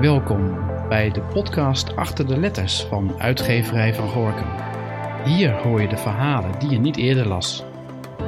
Welkom 0.00 0.58
bij 0.88 1.10
de 1.10 1.20
podcast 1.20 1.96
Achter 1.96 2.26
de 2.26 2.38
Letters 2.38 2.82
van 2.82 3.14
Uitgeverij 3.18 3.94
van 3.94 4.08
Gorkum. 4.08 4.46
Hier 5.24 5.52
hoor 5.52 5.80
je 5.80 5.88
de 5.88 5.96
verhalen 5.96 6.58
die 6.58 6.70
je 6.70 6.78
niet 6.78 6.96
eerder 6.96 7.28
las. 7.28 7.64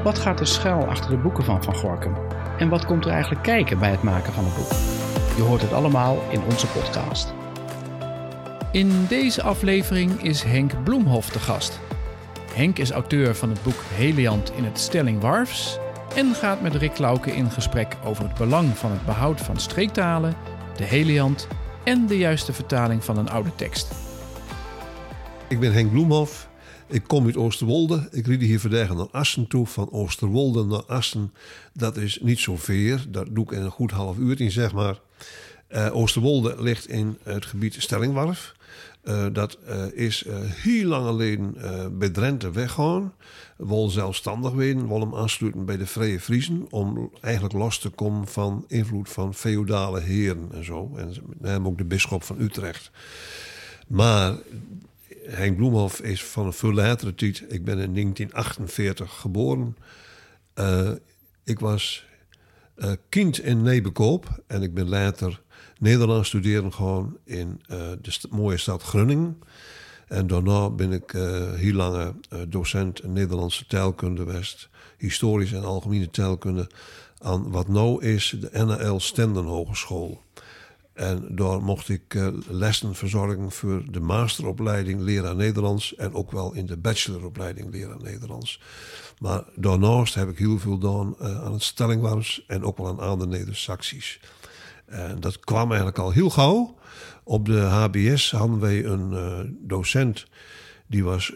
Wat 0.02 0.18
gaat 0.18 0.40
er 0.40 0.46
schuil 0.46 0.84
achter 0.84 1.10
de 1.10 1.16
boeken 1.16 1.44
van 1.44 1.62
Van 1.62 1.74
Gorkum? 1.74 2.16
En 2.58 2.68
wat 2.68 2.84
komt 2.84 3.04
er 3.04 3.10
eigenlijk 3.10 3.42
kijken 3.42 3.78
bij 3.78 3.90
het 3.90 4.02
maken 4.02 4.32
van 4.32 4.44
een 4.44 4.54
boek? 4.54 4.70
Je 5.36 5.42
hoort 5.42 5.62
het 5.62 5.72
allemaal 5.72 6.18
in 6.30 6.42
onze 6.50 6.66
podcast. 6.66 7.34
In 8.72 9.06
deze 9.08 9.42
aflevering 9.42 10.22
is 10.22 10.42
Henk 10.42 10.84
Bloemhof 10.84 11.30
de 11.30 11.38
gast. 11.38 11.80
Henk 12.54 12.78
is 12.78 12.90
auteur 12.90 13.34
van 13.34 13.48
het 13.48 13.62
boek 13.62 13.82
Heliant 13.94 14.52
in 14.56 14.64
het 14.64 14.78
Stelling 14.78 15.20
Warfs 15.20 15.78
en 16.16 16.34
gaat 16.34 16.60
met 16.60 16.74
Rick 16.74 16.98
Lauke 16.98 17.30
in 17.30 17.50
gesprek 17.50 17.96
over 18.04 18.24
het 18.24 18.34
belang 18.34 18.76
van 18.76 18.90
het 18.90 19.04
behoud 19.04 19.40
van 19.40 19.56
streektalen, 19.56 20.34
de 20.76 20.84
Heliant 20.84 21.48
en 21.84 22.06
de 22.06 22.18
juiste 22.18 22.52
vertaling 22.52 23.04
van 23.04 23.18
een 23.18 23.28
oude 23.28 23.54
tekst. 23.54 23.92
Ik 25.48 25.60
ben 25.60 25.72
Henk 25.72 25.90
Bloemhof. 25.90 26.48
Ik 26.86 27.02
kom 27.06 27.26
uit 27.26 27.36
Oosterwolde. 27.36 28.08
Ik 28.10 28.26
rijd 28.26 28.40
hier 28.40 28.60
vandaag 28.60 28.94
naar 28.94 29.10
Assen 29.10 29.46
toe. 29.46 29.66
Van 29.66 29.92
Oosterwolde 29.92 30.64
naar 30.64 30.84
Assen. 30.84 31.32
Dat 31.72 31.96
is 31.96 32.18
niet 32.22 32.38
zo 32.38 32.56
ver. 32.56 33.04
Dat 33.08 33.26
doe 33.30 33.44
ik 33.44 33.50
in 33.50 33.62
een 33.62 33.70
goed 33.70 33.90
half 33.90 34.18
uur 34.18 34.40
in, 34.40 34.50
zeg 34.50 34.72
maar. 34.72 34.98
Uh, 35.70 35.96
Oosterwolde 35.96 36.54
ligt 36.58 36.88
in 36.88 37.18
het 37.22 37.46
gebied 37.46 37.74
Stellingwarf. 37.78 38.54
Uh, 39.04 39.26
dat 39.32 39.58
uh, 39.68 39.84
is 39.92 40.24
heel 40.44 40.88
lang 40.88 41.06
geleden 41.06 41.54
bij 41.98 42.10
Drenthe 42.10 42.50
weggaan. 42.50 43.14
Wil 43.56 43.88
zelfstandig 43.88 44.52
werden, 44.52 44.88
wil 44.88 45.00
hem 45.00 45.14
aansluiten 45.14 45.64
bij 45.64 45.76
de 45.76 45.86
Vrije 45.86 46.20
Friesen. 46.20 46.66
Om 46.70 47.10
eigenlijk 47.20 47.54
los 47.54 47.78
te 47.78 47.88
komen 47.90 48.26
van 48.26 48.64
invloed 48.68 49.08
van 49.08 49.34
feodale 49.34 50.00
heren 50.00 50.48
en 50.52 50.64
zo. 50.64 50.92
En 50.96 51.14
hem 51.42 51.66
ook 51.66 51.78
de 51.78 51.84
bisschop 51.84 52.22
van 52.22 52.40
Utrecht. 52.40 52.90
Maar 53.88 54.36
Henk 55.26 55.56
Bloemhof 55.56 56.00
is 56.00 56.24
van 56.24 56.46
een 56.46 56.52
veel 56.52 56.72
latere 56.72 57.14
tijd. 57.14 57.44
Ik 57.48 57.64
ben 57.64 57.78
in 57.78 57.94
1948 57.94 59.20
geboren. 59.20 59.76
Ik 61.44 61.60
was 61.60 62.06
uh, 62.76 62.92
kind 63.08 63.38
in 63.38 63.62
Nebekoop 63.62 64.42
en 64.46 64.62
ik 64.62 64.74
ben 64.74 64.88
later 64.88 65.42
Nederlands 65.78 66.28
studeren 66.28 66.72
gewoon 66.72 67.16
in 67.24 67.60
uh, 67.70 67.76
de 68.02 68.20
mooie 68.30 68.56
stad 68.56 68.82
Groningen. 68.82 69.38
En 70.08 70.26
daarna 70.26 70.70
ben 70.70 70.92
ik 70.92 71.10
heel 71.56 71.72
lange 71.72 72.14
docent 72.48 73.06
Nederlandse 73.06 73.66
taalkunde 73.66 74.22
geweest, 74.22 74.68
historisch 74.98 75.52
en 75.52 75.64
algemene 75.64 76.10
taalkunde 76.10 76.70
aan 77.18 77.50
wat 77.50 77.68
nou 77.68 78.04
is 78.04 78.36
de 78.40 78.50
NL 78.52 79.00
Stenden 79.00 79.44
Hogeschool. 79.44 80.22
En 80.94 81.26
daar 81.30 81.62
mocht 81.62 81.88
ik 81.88 82.14
uh, 82.14 82.28
lessen 82.48 82.94
verzorgen 82.94 83.50
voor 83.50 83.82
de 83.90 84.00
masteropleiding 84.00 85.00
leraar 85.00 85.36
Nederlands 85.36 85.94
en 85.94 86.14
ook 86.14 86.30
wel 86.30 86.54
in 86.54 86.66
de 86.66 86.76
bacheloropleiding 86.76 87.70
leraar 87.70 88.02
Nederlands. 88.02 88.60
Maar 89.18 89.44
daarnaast 89.54 90.14
heb 90.14 90.28
ik 90.28 90.38
heel 90.38 90.58
veel 90.58 90.72
gedaan 90.72 91.14
uh, 91.20 91.44
aan 91.44 91.52
het 91.52 91.62
stellingwarms 91.62 92.44
en 92.46 92.64
ook 92.64 92.78
wel 92.78 92.88
aan 92.88 92.98
andere 92.98 93.30
Neder-Saxisch. 93.30 94.20
En 94.86 95.20
dat 95.20 95.40
kwam 95.40 95.68
eigenlijk 95.68 95.98
al 95.98 96.10
heel 96.10 96.30
gauw. 96.30 96.78
Op 97.24 97.46
de 97.46 97.60
HBS 97.60 98.30
hadden 98.30 98.60
wij 98.60 98.84
een 98.84 99.12
uh, 99.12 99.38
docent. 99.68 100.26
Die 100.86 101.04
was, 101.04 101.32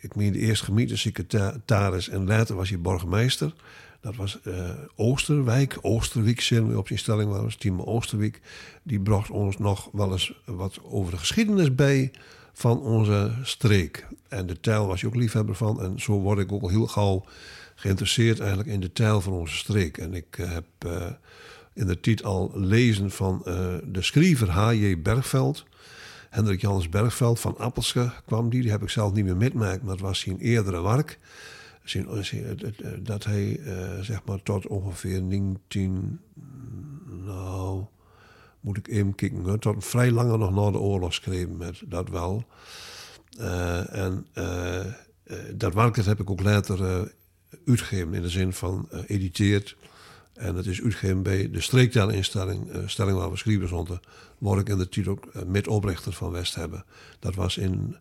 ik 0.00 0.14
meen, 0.14 0.32
de 0.32 0.38
eerste 0.38 0.64
gemeentesecretaris 0.64 2.08
en 2.08 2.26
later 2.26 2.56
was 2.56 2.68
hij 2.68 2.80
burgemeester. 2.80 3.52
Dat 4.00 4.16
was 4.16 4.38
uh, 4.44 4.70
Oosterwijk, 4.96 5.78
we 5.82 6.74
op 6.76 6.86
zijn 6.86 6.98
stelling 6.98 7.30
was, 7.30 7.56
Timo 7.56 7.84
Oosterwijk. 7.84 8.40
Die 8.82 9.00
bracht 9.00 9.30
ons 9.30 9.58
nog 9.58 9.88
wel 9.92 10.12
eens 10.12 10.40
wat 10.44 10.78
over 10.82 11.12
de 11.12 11.18
geschiedenis 11.18 11.74
bij 11.74 12.10
van 12.52 12.80
onze 12.80 13.32
streek. 13.42 14.06
En 14.28 14.46
de 14.46 14.60
taal 14.60 14.86
was 14.86 15.00
je 15.00 15.06
ook 15.06 15.14
liefhebber 15.14 15.54
van. 15.54 15.82
En 15.82 16.00
zo 16.00 16.12
word 16.12 16.38
ik 16.38 16.52
ook 16.52 16.62
al 16.62 16.68
heel 16.68 16.86
gauw 16.86 17.24
geïnteresseerd 17.74 18.40
eigenlijk 18.40 18.68
in 18.68 18.80
de 18.80 18.92
taal 18.92 19.20
van 19.20 19.32
onze 19.32 19.56
streek. 19.56 19.98
En 19.98 20.14
ik 20.14 20.38
uh, 20.38 20.52
heb 20.52 20.64
uh, 20.86 21.06
in 21.72 21.86
de 21.86 22.00
tijd 22.00 22.24
al 22.24 22.50
lezen 22.54 23.10
van 23.10 23.40
de 23.84 24.02
schrijver 24.02 24.50
H.J. 24.50 25.02
Bergveld. 25.02 25.64
Hendrik 26.30 26.60
Jans 26.60 26.88
Bergveld 26.88 27.40
van 27.40 27.58
Appelske 27.58 28.12
kwam 28.26 28.50
die. 28.50 28.62
Die 28.62 28.70
heb 28.70 28.82
ik 28.82 28.88
zelf 28.88 29.12
niet 29.12 29.24
meer 29.24 29.36
metmaakt, 29.36 29.82
maar 29.82 29.92
het 29.92 30.00
was 30.00 30.20
zijn 30.20 30.38
eerdere 30.38 30.82
werk 30.82 31.18
dat 33.02 33.24
hij 33.24 33.58
uh, 33.58 34.00
zeg 34.00 34.24
maar 34.24 34.42
tot 34.42 34.66
ongeveer 34.66 35.22
19, 35.22 36.20
nou 37.06 37.84
moet 38.60 38.76
ik 38.76 38.88
even 38.88 39.14
kijken, 39.14 39.60
tot 39.60 39.84
vrij 39.84 40.10
langer 40.10 40.38
nog 40.38 40.54
na 40.54 40.70
de 40.70 40.78
oorlog 40.78 41.14
schreef 41.14 41.48
met 41.48 41.82
dat 41.86 42.08
wel. 42.08 42.44
En 43.88 44.26
dat 45.54 45.74
werk 45.74 45.96
heb 45.96 46.20
ik 46.20 46.30
ook 46.30 46.42
later 46.42 47.10
uitgegeven 47.66 48.14
in 48.14 48.22
de 48.22 48.28
zin 48.28 48.52
van 48.52 48.88
editeerd. 49.06 49.76
En 50.34 50.54
het 50.54 50.66
is 50.66 50.82
uitgegeven 50.82 51.22
bij 51.22 51.50
de 51.50 51.60
streektalinstelling, 51.60 52.70
stelling 52.86 53.18
waar 53.18 53.30
we 53.30 53.36
waar 54.38 54.58
ik 54.58 54.68
in 54.68 54.78
de 54.78 54.88
tijd 54.88 55.08
ook 55.08 55.28
met 55.46 55.68
oprichter 55.68 56.12
van 56.12 56.30
West 56.30 56.54
hebben. 56.54 56.84
Dat 57.18 57.34
was 57.34 57.56
in 57.56 57.96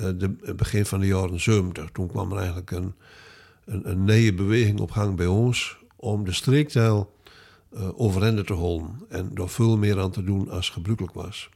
het 0.00 0.56
begin 0.56 0.86
van 0.86 1.00
de 1.00 1.06
jaren 1.06 1.40
70. 1.40 1.90
Toen 1.92 2.08
kwam 2.08 2.30
er 2.30 2.36
eigenlijk 2.38 2.70
een, 2.70 2.94
een, 3.64 3.90
een 3.90 4.04
nieuwe 4.04 4.34
beweging 4.34 4.80
op 4.80 4.90
gang 4.90 5.16
bij 5.16 5.26
ons 5.26 5.78
om 5.96 6.24
de 6.24 6.32
streektaal 6.32 7.12
uh, 7.72 7.88
overeind 8.00 8.46
te 8.46 8.54
houden 8.54 9.06
en 9.08 9.30
er 9.34 9.48
veel 9.48 9.76
meer 9.76 10.00
aan 10.00 10.10
te 10.10 10.24
doen 10.24 10.50
als 10.50 10.70
gebruikelijk 10.70 11.14
was. 11.14 11.50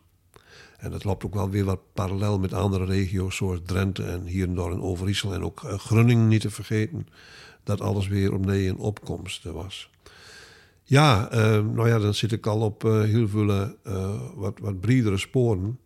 En 0.79 0.91
dat 0.91 1.05
loopt 1.05 1.25
ook 1.25 1.35
wel 1.35 1.51
weer 1.51 1.65
wat 1.65 1.81
parallel 1.93 2.39
met 2.39 2.53
andere 2.53 2.85
regio's 2.85 3.37
zoals 3.37 3.61
Drenthe 3.67 4.05
en 4.05 4.25
hier 4.25 4.49
en 4.49 4.55
daar 4.55 4.71
in 4.71 4.83
Overijssel 4.83 5.35
en 5.35 5.43
ook 5.43 5.63
uh, 5.63 5.75
Groningen 5.75 6.29
niet 6.29 6.41
te 6.41 6.51
vergeten, 6.51 7.07
dat 7.63 7.81
alles 7.81 8.09
weer 8.09 8.33
opnieuw 8.33 8.69
in 8.69 8.77
opkomst 8.77 9.43
was. 9.43 9.91
Ja, 10.85 11.29
nou 11.63 11.89
ja, 11.89 11.99
dan 11.99 12.15
zit 12.15 12.33
ik 12.33 12.47
al 12.47 12.61
op 12.61 12.83
heel 12.83 13.29
veel 13.29 13.77
wat, 14.35 14.59
wat 14.59 14.81
bredere 14.81 15.17
sporen. 15.17 15.79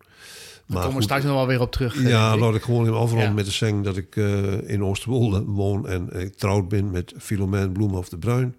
Daar 0.66 0.82
komen 0.82 0.97
we 0.97 1.03
straks 1.03 1.25
nog 1.25 1.34
wel 1.34 1.47
weer 1.47 1.60
op 1.60 1.72
terug. 1.72 2.03
Ja, 2.03 2.37
laat 2.37 2.54
ik 2.54 2.62
gewoon 2.62 2.94
afronden 2.94 3.28
ja. 3.28 3.34
met 3.34 3.44
te 3.44 3.50
zeggen 3.50 3.82
dat 3.82 3.97
ik 3.97 4.16
uh, 4.16 4.69
in 4.69 4.84
Oosterwolde 4.84 5.44
woon 5.44 5.88
en 5.88 6.21
ik 6.21 6.37
trouwd 6.37 6.69
ben 6.69 6.91
met 6.91 7.12
Filomeen 7.19 7.72
Bloemhof 7.72 8.09
de 8.09 8.19
Bruin. 8.19 8.56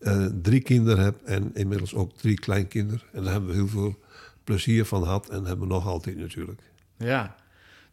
Uh, 0.00 0.26
drie 0.42 0.60
kinderen 0.60 1.04
heb 1.04 1.16
en 1.24 1.50
inmiddels 1.54 1.94
ook 1.94 2.12
drie 2.16 2.38
kleinkinderen. 2.38 3.02
En 3.12 3.22
daar 3.22 3.32
hebben 3.32 3.50
we 3.50 3.56
heel 3.56 3.68
veel 3.68 3.98
plezier 4.44 4.84
van 4.84 5.02
gehad 5.02 5.28
en 5.28 5.44
hebben 5.44 5.68
we 5.68 5.74
nog 5.74 5.86
altijd 5.86 6.16
natuurlijk. 6.16 6.60
Ja, 6.96 7.34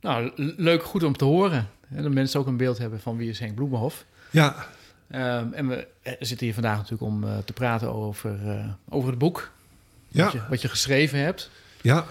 nou 0.01 0.31
leuk, 0.35 0.83
goed 0.83 1.03
om 1.03 1.17
te 1.17 1.25
horen. 1.25 1.69
Hè, 1.87 2.01
dat 2.01 2.11
mensen 2.11 2.39
ook 2.39 2.47
een 2.47 2.57
beeld 2.57 2.77
hebben 2.77 2.99
van 2.99 3.17
wie 3.17 3.29
is 3.29 3.39
Henk 3.39 3.55
Bloemhof. 3.55 4.05
Ja. 4.29 4.67
Um, 5.11 5.53
en 5.53 5.67
we 5.67 5.87
zitten 6.19 6.45
hier 6.45 6.53
vandaag 6.53 6.75
natuurlijk 6.77 7.11
om 7.11 7.23
uh, 7.23 7.37
te 7.37 7.53
praten 7.53 7.93
over, 7.93 8.39
over 8.89 9.09
het 9.09 9.19
boek. 9.19 9.51
Ja. 10.07 10.23
Wat 10.23 10.33
je, 10.33 10.41
wat 10.49 10.61
je 10.61 10.67
geschreven 10.67 11.19
hebt. 11.19 11.49
Ja 11.81 12.05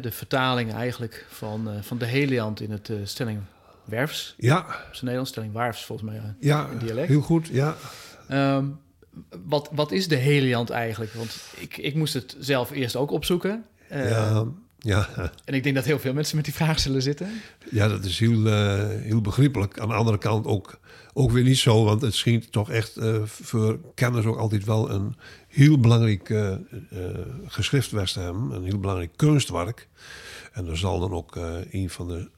de 0.00 0.12
vertaling 0.12 0.72
eigenlijk 0.72 1.26
van, 1.28 1.68
uh, 1.68 1.82
van 1.82 1.98
de 1.98 2.04
Heliant 2.04 2.60
in 2.60 2.70
het 2.70 2.88
uh, 2.88 2.96
stelling 3.04 3.40
Werfs. 3.84 4.34
Ja. 4.36 4.58
Op 4.58 4.66
zijn 4.66 4.98
Nederlands 5.00 5.30
stelling 5.30 5.52
Warfs, 5.52 5.84
volgens 5.84 6.10
mij. 6.10 6.18
Uh, 6.18 6.24
ja, 6.40 6.68
in 6.68 6.78
dialect. 6.78 7.08
heel 7.08 7.20
goed, 7.20 7.46
ja. 7.46 7.76
Um, 8.30 8.78
wat, 9.44 9.68
wat 9.72 9.92
is 9.92 10.08
de 10.08 10.16
Heliant 10.16 10.70
eigenlijk? 10.70 11.12
Want 11.12 11.36
ik, 11.56 11.76
ik 11.76 11.94
moest 11.94 12.14
het 12.14 12.36
zelf 12.38 12.70
eerst 12.70 12.96
ook 12.96 13.10
opzoeken. 13.10 13.64
ja, 13.88 14.44
ja. 14.86 15.32
En 15.44 15.54
ik 15.54 15.62
denk 15.62 15.74
dat 15.74 15.84
heel 15.84 15.98
veel 15.98 16.12
mensen 16.12 16.36
met 16.36 16.44
die 16.44 16.54
vraag 16.54 16.78
zullen 16.78 17.02
zitten. 17.02 17.28
Ja, 17.70 17.88
dat 17.88 18.04
is 18.04 18.18
heel, 18.18 18.44
heel 19.00 19.20
begrijpelijk. 19.20 19.80
Aan 19.80 19.88
de 19.88 19.94
andere 19.94 20.18
kant 20.18 20.46
ook, 20.46 20.78
ook 21.12 21.30
weer 21.30 21.44
niet 21.44 21.58
zo, 21.58 21.84
want 21.84 22.00
het 22.00 22.14
schijnt 22.14 22.52
toch 22.52 22.70
echt 22.70 23.00
voor 23.24 23.78
kenners 23.94 24.26
ook 24.26 24.38
altijd 24.38 24.64
wel 24.64 24.90
een 24.90 25.14
heel 25.56 25.80
belangrijk 25.80 26.28
uh, 26.28 26.50
uh, 26.92 27.08
geschrift 27.46 27.90
was 27.90 28.14
hem, 28.14 28.50
een 28.50 28.64
heel 28.64 28.78
belangrijk 28.78 29.12
kunstwerk. 29.16 29.88
En 30.52 30.66
er 30.66 30.76
zal 30.76 31.00
dan 31.00 31.12
ook 31.12 31.36
uh, 31.36 31.54
een 31.70 31.90
van 31.90 32.08
de 32.08 32.28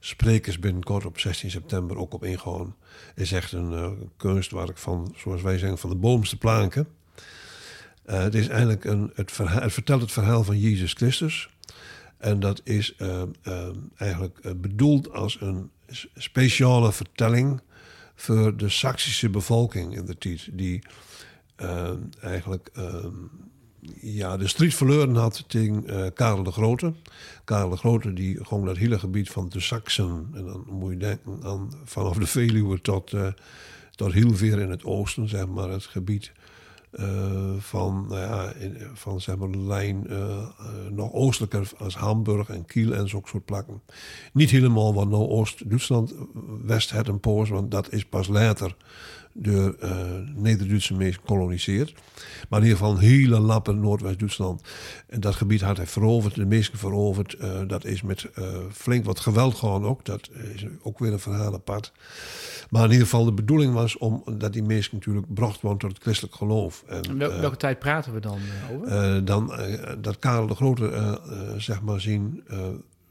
sprekers 0.00 0.58
binnenkort 0.58 1.04
op 1.04 1.18
16 1.18 1.50
september 1.50 1.96
ook 1.96 2.14
op 2.14 2.24
ingaan. 2.24 2.76
Is 3.14 3.32
echt 3.32 3.52
een 3.52 4.10
kunstwerk 4.16 4.78
van, 4.78 5.14
zoals 5.16 5.42
wij 5.42 5.58
zeggen, 5.58 5.78
van 5.78 5.90
de 5.90 5.96
boomste 5.96 6.36
planken. 6.36 6.88
het 8.04 8.34
is 8.34 8.48
eigenlijk 8.48 8.84
een, 8.84 9.10
het, 9.14 9.32
verhaal, 9.32 9.62
het 9.62 9.72
vertelt 9.72 10.00
het 10.00 10.12
verhaal 10.12 10.44
van 10.44 10.58
Jezus 10.58 10.92
Christus. 10.92 11.50
En 12.18 12.40
dat 12.40 12.60
is 12.64 12.94
eigenlijk 13.96 14.60
bedoeld 14.60 15.12
als 15.12 15.40
een 15.40 15.70
speciale 16.16 16.92
vertelling 16.92 17.60
voor 18.14 18.56
de 18.56 18.68
Saksische 18.68 19.30
bevolking 19.30 19.96
in 19.96 20.04
de 20.04 20.18
tijd. 20.18 20.48
Die 20.52 20.82
eigenlijk 22.20 22.70
ja, 24.00 24.36
de 24.36 24.48
strijd 24.48 24.74
verloren 24.74 25.14
had 25.14 25.44
tegen 25.46 25.84
Karel 26.14 26.42
de 26.42 26.52
Grote. 26.52 26.92
Karel 27.44 27.68
de 27.68 27.76
Grote 27.76 28.12
die 28.12 28.44
gewoon 28.44 28.64
dat 28.64 28.76
hele 28.76 28.98
gebied 28.98 29.30
van 29.30 29.48
de 29.48 29.60
Saksen, 29.60 30.28
en 30.34 30.44
dan 30.44 30.64
moet 30.70 30.90
je 30.90 30.96
denken 30.96 31.42
aan 31.42 31.72
vanaf 31.84 32.16
de 32.16 32.26
Veluwe 32.26 32.80
tot, 32.80 33.12
tot 33.94 34.12
heel 34.12 34.34
ver 34.36 34.58
in 34.58 34.70
het 34.70 34.84
oosten, 34.84 35.28
zeg 35.28 35.46
maar, 35.46 35.70
het 35.70 35.84
gebied 35.84 36.32
eh, 36.90 37.52
van, 37.58 38.06
nou 38.08 38.20
ja, 38.20 38.52
in, 38.52 38.76
van 38.94 39.20
zeg 39.20 39.36
maar, 39.36 39.50
de 39.50 39.58
lijn 39.58 40.06
uh, 40.10 40.48
nog 40.90 41.12
oostelijker 41.12 41.70
als 41.78 41.96
Hamburg 41.96 42.48
en 42.48 42.64
Kiel 42.64 42.94
en 42.94 43.08
zo'n 43.08 43.22
soort 43.24 43.44
plakken. 43.44 43.82
Niet 44.32 44.50
helemaal 44.50 44.94
wat 44.94 45.08
nou 45.08 45.28
Oost-Duitsland, 45.28 46.14
West 46.64 46.90
het 46.90 47.08
en 47.08 47.20
Poos, 47.20 47.48
want 47.48 47.70
dat 47.70 47.92
is 47.92 48.04
pas 48.04 48.28
later 48.28 48.76
door 49.40 49.76
uh, 49.82 49.90
Neder-Duitse 50.34 50.94
mensen 50.94 51.20
gekoloniseerd. 51.20 51.94
Maar 52.48 52.60
in 52.60 52.66
ieder 52.66 52.78
geval 52.78 52.94
een 52.94 53.02
hele 53.02 53.38
lappen 53.38 53.80
Noordwest-Duitsland. 53.80 54.62
En 55.06 55.20
dat 55.20 55.34
gebied 55.34 55.60
had 55.60 55.76
hij 55.76 55.86
veroverd, 55.86 56.34
de 56.34 56.46
meesten 56.46 56.78
veroverd. 56.78 57.36
Uh, 57.40 57.60
dat 57.66 57.84
is 57.84 58.02
met 58.02 58.26
uh, 58.38 58.44
flink 58.72 59.04
wat 59.04 59.20
geweld 59.20 59.54
gewoon 59.54 59.84
ook. 59.84 60.04
Dat 60.04 60.30
is 60.54 60.64
ook 60.82 60.98
weer 60.98 61.12
een 61.12 61.18
verhaal 61.18 61.54
apart. 61.54 61.92
Maar 62.70 62.84
in 62.84 62.90
ieder 62.90 63.06
geval 63.06 63.24
de 63.24 63.32
bedoeling 63.32 63.72
was 63.72 63.98
om 63.98 64.22
dat 64.38 64.52
die 64.52 64.62
mensen 64.62 64.94
natuurlijk 64.94 65.34
bracht 65.34 65.60
worden 65.60 65.78
tot 65.78 65.90
het 65.90 66.02
christelijk 66.02 66.34
geloof. 66.34 66.84
En, 66.86 67.18
Wel, 67.18 67.40
welke 67.40 67.56
tijd 67.56 67.78
praten 67.78 68.12
we 68.12 68.20
dan 68.20 68.38
over? 68.72 69.24
dan 69.24 69.52
dat 70.00 70.18
Karel 70.18 70.46
de 70.46 70.54
Grote 70.54 71.20
zeg 71.56 71.82
maar 71.82 72.00
zien, 72.00 72.44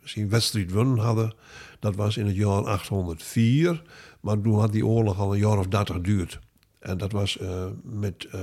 zien 0.03 0.29
wedstrijd 0.29 0.71
hadden. 0.71 1.33
Dat 1.79 1.95
was 1.95 2.17
in 2.17 2.25
het 2.25 2.35
jaar 2.35 2.65
804. 2.65 3.81
Maar 4.19 4.41
toen 4.41 4.59
had 4.59 4.71
die 4.71 4.85
oorlog 4.85 5.19
al 5.19 5.33
een 5.33 5.39
jaar 5.39 5.57
of 5.57 5.67
dertig 5.67 5.95
geduurd. 5.95 6.39
En 6.79 6.97
dat 6.97 7.11
was 7.11 7.37
uh, 7.41 7.65
met. 7.83 8.27
Uh, 8.35 8.41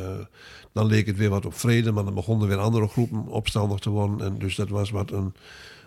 dan 0.73 0.87
leek 0.87 1.07
het 1.07 1.17
weer 1.17 1.31
wat 1.31 1.47
op 1.47 1.55
vrede, 1.55 1.93
maar 1.93 2.05
dan 2.05 2.15
begonnen 2.15 2.49
weer 2.49 2.57
andere 2.57 2.89
groepen 2.89 3.27
opstandig 3.27 3.79
te 3.79 3.91
worden. 3.91 4.27
En 4.27 4.39
dus 4.39 4.55
dat 4.55 4.69
was 4.69 4.91
wat 4.91 5.11
een, 5.11 5.35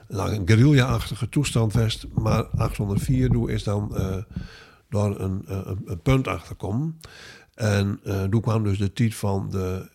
nou, 0.08 0.32
een 0.32 0.48
guerrilla-achtige 0.48 1.30
toestand 1.30 1.72
vast. 1.72 2.06
Maar 2.14 2.44
804 2.44 3.30
doe 3.30 3.52
is 3.52 3.64
dan 3.64 3.92
uh, 3.94 4.16
door 4.90 5.20
een, 5.20 5.44
een, 5.46 5.82
een, 5.86 6.02
punt 6.02 6.28
achterkomen. 6.28 7.00
En 7.54 8.00
toen 8.30 8.42
kwam 8.42 8.64
dus 8.64 8.78
de 8.78 8.94
tijd 8.94 9.16
van 9.16 9.50
de 9.50 9.90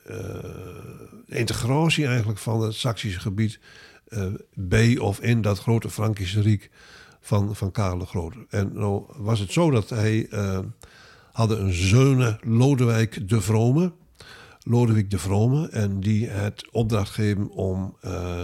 integratie 1.26 2.06
eigenlijk 2.06 2.38
van 2.38 2.60
het 2.62 2.74
Saksische 2.74 3.20
gebied 3.20 3.60
bij 4.54 4.98
of 4.98 5.20
in 5.20 5.42
dat 5.42 5.58
grote 5.58 5.90
Frankische 5.90 6.40
Rijk 6.40 6.70
van, 7.22 7.56
van 7.56 7.70
Karel 7.70 7.98
de 7.98 8.06
Grote. 8.06 8.46
En 8.48 8.70
nou 8.74 9.04
was 9.16 9.38
het 9.38 9.52
zo 9.52 9.70
dat 9.70 9.88
hij 9.88 10.26
uh, 10.30 10.58
hadden 11.32 11.60
een 11.60 11.72
zoon, 11.72 12.38
Lodewijk 12.40 13.28
de 13.28 13.40
Vrome. 13.40 13.92
Lodewijk 14.62 15.10
de 15.10 15.18
Vrome. 15.18 15.68
En 15.68 16.00
die 16.00 16.28
het 16.28 16.68
opdracht 16.70 17.10
gegeven 17.10 17.48
om 17.48 17.96
uh, 18.04 18.42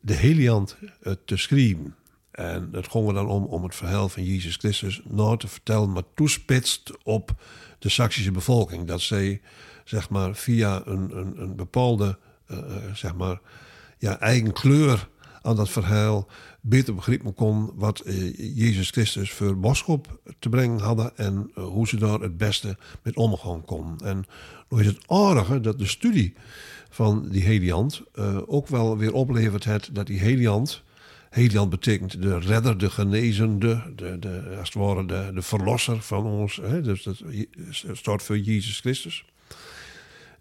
de 0.00 0.14
Heliant 0.14 0.76
uh, 1.02 1.12
te 1.24 1.36
schrijven. 1.36 1.94
En 2.30 2.68
het 2.72 2.88
ging 2.88 3.08
er 3.08 3.14
dan 3.14 3.28
om, 3.28 3.44
om 3.44 3.62
het 3.62 3.74
verhaal 3.74 4.08
van 4.08 4.24
Jezus 4.24 4.56
Christus 4.56 5.00
nou 5.04 5.38
te 5.38 5.48
vertellen, 5.48 5.92
maar 5.92 6.02
toespitst 6.14 6.92
op 7.02 7.30
de 7.78 7.88
Saksische 7.88 8.30
bevolking. 8.30 8.86
Dat 8.86 9.00
zij, 9.00 9.40
zeg 9.84 10.10
maar, 10.10 10.34
via 10.34 10.82
een, 10.84 11.16
een, 11.18 11.40
een 11.42 11.56
bepaalde, 11.56 12.18
zeg 12.94 13.14
maar, 13.14 13.40
ja, 13.98 14.20
eigen 14.20 14.52
kleur 14.52 15.08
aan 15.42 15.56
dat 15.56 15.70
verhaal 15.70 16.28
beter 16.60 16.94
begrepen 16.94 17.34
kon 17.34 17.70
wat 17.74 18.00
eh, 18.00 18.56
Jezus 18.56 18.90
Christus 18.90 19.32
voor 19.32 19.58
boodschap 19.58 20.20
te 20.38 20.48
brengen 20.48 20.78
hadden 20.80 21.16
en 21.16 21.50
eh, 21.54 21.64
hoe 21.64 21.88
ze 21.88 21.96
daar 21.96 22.20
het 22.20 22.36
beste 22.36 22.76
met 23.02 23.16
omgaan 23.16 23.64
kon. 23.64 23.98
En 24.04 24.24
nu 24.68 24.80
is 24.80 24.86
het 24.86 25.04
aardige 25.06 25.60
dat 25.60 25.78
de 25.78 25.86
studie 25.86 26.34
van 26.90 27.28
die 27.28 27.42
Heliant 27.42 28.02
uh, 28.14 28.38
ook 28.46 28.68
wel 28.68 28.98
weer 28.98 29.12
oplevert 29.12 29.64
het 29.64 29.88
dat 29.92 30.06
die 30.06 30.18
Heliant, 30.18 30.82
Heliant 31.30 31.70
betekent 31.70 32.22
de 32.22 32.38
redder, 32.38 32.78
de 32.78 32.90
genezende, 32.90 33.92
de, 33.96 34.18
de, 34.18 34.56
als 34.58 34.68
het 34.68 34.82
ware 34.82 35.06
de, 35.06 35.30
de 35.34 35.42
verlosser 35.42 36.02
van 36.02 36.24
ons, 36.24 36.56
hè, 36.56 36.82
dus 36.82 37.02
dat 37.02 37.22
staat 37.92 38.22
voor 38.22 38.38
Jezus 38.38 38.80
Christus. 38.80 39.24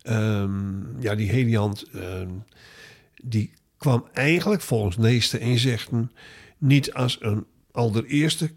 Um, 0.03 0.95
ja, 0.99 1.15
die 1.15 1.29
Heliant, 1.29 1.85
um, 1.95 2.43
die 3.23 3.51
kwam 3.77 4.07
eigenlijk 4.13 4.61
volgens 4.61 4.95
meeste 4.95 5.39
inzichten 5.39 6.11
niet 6.57 6.93
als 6.93 7.17
een 7.21 7.45
allereerste 7.71 8.51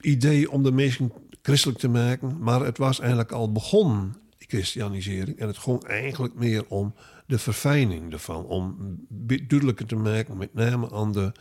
idee 0.00 0.50
om 0.50 0.62
de 0.62 0.72
mensen 0.72 1.12
christelijk 1.42 1.78
te 1.78 1.88
maken, 1.88 2.38
maar 2.38 2.60
het 2.60 2.78
was 2.78 3.00
eigenlijk 3.00 3.32
al 3.32 3.52
begonnen, 3.52 4.16
die 4.38 4.48
christianisering. 4.48 5.38
En 5.38 5.46
het 5.46 5.58
ging 5.58 5.84
eigenlijk 5.84 6.34
meer 6.34 6.64
om 6.68 6.94
de 7.26 7.38
verfijning 7.38 8.12
ervan, 8.12 8.44
om 8.44 8.76
duidelijker 9.08 9.86
te 9.86 9.96
maken, 9.96 10.36
met 10.36 10.54
name 10.54 10.90
aan 10.92 11.12
de, 11.12 11.32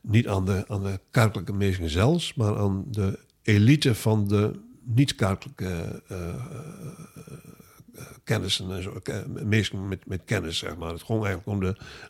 niet 0.00 0.28
aan 0.28 0.44
de, 0.44 0.64
aan 0.68 0.82
de 0.82 1.00
kerkelijke 1.10 1.52
mensen 1.52 1.90
zelfs, 1.90 2.34
maar 2.34 2.58
aan 2.58 2.84
de 2.90 3.18
elite 3.42 3.94
van 3.94 4.28
de 4.28 4.60
niet-kerkelijke 4.84 6.02
uh, 6.12 6.18
kennissen 8.24 8.70
en 8.70 8.82
zo, 8.82 9.00
mensen 9.44 9.88
met, 9.88 10.06
met 10.06 10.22
kennis, 10.24 10.58
zeg 10.58 10.76
maar. 10.76 10.92
Het 10.92 11.02
ging 11.02 11.24
eigenlijk 11.24 11.46
om 11.46 11.60
de, 11.60 11.66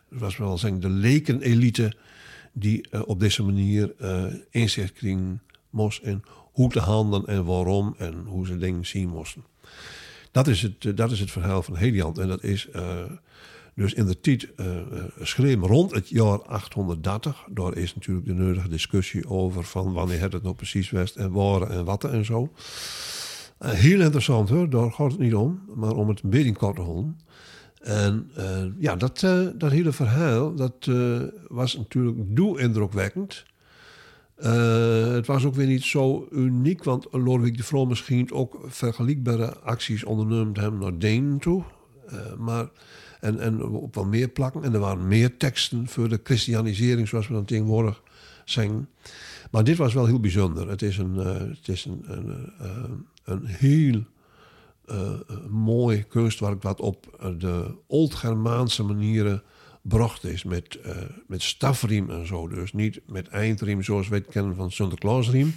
het 0.09 0.19
was 0.19 0.37
wel 0.37 0.57
zeggen, 0.57 0.79
de 0.79 0.89
lekenelite 0.89 1.93
die 2.53 2.87
uh, 2.91 3.01
op 3.05 3.19
deze 3.19 3.43
manier 3.43 3.93
uh, 4.01 4.25
inzicht 4.49 4.93
kregen 4.93 5.41
moest 5.69 6.01
in 6.03 6.23
hoe 6.51 6.69
te 6.69 6.79
handelen 6.79 7.27
en 7.27 7.45
waarom 7.45 7.95
en 7.97 8.23
hoe 8.25 8.45
ze 8.45 8.57
dingen 8.57 8.85
zien 8.85 9.09
moesten. 9.09 9.43
Dat 10.31 10.47
is 10.47 10.61
het, 10.61 10.97
dat 10.97 11.11
is 11.11 11.19
het 11.19 11.31
verhaal 11.31 11.63
van 11.63 11.75
Heliant 11.75 12.17
en 12.17 12.27
dat 12.27 12.43
is 12.43 12.67
dus 13.75 13.93
in 13.93 14.05
de 14.05 14.19
tijd 14.19 14.47
geschreven 15.17 15.67
rond 15.67 15.91
het 15.91 16.09
jaar 16.09 16.41
830. 16.41 17.45
Daar 17.49 17.77
is 17.77 17.95
natuurlijk 17.95 18.27
de 18.27 18.33
nodige 18.33 18.69
discussie 18.69 19.29
over 19.29 19.63
van 19.63 19.93
wanneer 19.93 20.21
het 20.21 20.43
nou 20.43 20.55
precies 20.55 20.89
was 20.89 21.15
en 21.15 21.31
waar 21.31 21.61
en 21.61 21.85
wat 21.85 22.03
en 22.03 22.25
zo. 22.25 22.51
Uh, 23.61 23.69
heel 23.69 24.01
interessant 24.01 24.49
hoor, 24.49 24.69
daar 24.69 24.91
gaat 24.91 25.11
het 25.11 25.19
niet 25.19 25.35
om, 25.35 25.61
maar 25.75 25.91
om 25.91 26.09
het 26.09 26.23
een 26.23 26.29
beetje 26.29 26.53
kort 26.53 26.75
te. 26.75 27.05
En 27.81 28.31
uh, 28.37 28.63
ja, 28.77 28.95
dat, 28.95 29.21
uh, 29.21 29.47
dat 29.55 29.71
hele 29.71 29.91
verhaal, 29.91 30.55
dat 30.55 30.89
was 31.47 31.77
natuurlijk 31.77 32.17
doe 32.35 32.59
indrukwekkend. 32.59 33.45
het 35.15 35.27
was 35.27 35.45
ook 35.45 35.55
weer 35.55 35.67
niet 35.67 35.83
zo 35.83 36.27
uniek, 36.31 36.83
want 36.83 37.07
Lodewijk 37.11 37.57
de 37.57 37.63
Vrome 37.63 37.89
misschien 37.89 38.31
ook 38.31 38.59
vergelijkbare 38.65 39.59
acties 39.59 40.03
ondernomen 40.03 40.59
hebben 40.59 40.79
naar 40.79 40.97
Denen 40.97 41.39
toe. 41.39 41.63
maar, 42.37 42.69
en, 43.19 43.39
en 43.39 43.63
op 43.63 43.95
wel 43.95 44.05
meer 44.05 44.27
plakken. 44.27 44.63
En 44.63 44.73
er 44.73 44.79
waren 44.79 45.07
meer 45.07 45.37
teksten 45.37 45.87
voor 45.87 46.09
de 46.09 46.19
christianisering, 46.23 47.07
zoals 47.07 47.27
we 47.27 47.33
dan 47.33 47.45
tegenwoordig 47.45 48.01
zeggen. 48.45 48.89
Maar 49.51 49.63
dit 49.63 49.77
was 49.77 49.93
wel 49.93 50.05
heel 50.05 50.19
bijzonder. 50.19 50.69
Het 50.69 50.81
is 50.81 50.97
een, 50.97 51.15
het 51.15 51.67
is 51.67 51.85
een, 51.85 52.03
een 52.07 53.05
een 53.23 53.45
heel 53.45 54.03
uh, 54.85 55.09
mooi 55.49 56.03
kunstwerk 56.03 56.63
wat 56.63 56.79
op 56.79 57.33
de 57.37 57.75
Old-Germaanse 57.87 58.83
manieren 58.83 59.43
bracht 59.81 60.23
is. 60.23 60.43
Met, 60.43 60.79
uh, 60.85 60.95
met 61.27 61.41
stafriem 61.41 62.09
en 62.09 62.27
zo. 62.27 62.47
Dus 62.47 62.73
niet 62.73 63.01
met 63.07 63.27
eindriem 63.27 63.83
zoals 63.83 64.07
we 64.07 64.15
het 64.15 64.27
kennen 64.27 64.55
van 64.55 64.71
Sinterklaasriem. 64.71 65.53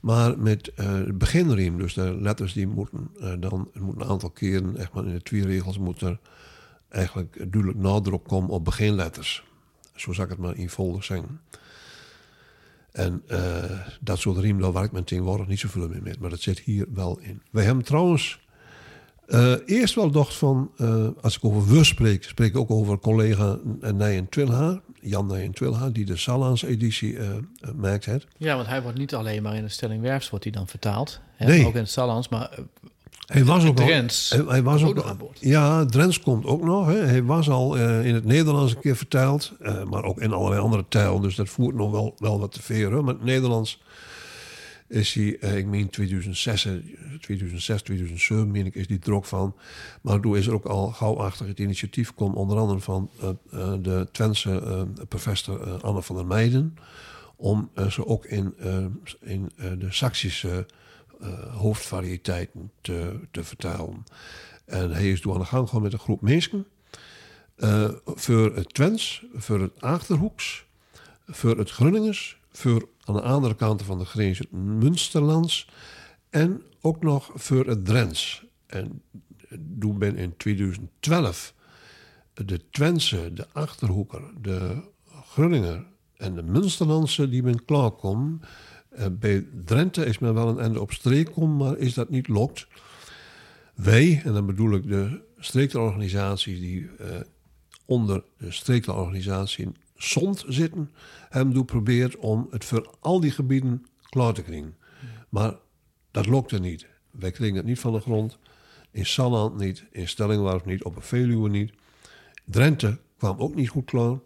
Maar 0.00 0.38
met 0.38 0.72
beginriem. 1.14 1.78
Dus 1.78 1.94
de 1.94 2.16
letters 2.20 2.52
die 2.52 2.66
moeten 2.66 3.10
dan 3.40 3.70
moeten 3.78 4.02
een 4.02 4.08
aantal 4.08 4.30
keren, 4.30 4.76
echt 4.76 4.92
maar 4.92 5.04
in 5.04 5.12
de 5.12 5.22
twee 5.22 5.44
regels, 5.44 5.78
moet 5.78 6.00
er 6.00 6.18
eigenlijk 6.88 7.36
duidelijk 7.36 7.78
nadruk 7.78 8.24
komen 8.24 8.50
op 8.50 8.64
beginletters. 8.64 9.44
Zo 9.94 10.12
zou 10.12 10.26
ik 10.26 10.32
het 10.32 10.42
maar 10.42 10.56
in 10.56 10.70
volgende 10.70 11.04
zeggen. 11.04 11.40
En 12.92 13.22
uh, 13.28 13.38
dat 14.00 14.18
soort 14.18 14.38
riem, 14.38 14.60
daar 14.60 14.72
werkt 14.72 14.92
men 14.92 15.04
tegenwoordig 15.04 15.46
niet 15.46 15.58
zoveel 15.58 15.88
meer 15.88 16.02
mee. 16.02 16.14
Maar 16.20 16.30
dat 16.30 16.40
zit 16.40 16.58
hier 16.58 16.86
wel 16.94 17.18
in. 17.20 17.42
Wij 17.50 17.64
hebben 17.64 17.84
trouwens 17.84 18.40
uh, 19.26 19.54
eerst 19.66 19.94
wel 19.94 20.04
gedacht 20.04 20.34
van, 20.34 20.70
uh, 20.76 21.06
als 21.20 21.36
ik 21.36 21.44
over 21.44 21.66
we 21.66 21.84
spreek, 21.84 22.24
spreek 22.24 22.50
ik 22.50 22.56
ook 22.56 22.70
over 22.70 22.98
collega 22.98 23.58
Nijen 23.80 24.28
Twilha, 24.28 24.80
Jan 25.00 25.26
Nijen 25.26 25.52
Twilha, 25.52 25.90
die 25.90 26.04
de 26.04 26.16
Salans 26.16 26.62
editie 26.62 27.18
maakt. 27.76 28.04
Het. 28.04 28.26
Ja, 28.36 28.56
want 28.56 28.68
hij 28.68 28.82
wordt 28.82 28.98
niet 28.98 29.14
alleen 29.14 29.42
maar 29.42 29.56
in 29.56 29.62
de 29.62 29.68
stelling 29.68 30.02
Werfs 30.02 30.30
wordt 30.30 30.44
hij 30.44 30.52
dan 30.52 30.68
vertaald. 30.68 31.20
Hè? 31.36 31.46
Nee. 31.46 31.66
Ook 31.66 31.74
in 31.74 31.80
het 31.80 31.90
Salans, 31.90 32.28
maar 32.28 32.58
hij 33.30 33.44
was 33.44 33.64
ook 33.64 33.76
Drents. 33.76 34.38
Al, 34.38 34.48
hij, 34.48 34.62
was 34.62 34.82
ook. 34.82 35.14
Ja, 35.40 35.84
Drents 35.84 36.20
komt 36.20 36.46
ook 36.46 36.62
nog. 36.62 36.86
Hè. 36.86 36.98
Hij 36.98 37.22
was 37.22 37.48
al 37.48 37.76
uh, 37.76 38.06
in 38.06 38.14
het 38.14 38.24
Nederlands 38.24 38.74
een 38.74 38.80
keer 38.80 38.96
vertaald. 38.96 39.52
Uh, 39.60 39.84
maar 39.84 40.04
ook 40.04 40.20
in 40.20 40.32
allerlei 40.32 40.60
andere 40.60 40.84
talen. 40.88 41.22
Dus 41.22 41.34
dat 41.34 41.48
voert 41.48 41.74
nog 41.74 41.90
wel, 41.90 42.14
wel 42.18 42.40
wat 42.40 42.52
te 42.52 42.62
ver. 42.62 43.04
Maar 43.04 43.14
het 43.14 43.24
Nederlands 43.24 43.82
is 44.88 45.14
hij, 45.14 45.36
uh, 45.40 45.56
ik 45.56 45.66
meen 45.66 45.90
2006, 45.90 46.68
2006, 47.20 47.82
2007 47.82 48.50
meen 48.50 48.66
ik, 48.66 48.74
is 48.74 48.86
die 48.86 48.98
drok 48.98 49.24
van. 49.24 49.54
Maar 50.00 50.20
toen 50.20 50.36
is 50.36 50.46
er 50.46 50.54
ook 50.54 50.66
al 50.66 50.86
gauwachtig 50.88 51.46
het 51.46 51.58
initiatief 51.58 52.14
komt. 52.14 52.34
Onder 52.34 52.58
andere 52.58 52.80
van 52.80 53.10
de 53.82 54.08
Twentse 54.12 54.86
professor 55.08 55.80
Anne 55.80 56.02
van 56.02 56.16
der 56.16 56.26
Meijden. 56.26 56.76
Om 57.36 57.70
ze 57.88 58.06
ook 58.06 58.24
in, 58.24 58.54
in 59.20 59.50
de 59.56 59.86
Saksische 59.88 60.66
uh, 61.22 61.56
hoofdvariëteiten 61.56 62.70
te, 62.80 63.20
te 63.30 63.44
vertalen. 63.44 64.04
En 64.64 64.90
hij 64.90 65.10
is 65.10 65.20
door 65.20 65.34
aan 65.34 65.40
de 65.40 65.46
gang 65.46 65.68
gewoon 65.68 65.82
met 65.82 65.92
een 65.92 65.98
groep 65.98 66.20
mensen. 66.20 66.66
Uh, 67.56 67.90
voor 68.04 68.56
het 68.56 68.74
Twents, 68.74 69.24
voor 69.34 69.60
het 69.60 69.80
Achterhoeks, 69.80 70.64
voor 71.26 71.58
het 71.58 71.70
Grunningers, 71.70 72.38
voor 72.52 72.88
aan 73.04 73.14
de 73.14 73.22
andere 73.22 73.54
kant 73.54 73.82
van 73.82 73.98
de 73.98 74.04
grens 74.04 74.38
het 74.38 74.52
Münsterlands 74.52 75.68
en 76.30 76.62
ook 76.80 77.02
nog 77.02 77.30
voor 77.34 77.66
het 77.66 77.84
Drents. 77.84 78.44
En 78.66 79.02
toen 79.78 79.98
ben 79.98 80.16
in 80.16 80.36
2012 80.36 81.54
de 82.34 82.70
Twentse, 82.70 83.32
de 83.32 83.46
Achterhoeker, 83.52 84.22
de 84.40 84.82
Grunninger 85.30 85.86
en 86.16 86.34
de 86.34 86.42
Münsterlandse 86.42 87.28
die 87.28 87.42
men 87.42 87.64
klaarkomen. 87.64 88.40
Uh, 88.98 89.06
bij 89.10 89.46
Drenthe 89.64 90.04
is 90.04 90.18
men 90.18 90.34
wel 90.34 90.48
een 90.48 90.58
einde 90.58 90.80
op 90.80 90.92
streek 90.92 91.32
komen, 91.32 91.56
maar 91.56 91.78
is 91.78 91.94
dat 91.94 92.10
niet 92.10 92.28
lokt. 92.28 92.66
Wij, 93.74 94.20
en 94.24 94.32
dan 94.32 94.46
bedoel 94.46 94.74
ik 94.74 94.88
de 94.88 95.20
streekteorganisaties 95.38 96.58
die 96.58 96.80
uh, 96.80 97.06
onder 97.84 98.22
de 98.38 98.50
streekteorganisatie 98.50 99.68
SOND 99.96 100.44
zitten, 100.48 100.90
hebben 101.28 101.56
geprobeerd 101.56 102.16
om 102.16 102.46
het 102.50 102.64
voor 102.64 102.94
al 103.00 103.20
die 103.20 103.30
gebieden 103.30 103.86
klaar 104.08 104.32
te 104.32 104.42
krijgen. 104.42 104.76
Maar 105.28 105.54
dat 106.10 106.26
lukte 106.26 106.58
niet. 106.58 106.86
Wij 107.10 107.30
kregen 107.30 107.56
het 107.56 107.64
niet 107.64 107.78
van 107.78 107.92
de 107.92 108.00
grond. 108.00 108.38
In 108.90 109.06
Salland 109.06 109.56
niet, 109.56 109.84
in 109.90 110.08
Stellingwarf 110.08 110.64
niet, 110.64 110.84
op 110.84 110.96
een 110.96 111.02
Veluwe 111.02 111.48
niet. 111.48 111.72
Drenthe 112.44 112.98
kwam 113.16 113.38
ook 113.38 113.54
niet 113.54 113.68
goed 113.68 113.84
klaar. 113.84 114.18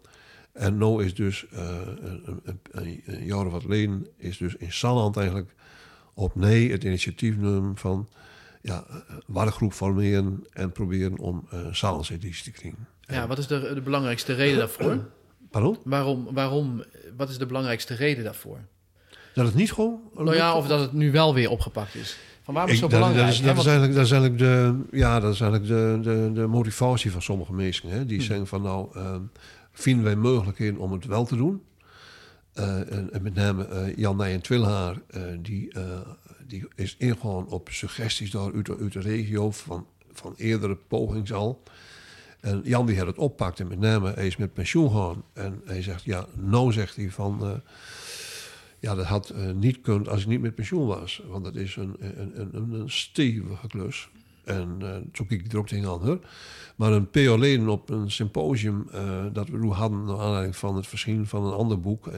En 0.55 0.77
nu 0.77 1.03
is 1.03 1.15
dus 1.15 1.45
uh, 1.53 1.59
een, 2.01 2.41
een, 2.71 3.01
een, 3.05 3.25
jaar 3.25 3.45
of 3.45 3.51
wat 3.51 3.61
geleden 3.61 4.07
is 4.17 4.37
dus 4.37 4.55
in 4.55 4.71
Salland 4.71 5.17
eigenlijk 5.17 5.53
op 6.13 6.35
nee 6.35 6.71
het 6.71 6.83
initiatief 6.83 7.37
nemen 7.37 7.77
van 7.77 8.09
ja, 8.61 8.85
waardegroep 9.25 9.73
formeren 9.73 10.43
en 10.53 10.71
proberen 10.71 11.17
om 11.17 11.47
uh, 11.53 11.59
Sallands 11.71 12.09
editie 12.09 12.43
te 12.43 12.51
krijgen. 12.51 12.87
Ja, 13.01 13.27
wat 13.27 13.37
is 13.37 13.47
de, 13.47 13.71
de 13.73 13.81
belangrijkste 13.81 14.33
reden 14.33 14.57
daarvoor? 14.57 14.99
Pardon? 15.51 15.77
Waarom, 15.83 16.27
waarom, 16.33 16.83
wat 17.17 17.29
is 17.29 17.37
de 17.37 17.45
belangrijkste 17.45 17.93
reden 17.93 18.23
daarvoor? 18.23 18.59
Dat 19.33 19.45
het 19.45 19.55
niet 19.55 19.71
gewoon... 19.71 19.99
Nou 20.13 20.35
ja, 20.35 20.55
of 20.55 20.67
dat 20.67 20.79
het 20.79 20.93
nu 20.93 21.11
wel 21.11 21.33
weer 21.33 21.49
opgepakt 21.49 21.95
is. 21.95 22.17
Van 22.43 22.53
waarom 22.53 22.73
is 22.73 22.81
het 22.81 22.91
zo 22.91 22.97
belangrijk? 22.97 23.25
Dat 23.25 23.35
is, 23.35 23.41
dat, 23.41 23.57
is 23.57 23.65
eigenlijk, 23.65 23.95
dat 23.95 24.05
is 24.05 24.11
eigenlijk, 24.11 24.41
de, 24.41 24.97
ja, 24.97 25.19
dat 25.19 25.33
is 25.33 25.41
eigenlijk 25.41 25.71
de, 25.71 25.99
de, 26.09 26.31
de 26.33 26.47
motivatie 26.47 27.11
van 27.11 27.21
sommige 27.21 27.53
mensen. 27.53 27.89
Hè? 27.89 28.05
Die 28.05 28.17
hmm. 28.17 28.25
zeggen 28.25 28.47
van 28.47 28.61
nou, 28.61 28.89
uh, 28.97 29.15
vinden 29.75 30.03
wij 30.03 30.15
mogelijkheden 30.15 30.77
om 30.79 30.91
het 30.91 31.05
wel 31.05 31.25
te 31.25 31.35
doen? 31.35 31.61
Uh, 32.53 32.91
en, 32.91 33.13
en, 33.13 33.21
met 33.21 33.33
name 33.33 33.67
uh, 33.69 33.95
Jan 33.95 34.17
Nijen 34.17 34.41
Twilhaar, 34.41 35.01
die, 35.41 35.73
die 36.47 36.67
is 36.75 36.95
ingegaan 36.97 37.47
op 37.47 37.69
suggesties 37.71 38.31
door 38.31 38.53
uit, 38.53 38.69
uit 38.79 38.93
de 38.93 38.99
regio 38.99 39.51
van, 39.51 39.87
van 40.11 40.33
eerdere 40.37 40.75
pogings 40.75 41.33
al. 41.33 41.63
En 42.39 42.61
Jan 42.63 42.85
die 42.85 42.97
had 42.97 43.07
het 43.07 43.17
oppakt 43.17 43.59
en 43.59 43.67
met 43.67 43.79
name 43.79 44.13
hij 44.13 44.27
is 44.27 44.37
met 44.37 44.53
pensioen 44.53 44.91
gaan. 44.91 45.23
En 45.33 45.61
hij 45.65 45.81
zegt, 45.81 46.03
ja, 46.03 46.25
nou 46.33 46.73
zegt 46.73 46.95
hij 46.95 47.11
van... 47.11 47.61
Ja, 48.79 48.95
dat 48.95 49.05
had 49.05 49.33
niet 49.53 49.81
kunnen 49.81 50.07
als 50.07 50.21
ik 50.21 50.27
niet 50.27 50.41
met 50.41 50.55
pensioen 50.55 50.87
was. 50.87 51.21
Want 51.27 51.43
dat 51.43 51.55
is 51.55 51.75
een, 51.75 51.95
een, 51.99 52.55
een, 52.55 52.73
een 52.73 52.89
stevige 52.89 53.67
klus. 53.67 54.09
En 54.45 54.77
uh, 54.81 54.95
zo 55.13 55.25
kijk 55.25 55.45
ik 55.45 55.51
er 55.51 55.57
ook 55.57 55.67
tegenaan 55.67 56.01
hoor. 56.01 56.19
Maar 56.75 56.91
een 56.91 57.09
paar 57.09 57.21
jaar 57.21 57.67
op 57.67 57.89
een 57.89 58.11
symposium 58.11 58.87
uh, 58.93 59.25
dat 59.33 59.49
we 59.49 59.67
hadden... 59.67 60.05
naar 60.05 60.19
aanleiding 60.19 60.55
van 60.55 60.75
het 60.75 60.87
verschijnen 60.87 61.27
van 61.27 61.45
een 61.45 61.53
ander 61.53 61.79
boek... 61.79 62.09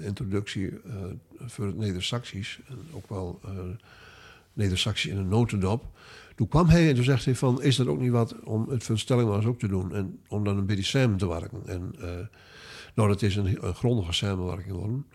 introductie 0.00 0.72
voor 1.38 1.66
het 1.66 1.76
Neder-Saxisch. 1.76 2.60
ook 2.92 3.08
wel 3.08 3.40
Neder-Saxisch 4.52 5.10
in 5.10 5.16
een 5.16 5.28
notendop. 5.28 5.84
Toen 6.34 6.48
kwam 6.48 6.68
hij 6.68 6.88
en 6.88 6.94
toen 6.94 7.04
zegt 7.04 7.24
hij 7.24 7.34
van... 7.34 7.62
is 7.62 7.76
dat 7.76 7.86
ook 7.86 8.00
niet 8.00 8.10
wat 8.10 8.34
om 8.44 8.68
het 8.68 8.84
voor 8.84 8.98
stelling 8.98 9.46
ook 9.46 9.58
te 9.58 9.68
doen... 9.68 9.94
en 9.94 10.20
om 10.28 10.44
dan 10.44 10.56
een 10.56 10.66
beetje 10.66 10.84
samen 10.84 11.16
te 11.16 11.28
werken. 11.28 11.62
En 11.66 11.94
nou, 12.94 13.08
dat 13.08 13.22
is 13.22 13.36
een, 13.36 13.66
een 13.66 13.74
grondige 13.74 14.12
samenwerking 14.12 14.70
geworden... 14.70 15.06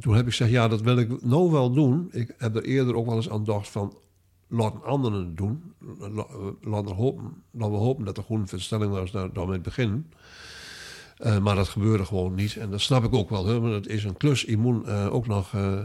Toen 0.00 0.14
heb 0.14 0.24
ik 0.24 0.30
gezegd, 0.30 0.50
ja, 0.50 0.68
dat 0.68 0.80
wil 0.80 0.98
ik 0.98 1.22
nou 1.22 1.50
wel 1.50 1.72
doen. 1.72 2.08
Ik 2.12 2.34
heb 2.38 2.56
er 2.56 2.64
eerder 2.64 2.94
ook 2.94 3.06
wel 3.06 3.16
eens 3.16 3.30
aan 3.30 3.38
gedacht 3.38 3.68
van... 3.68 3.98
laat 4.50 4.84
anderen 4.84 5.18
het 5.18 5.36
doen. 5.36 5.74
Laat 6.60 6.84
we 6.84 6.94
hopen, 6.94 7.42
laten 7.50 7.72
we 7.72 7.78
hopen 7.78 8.04
dat 8.04 8.18
gewoon 8.18 8.40
een 8.40 8.48
verstelling 8.48 8.92
was 8.92 9.10
daar, 9.10 9.32
daarmee 9.32 9.60
beginnen. 9.60 10.12
Uh, 11.18 11.38
maar 11.38 11.54
dat 11.54 11.68
gebeurde 11.68 12.04
gewoon 12.04 12.34
niet. 12.34 12.56
En 12.56 12.70
dat 12.70 12.80
snap 12.80 13.04
ik 13.04 13.14
ook 13.14 13.30
wel. 13.30 13.46
Hè, 13.46 13.60
het 13.60 13.86
is 13.86 14.04
een 14.04 14.16
klus. 14.16 14.42
Je 14.42 14.56
moet 14.56 14.86
uh, 14.86 15.14
ook 15.14 15.26
nog 15.26 15.52
uh, 15.52 15.80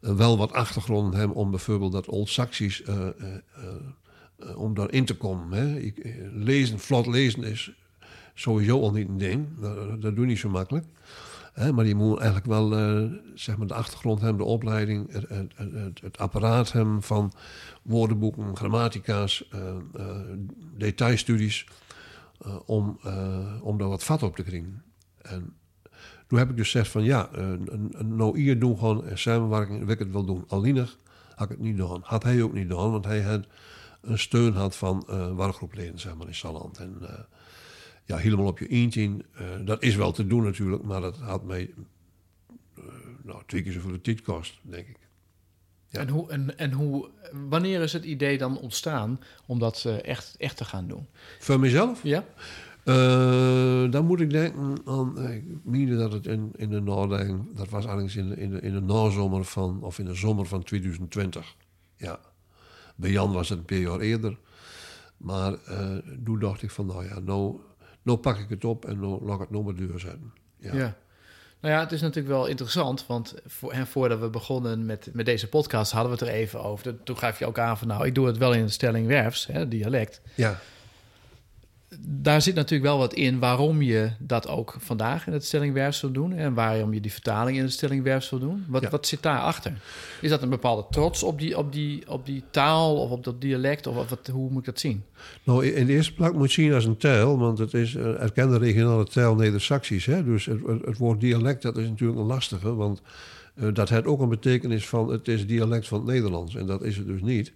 wel 0.00 0.38
wat 0.38 0.52
achtergrond 0.52 1.14
hebben... 1.14 1.36
om 1.36 1.50
bijvoorbeeld 1.50 1.92
dat 1.92 2.08
Old 2.08 2.28
Saxisch... 2.28 2.82
om 4.56 4.74
daarin 4.74 5.04
te 5.04 5.16
komen. 5.16 5.58
Hè. 5.58 5.78
Ik, 5.78 6.16
lezen, 6.32 6.78
vlot 6.78 7.06
lezen 7.06 7.42
is 7.42 7.72
sowieso 8.34 8.80
al 8.80 8.92
niet 8.92 9.08
een 9.08 9.18
ding. 9.18 9.46
Dat, 9.60 10.02
dat 10.02 10.14
doe 10.14 10.24
je 10.24 10.30
niet 10.30 10.38
zo 10.38 10.48
makkelijk 10.48 10.86
maar 11.68 11.86
je 11.86 11.94
moet 11.94 12.18
eigenlijk 12.18 12.46
wel 12.46 12.78
uh, 12.78 13.12
zeg 13.34 13.56
maar 13.56 13.66
de 13.66 13.74
achtergrond 13.74 14.20
hebben, 14.20 14.38
de 14.38 14.50
opleiding, 14.50 15.12
het, 15.12 15.28
het, 15.28 15.52
het, 15.56 16.00
het 16.00 16.18
apparaat 16.18 16.72
hebben 16.72 17.02
van 17.02 17.32
woordenboeken, 17.82 18.56
grammatica's, 18.56 19.48
uh, 19.54 19.60
uh, 19.96 20.06
detailstudies, 20.76 21.66
om, 22.66 22.98
om 23.62 23.78
daar 23.78 23.88
wat 23.88 24.04
vat 24.04 24.22
op 24.22 24.36
te 24.36 24.42
krijgen. 24.42 24.82
En 25.22 25.54
toen 26.26 26.38
heb 26.38 26.50
ik 26.50 26.56
dus 26.56 26.70
gezegd 26.70 26.90
van 26.90 27.04
ja, 27.04 27.30
nou 27.98 28.38
hier 28.38 28.58
doen 28.58 28.78
gewoon 28.78 29.04
samenwerking, 29.14 29.78
wil 29.78 29.88
ik 29.88 29.98
het 29.98 30.10
wel 30.10 30.24
doen. 30.24 30.44
Alleenig 30.48 30.98
had 31.34 31.50
ik 31.50 31.56
het 31.56 31.66
niet 31.66 31.80
gedaan. 31.80 32.00
Had 32.02 32.22
hij 32.22 32.42
ook 32.42 32.52
niet 32.52 32.66
gedaan, 32.66 32.90
want 32.90 33.04
hij 33.04 33.22
had 33.22 33.46
een 34.00 34.18
steun 34.18 34.54
had 34.54 34.76
van 34.76 35.06
uh, 35.10 35.32
wargroepleden 35.32 35.98
zeg 35.98 36.16
maar, 36.16 36.26
in 36.26 36.34
Salland. 36.34 36.78
En 36.78 36.96
ja, 38.04 38.16
helemaal 38.16 38.46
op 38.46 38.58
je 38.58 38.66
eentje. 38.66 39.00
Uh, 39.02 39.16
dat 39.64 39.82
is 39.82 39.96
wel 39.96 40.12
te 40.12 40.26
doen 40.26 40.42
natuurlijk, 40.42 40.82
maar 40.82 41.00
dat 41.00 41.16
had 41.16 41.44
mij 41.44 41.70
uh, 42.78 42.84
nou, 43.22 43.42
twee 43.46 43.62
keer 43.62 43.72
zoveel 43.72 43.90
de 43.90 44.00
tijd 44.00 44.22
kost, 44.22 44.58
denk 44.62 44.88
ik. 44.88 44.98
Ja. 45.88 46.00
En, 46.00 46.08
hoe, 46.08 46.30
en, 46.30 46.58
en 46.58 46.72
hoe, 46.72 47.08
wanneer 47.48 47.80
is 47.80 47.92
het 47.92 48.04
idee 48.04 48.38
dan 48.38 48.58
ontstaan 48.58 49.20
om 49.46 49.58
dat 49.58 49.84
uh, 49.86 50.04
echt, 50.04 50.34
echt 50.38 50.56
te 50.56 50.64
gaan 50.64 50.88
doen? 50.88 51.06
Voor 51.38 51.60
mezelf? 51.60 52.02
Ja. 52.02 52.24
dan 53.90 54.06
moet 54.06 54.20
ik 54.20 54.30
denken 54.30 54.78
aan, 54.84 55.30
ik 55.30 55.44
meende 55.62 55.96
dat 55.96 56.12
het 56.12 56.26
in, 56.26 56.52
in 56.56 56.68
de 56.68 56.80
nadenking, 56.80 57.56
dat 57.56 57.68
was 57.68 57.84
eigenlijk 57.84 58.14
in 58.14 58.28
de, 58.28 58.36
in, 58.36 58.50
de, 58.50 58.60
in 58.60 58.72
de 58.72 58.80
nazomer 58.80 59.44
van, 59.44 59.82
of 59.82 59.98
in 59.98 60.04
de 60.04 60.14
zomer 60.14 60.46
van 60.46 60.62
2020. 60.62 61.56
Ja. 61.96 62.20
Bij 62.96 63.10
Jan 63.10 63.32
was 63.32 63.48
het 63.48 63.58
een 63.58 63.64
paar 63.64 63.78
jaar 63.78 64.00
eerder. 64.00 64.38
Maar 65.16 65.54
toen 66.24 66.38
dacht 66.38 66.62
ik 66.62 66.70
van, 66.70 66.86
nou 66.86 67.04
ja, 67.04 67.18
nou 67.18 67.60
nou 68.02 68.18
pak 68.18 68.38
ik 68.38 68.48
het 68.48 68.64
op 68.64 68.84
en 68.84 69.00
nou 69.00 69.24
laat 69.24 69.34
ik 69.34 69.40
het 69.40 69.50
nog 69.50 69.64
maar 69.64 69.74
duur 69.74 69.98
zijn. 69.98 70.32
Ja. 70.58 70.74
ja. 70.74 70.96
Nou 71.60 71.74
ja, 71.74 71.80
het 71.80 71.92
is 71.92 72.00
natuurlijk 72.00 72.34
wel 72.34 72.46
interessant, 72.46 73.06
want 73.06 73.34
voor, 73.46 73.72
en 73.72 73.86
voordat 73.86 74.20
we 74.20 74.28
begonnen 74.28 74.86
met, 74.86 75.10
met 75.12 75.26
deze 75.26 75.48
podcast 75.48 75.92
hadden 75.92 76.12
we 76.12 76.18
het 76.18 76.28
er 76.28 76.34
even 76.34 76.62
over. 76.62 77.02
Toen 77.02 77.18
gaf 77.18 77.38
je 77.38 77.46
ook 77.46 77.58
aan 77.58 77.78
van, 77.78 77.88
nou, 77.88 78.06
ik 78.06 78.14
doe 78.14 78.26
het 78.26 78.38
wel 78.38 78.52
in 78.52 78.64
de 78.64 78.70
stelling 78.70 79.06
werfs, 79.06 79.46
hè, 79.46 79.68
dialect. 79.68 80.20
Ja 80.34 80.60
daar 81.98 82.42
zit 82.42 82.54
natuurlijk 82.54 82.90
wel 82.90 82.98
wat 82.98 83.14
in 83.14 83.38
waarom 83.38 83.82
je 83.82 84.10
dat 84.18 84.48
ook 84.48 84.76
vandaag 84.78 85.26
in 85.26 85.32
het 85.32 85.44
stellingwerf 85.44 86.00
wil 86.00 86.12
doen. 86.12 86.32
En 86.32 86.54
waarom 86.54 86.94
je 86.94 87.00
die 87.00 87.12
vertaling 87.12 87.56
in 87.56 87.62
het 87.62 87.72
stellingwerf 87.72 88.28
wil 88.28 88.38
doen. 88.38 88.64
Wat, 88.68 88.88
wat 88.88 89.06
zit 89.06 89.22
daarachter? 89.22 89.72
Is 90.20 90.30
dat 90.30 90.42
een 90.42 90.48
bepaalde 90.48 90.84
trots 90.90 91.22
op 91.22 91.38
die, 91.38 91.58
op 91.58 91.72
die, 91.72 92.08
op 92.08 92.26
die 92.26 92.42
taal 92.50 92.96
of 92.96 93.10
op 93.10 93.24
dat 93.24 93.40
dialect? 93.40 93.86
Of 93.86 94.08
wat, 94.08 94.26
hoe 94.32 94.50
moet 94.50 94.58
ik 94.58 94.64
dat 94.64 94.80
zien? 94.80 95.04
Nou, 95.42 95.66
in 95.66 95.86
de 95.86 95.92
eerste 95.92 96.14
plaats 96.14 96.34
moet 96.34 96.52
je 96.52 96.62
zien 96.62 96.72
als 96.72 96.84
een 96.84 96.96
taal. 96.96 97.38
Want 97.38 97.58
het 97.58 97.74
is 97.74 97.94
een 97.94 98.16
erkende 98.18 98.58
regionale 98.58 99.04
taal 99.04 99.34
Neder-Saxisch. 99.34 100.04
Dus 100.04 100.46
het, 100.46 100.60
het, 100.84 100.98
woord 100.98 101.20
dialect 101.20 101.62
dat 101.62 101.76
is 101.76 101.88
natuurlijk 101.88 102.18
een 102.18 102.26
lastige. 102.26 102.74
Want 102.74 103.02
uh, 103.54 103.74
dat 103.74 103.88
heeft 103.88 104.06
ook 104.06 104.20
een 104.20 104.28
betekenis 104.28 104.88
van 104.88 105.08
het 105.08 105.28
is 105.28 105.46
dialect 105.46 105.88
van 105.88 105.98
het 105.98 106.08
Nederlands. 106.08 106.54
En 106.54 106.66
dat 106.66 106.82
is 106.82 106.96
het 106.96 107.06
dus 107.06 107.20
niet. 107.20 107.52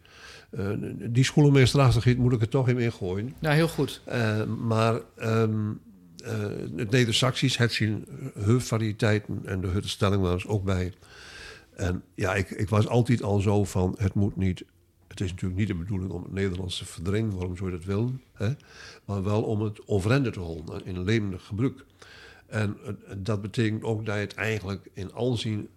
Uh, 0.58 0.70
die 1.10 1.24
schoolmeesterachtigheid 1.24 2.18
moet 2.18 2.32
ik 2.32 2.40
er 2.40 2.48
toch 2.48 2.68
in 2.68 2.78
ingooien. 2.78 3.34
Ja, 3.38 3.50
heel 3.50 3.68
goed. 3.68 4.00
Uh, 4.08 4.44
maar 4.44 5.00
um, 5.22 5.80
uh, 6.24 6.28
het 6.76 6.90
Neder-Saxisch 6.90 7.56
heeft 7.56 7.74
zijn 7.74 8.04
variëteiten 8.58 9.40
en 9.44 9.60
de 9.60 9.66
huttenstelling 9.66 10.22
was 10.22 10.46
ook 10.46 10.64
bij. 10.64 10.92
En 11.76 12.02
ja, 12.14 12.34
ik, 12.34 12.50
ik 12.50 12.68
was 12.68 12.88
altijd 12.88 13.22
al 13.22 13.40
zo 13.40 13.64
van, 13.64 13.94
het 13.98 14.14
moet 14.14 14.36
niet... 14.36 14.64
Het 15.08 15.20
is 15.20 15.30
natuurlijk 15.30 15.60
niet 15.60 15.68
de 15.68 15.74
bedoeling 15.74 16.10
om 16.10 16.22
het 16.22 16.32
Nederlands 16.32 16.78
te 16.78 16.84
verdringen, 16.84 17.34
waarom 17.34 17.56
zou 17.56 17.70
je 17.70 17.76
dat 17.76 17.86
willen? 17.86 18.22
Hè? 18.32 18.50
Maar 19.04 19.22
wel 19.22 19.42
om 19.42 19.60
het 19.60 19.88
overeind 19.88 20.32
te 20.32 20.40
houden 20.40 20.84
in 20.84 20.96
een 20.96 21.04
levendig 21.04 21.44
gebruik. 21.44 21.84
En 22.46 22.76
dat 23.16 23.42
betekent 23.42 23.82
ook 23.82 24.06
dat 24.06 24.14
je 24.14 24.20
het 24.20 24.34
eigenlijk 24.34 24.88
in 24.92 25.12
al 25.12 25.36
zijn 25.36 25.68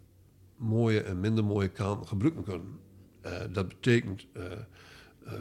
mooie 0.55 1.01
en 1.01 1.19
minder 1.19 1.43
mooie 1.43 1.67
kan 1.67 2.07
gebruiken 2.07 2.43
kunnen. 2.43 2.67
Uh, 3.25 3.31
dat 3.51 3.67
betekent 3.67 4.25
uh, 4.37 4.43
uh, 5.25 5.33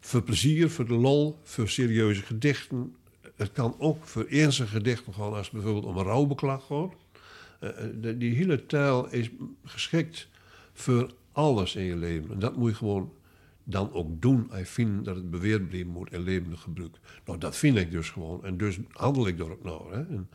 voor 0.00 0.22
plezier, 0.22 0.70
voor 0.70 0.86
de 0.86 0.94
lol, 0.94 1.38
voor 1.42 1.68
serieuze 1.68 2.22
gedichten. 2.22 2.96
Het 3.34 3.52
kan 3.52 3.74
ook 3.78 4.04
voor 4.04 4.26
ernstige 4.26 4.68
gedichten 4.68 5.14
gaan 5.14 5.32
als 5.32 5.46
het 5.46 5.52
bijvoorbeeld 5.52 5.84
om 5.84 5.96
een 5.96 6.04
rouwbeklag 6.04 6.66
gaat. 6.66 6.94
die 8.18 8.34
hele 8.34 8.66
taal 8.66 9.08
is 9.10 9.30
geschikt 9.64 10.28
voor 10.72 11.10
alles 11.32 11.76
in 11.76 11.84
je 11.84 11.96
leven. 11.96 12.30
En 12.30 12.38
dat 12.38 12.56
moet 12.56 12.70
je 12.70 12.76
gewoon 12.76 13.12
dan 13.64 13.92
ook 13.92 14.22
doen. 14.22 14.50
Ik 14.54 14.66
vind 14.66 15.04
dat 15.04 15.16
het 15.16 15.30
beweerd 15.30 15.68
blijven 15.68 15.90
moet 15.92 16.12
in 16.12 16.20
levendig 16.20 16.60
gebruik. 16.60 16.98
Nou, 17.24 17.38
dat 17.38 17.56
vind 17.56 17.76
ik 17.76 17.90
dus 17.90 18.10
gewoon. 18.10 18.44
En 18.44 18.56
dus 18.56 18.78
handel 18.92 19.26
ik 19.26 19.38
door 19.38 19.58
nou. 19.62 19.94
Hè. 19.94 19.98
In, 19.98 20.28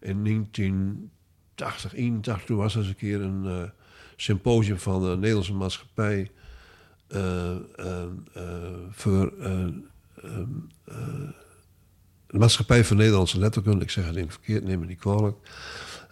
in 0.00 0.24
1980, 0.24 1.94
81, 1.94 2.46
toen 2.46 2.56
was 2.56 2.74
er 2.74 2.80
eens 2.80 2.88
een 2.88 2.96
keer 2.96 3.20
een 3.20 3.72
symposium 4.16 4.78
van 4.78 5.02
de 5.02 5.16
Nederlandse 5.16 5.54
maatschappij 5.54 6.30
voor 8.90 9.32
de 12.26 12.38
Maatschappij 12.38 12.84
voor 12.84 12.96
Nederlandse 12.96 13.38
Letterkunde. 13.38 13.84
Ik 13.84 13.90
zeg 13.90 14.06
het 14.06 14.16
in 14.16 14.30
verkeerd, 14.30 14.64
neem 14.64 14.80
me 14.80 14.86
niet 14.86 14.98
kwalijk. 14.98 15.36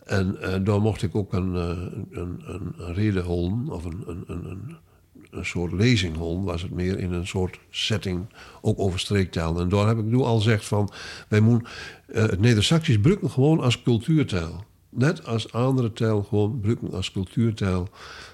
En 0.05 0.39
daar 0.65 0.81
mocht 0.81 1.03
ik 1.03 1.15
ook 1.15 1.33
een, 1.33 1.55
een, 1.55 2.43
een, 2.47 2.95
reden 2.95 3.25
houden, 3.25 3.69
of 3.69 3.85
een, 3.85 4.05
een, 4.07 4.25
een, 4.27 4.77
een 5.31 5.47
soort 5.47 5.73
lezing 5.73 6.17
was 6.45 6.63
het 6.63 6.71
meer 6.71 6.99
in 6.99 7.13
een 7.13 7.27
soort 7.27 7.59
setting, 7.71 8.27
ook 8.61 8.79
over 8.79 9.01
streektaal. 9.01 9.61
En 9.61 9.69
daar 9.69 9.87
heb 9.87 9.99
ik 9.99 10.05
nu 10.05 10.17
al 10.17 10.37
gezegd 10.37 10.65
van, 10.65 10.93
wij 11.29 11.41
moeten 11.41 11.69
het 12.13 12.41
Neder-Saxisch 12.41 12.95
gebruiken 12.95 13.31
gewoon 13.31 13.61
als 13.61 13.83
cultuurtaal. 13.83 14.65
Net 14.95 15.27
als 15.27 15.53
andere 15.53 15.93
taal 15.93 16.23
gewoon 16.23 16.51
gebruiken 16.51 16.93
als 16.93 17.13
cultuurtaal. 17.13 17.89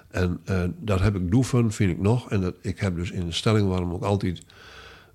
En 0.09 0.41
uh, 0.51 0.65
dat 0.79 1.01
heb 1.01 1.17
ik 1.17 1.31
doeven, 1.31 1.73
vind 1.73 1.91
ik 1.91 2.01
nog. 2.01 2.31
En 2.31 2.41
dat, 2.41 2.55
ik 2.61 2.79
heb 2.79 2.97
dus 2.97 3.11
in 3.11 3.27
de 3.27 3.33
stelling 3.33 3.69
waarom 3.69 3.93
ook 3.93 4.03
altijd. 4.03 4.43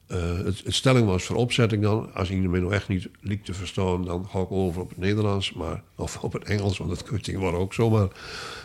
Uh, 0.07 0.37
het, 0.37 0.63
stelling 0.65 1.05
was 1.05 1.23
voor 1.23 1.35
opzetting 1.35 1.83
dan. 1.83 2.13
Als 2.13 2.29
iemand 2.31 2.51
me 2.51 2.59
nog 2.59 2.71
echt 2.71 2.87
niet 2.87 3.09
liep 3.21 3.45
te 3.45 3.53
verstaan, 3.53 4.05
dan 4.05 4.27
ga 4.29 4.39
ik 4.39 4.51
over 4.51 4.81
op 4.81 4.89
het 4.89 4.97
Nederlands. 4.97 5.53
Maar, 5.53 5.83
of 5.95 6.23
op 6.23 6.33
het 6.33 6.43
Engels, 6.43 6.77
want 6.77 6.89
dat 6.89 7.03
kun 7.03 7.17
je 7.17 7.23
tegenwoordig 7.23 7.59
ook 7.59 7.73
zomaar, 7.73 8.07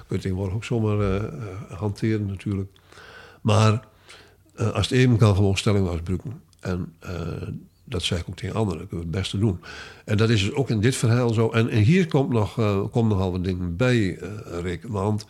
kun 0.06 0.18
je 0.22 0.34
ook 0.34 0.64
zomaar 0.64 0.98
uh, 0.98 1.24
hanteren 1.70 2.26
natuurlijk. 2.26 2.70
Maar 3.40 3.86
als 4.56 4.88
het 4.88 4.98
even 4.98 5.16
kan, 5.16 5.34
gewoon 5.34 5.56
stelling 5.56 5.86
was 5.86 5.96
gebruiken. 5.96 6.42
En 6.60 6.94
dat 7.88 8.02
zeg 8.02 8.18
ik 8.18 8.28
ook 8.28 8.36
tegen 8.36 8.56
anderen, 8.56 8.78
dat 8.78 8.88
kunnen 8.88 9.06
we 9.06 9.12
het 9.12 9.20
beste 9.20 9.38
doen. 9.38 9.60
En 10.04 10.16
dat 10.16 10.30
is 10.30 10.40
dus 10.40 10.52
ook 10.52 10.70
in 10.70 10.80
dit 10.80 10.96
verhaal 10.96 11.32
zo. 11.32 11.50
En, 11.50 11.68
en 11.68 11.82
hier 11.82 12.06
komt, 12.06 12.30
nog, 12.30 12.58
uh, 12.58 12.84
komt 12.90 13.08
nogal 13.08 13.32
wat 13.32 13.44
dingen 13.44 13.76
bij, 13.76 13.96
uh, 13.96 14.28
Rick. 14.60 14.82
Want 14.86 15.26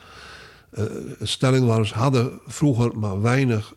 uh, 0.73 0.85
stellingwaarders 1.23 1.93
hadden 1.93 2.41
vroeger 2.47 2.99
maar 2.99 3.23
weinig 3.23 3.75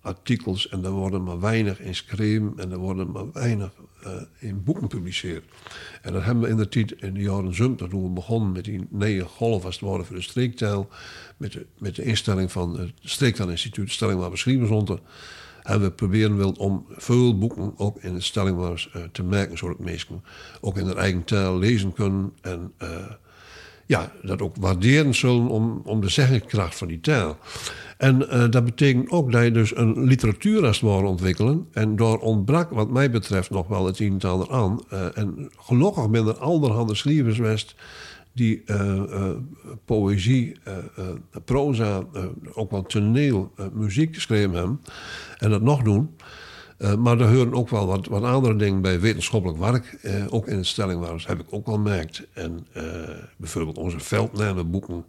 artikels... 0.00 0.68
en 0.68 0.84
er 0.84 0.90
worden 0.90 1.22
maar 1.22 1.40
weinig 1.40 1.80
in 1.80 1.94
schreeuwen 1.94 2.52
en 2.56 2.72
er 2.72 2.78
worden 2.78 3.10
maar 3.10 3.32
weinig 3.32 3.70
in 4.38 4.62
boeken 4.64 4.82
gepubliceerd. 4.82 5.44
En 6.02 6.12
dat 6.12 6.22
hebben 6.22 6.44
we 6.44 6.50
in 6.50 6.56
de 6.56 6.68
tijd, 6.68 6.92
in 6.92 7.14
de 7.14 7.20
jaren 7.20 7.54
70, 7.54 7.88
toen 7.88 8.02
we 8.02 8.08
begonnen 8.08 8.52
met 8.52 8.64
die 8.64 8.86
negen 8.90 9.26
golf 9.26 9.64
als 9.64 9.80
het 9.80 9.88
ware 9.88 10.04
voor 10.04 10.16
de 10.16 10.22
streektaal... 10.22 10.88
met 11.36 11.52
de, 11.52 11.66
met 11.78 11.96
de 11.96 12.02
instelling 12.02 12.52
van 12.52 12.78
het 12.78 12.92
Streektaalinstituut, 13.00 13.90
Stelling 13.90 14.20
waar 14.20 14.38
stond 14.38 15.00
en 15.66 15.80
we 15.80 15.90
proberen 15.90 16.36
wel 16.36 16.52
om 16.52 16.86
veel 16.90 17.38
boeken 17.38 17.72
ook 17.76 17.98
in 18.00 18.14
de 18.14 18.20
stellingwaars 18.20 18.90
uh, 18.96 19.02
te 19.12 19.22
maken, 19.22 19.58
zodat 19.58 19.78
mensen 19.78 20.24
ook 20.60 20.78
in 20.78 20.86
hun 20.86 20.96
eigen 20.96 21.24
taal 21.24 21.58
lezen 21.58 21.92
kunnen. 21.92 22.32
En 22.40 22.72
uh, 22.82 22.88
ja, 23.86 24.12
dat 24.22 24.42
ook 24.42 24.56
waarderen 24.60 25.14
zullen 25.14 25.48
om, 25.48 25.80
om 25.84 26.00
de 26.00 26.08
zeggingskracht 26.08 26.76
van 26.76 26.88
die 26.88 27.00
taal. 27.00 27.38
En 27.98 28.22
uh, 28.22 28.50
dat 28.50 28.64
betekent 28.64 29.10
ook 29.10 29.32
dat 29.32 29.42
je 29.42 29.50
dus 29.50 29.76
een 29.76 30.04
literatuur 30.04 30.66
als 30.66 30.82
ontwikkelen. 30.82 31.66
En 31.72 31.96
daar 31.96 32.18
ontbrak 32.18 32.70
wat 32.70 32.90
mij 32.90 33.10
betreft 33.10 33.50
nog 33.50 33.68
wel 33.68 33.86
het 33.86 34.00
een 34.00 34.20
en 34.20 34.30
ander 34.30 34.50
aan. 34.50 34.80
en 35.14 35.50
gelukkig 35.56 36.10
ben 36.10 36.26
er 36.26 36.38
allerhande 36.38 36.94
schrijvers 36.94 37.38
die 38.36 38.62
uh, 38.66 38.76
uh, 38.76 39.30
poëzie, 39.84 40.56
uh, 40.68 41.08
proza, 41.44 42.04
ook 42.52 42.70
wel 42.70 42.82
toneel, 42.82 43.52
muziek 43.72 44.14
geschreven 44.14 44.54
hebben. 44.54 44.80
En 45.38 45.50
dat 45.50 45.62
nog 45.62 45.82
doen. 45.82 46.16
maar 46.98 47.20
er 47.20 47.34
horen 47.34 47.54
ook 47.54 47.68
wel 47.68 47.86
wat, 47.86 48.06
wat 48.06 48.22
andere 48.22 48.56
dingen 48.56 48.82
bij 48.82 49.00
wetenschappelijk 49.00 49.58
werk. 49.58 49.98
ook 50.30 50.46
in 50.46 50.56
het 50.56 50.66
heb 51.26 51.40
ik 51.40 51.46
ook 51.50 51.66
wel 51.66 51.74
gemerkt. 51.74 52.26
En 52.32 52.66
bijvoorbeeld 53.36 53.78
onze 53.78 54.00
veldnamenboeken, 54.00 55.04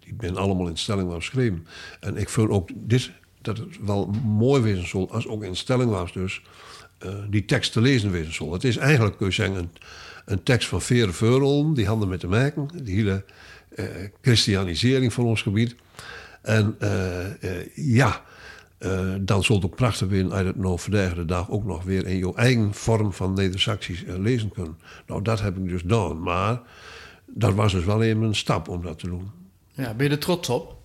die 0.00 0.14
zijn 0.20 0.36
allemaal 0.36 0.68
in 0.68 0.76
stelling 0.76 1.12
geschreven. 1.12 1.66
En 2.00 2.16
ik 2.16 2.28
vind 2.28 2.48
ook 2.48 2.68
dit, 2.74 3.10
dat 3.42 3.56
het 3.56 3.78
wel 3.84 4.10
mooi 4.24 4.62
wezen 4.62 4.88
zal, 4.88 5.10
als 5.10 5.26
ook 5.26 5.42
in 5.42 5.56
stelling 5.56 5.90
was 5.90 6.12
dus, 6.98 7.14
die 7.30 7.44
tekst 7.44 7.72
te 7.72 7.80
lezen 7.80 8.10
wezen 8.10 8.34
zal. 8.34 8.52
Het 8.52 8.64
is 8.64 8.76
eigenlijk, 8.76 9.16
kun 9.16 9.26
je 9.26 9.32
zeggen, 9.32 9.56
een, 9.56 9.70
een 10.24 10.42
tekst 10.42 10.68
van 10.68 10.82
Vere 10.82 11.12
Veurel, 11.12 11.74
die 11.74 11.86
handen 11.86 12.08
met 12.08 12.20
te 12.20 12.26
maken. 12.26 12.68
Die 12.82 12.96
hele 12.96 13.24
uh, 13.74 13.84
christianisering 14.22 15.12
van 15.12 15.24
ons 15.24 15.42
gebied. 15.42 15.74
En 16.42 16.76
uh, 16.80 17.26
ja, 17.74 18.22
dan 19.20 19.44
zult 19.44 19.64
ook 19.64 19.76
prachtig 19.76 20.08
zijn 20.08 20.32
uit 20.32 20.46
het 20.46 20.56
nou 20.56 20.78
vandaag 20.78 21.14
de 21.14 21.24
dag 21.24 21.50
ook 21.50 21.64
nog 21.64 21.82
weer 21.82 22.06
in 22.06 22.18
jouw 22.18 22.34
eigen 22.34 22.74
vorm 22.74 23.12
van 23.12 23.32
Neder-Saxisch 23.32 24.04
lezen 24.06 24.50
kunnen. 24.50 24.78
Nou, 25.06 25.22
dat 25.22 25.40
heb 25.40 25.56
ik 25.56 25.68
dus 25.68 25.82
gedaan. 25.82 26.22
Maar 26.22 26.60
dat 27.26 27.54
was 27.54 27.72
dus 27.72 27.84
wel 27.84 28.02
even 28.02 28.22
een 28.22 28.34
stap 28.34 28.68
om 28.68 28.82
dat 28.82 28.98
te 28.98 29.06
doen. 29.06 29.30
Ja, 29.72 29.94
ben 29.94 30.06
je 30.06 30.12
er 30.12 30.18
trots 30.18 30.48
op? 30.48 30.76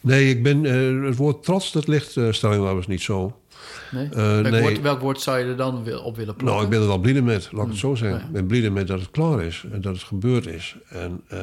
Nee, 0.00 0.28
ik 0.28 0.42
ben, 0.42 0.62
het 1.04 1.16
woord 1.16 1.42
trots, 1.42 1.72
dat 1.72 1.86
ligt 1.86 2.16
uh, 2.16 2.32
stelling 2.32 2.86
niet 2.86 3.02
zo. 3.02 3.41
Nee? 3.90 4.04
Uh, 4.04 4.14
welk, 4.14 4.50
nee. 4.50 4.60
Woord, 4.60 4.80
welk, 4.80 5.00
Woord, 5.00 5.20
zou 5.20 5.38
je 5.38 5.44
er 5.44 5.56
dan 5.56 5.76
op 5.78 5.84
willen 5.84 6.14
plakken? 6.14 6.44
Nou, 6.44 6.62
ik 6.62 6.68
ben 6.68 6.80
er 6.80 6.86
wel 6.86 6.98
blij 6.98 7.22
met, 7.22 7.48
laat 7.52 7.64
ik 7.64 7.70
het 7.70 7.78
zo 7.78 7.86
hmm. 7.86 7.96
zeggen. 7.96 8.26
Ik 8.26 8.32
ben 8.32 8.46
blij 8.46 8.70
met 8.70 8.86
dat 8.86 9.00
het 9.00 9.10
klaar 9.10 9.42
is 9.42 9.64
en 9.72 9.80
dat 9.80 9.94
het 9.94 10.02
gebeurd 10.02 10.46
is. 10.46 10.76
En 10.88 11.20
uh, 11.32 11.38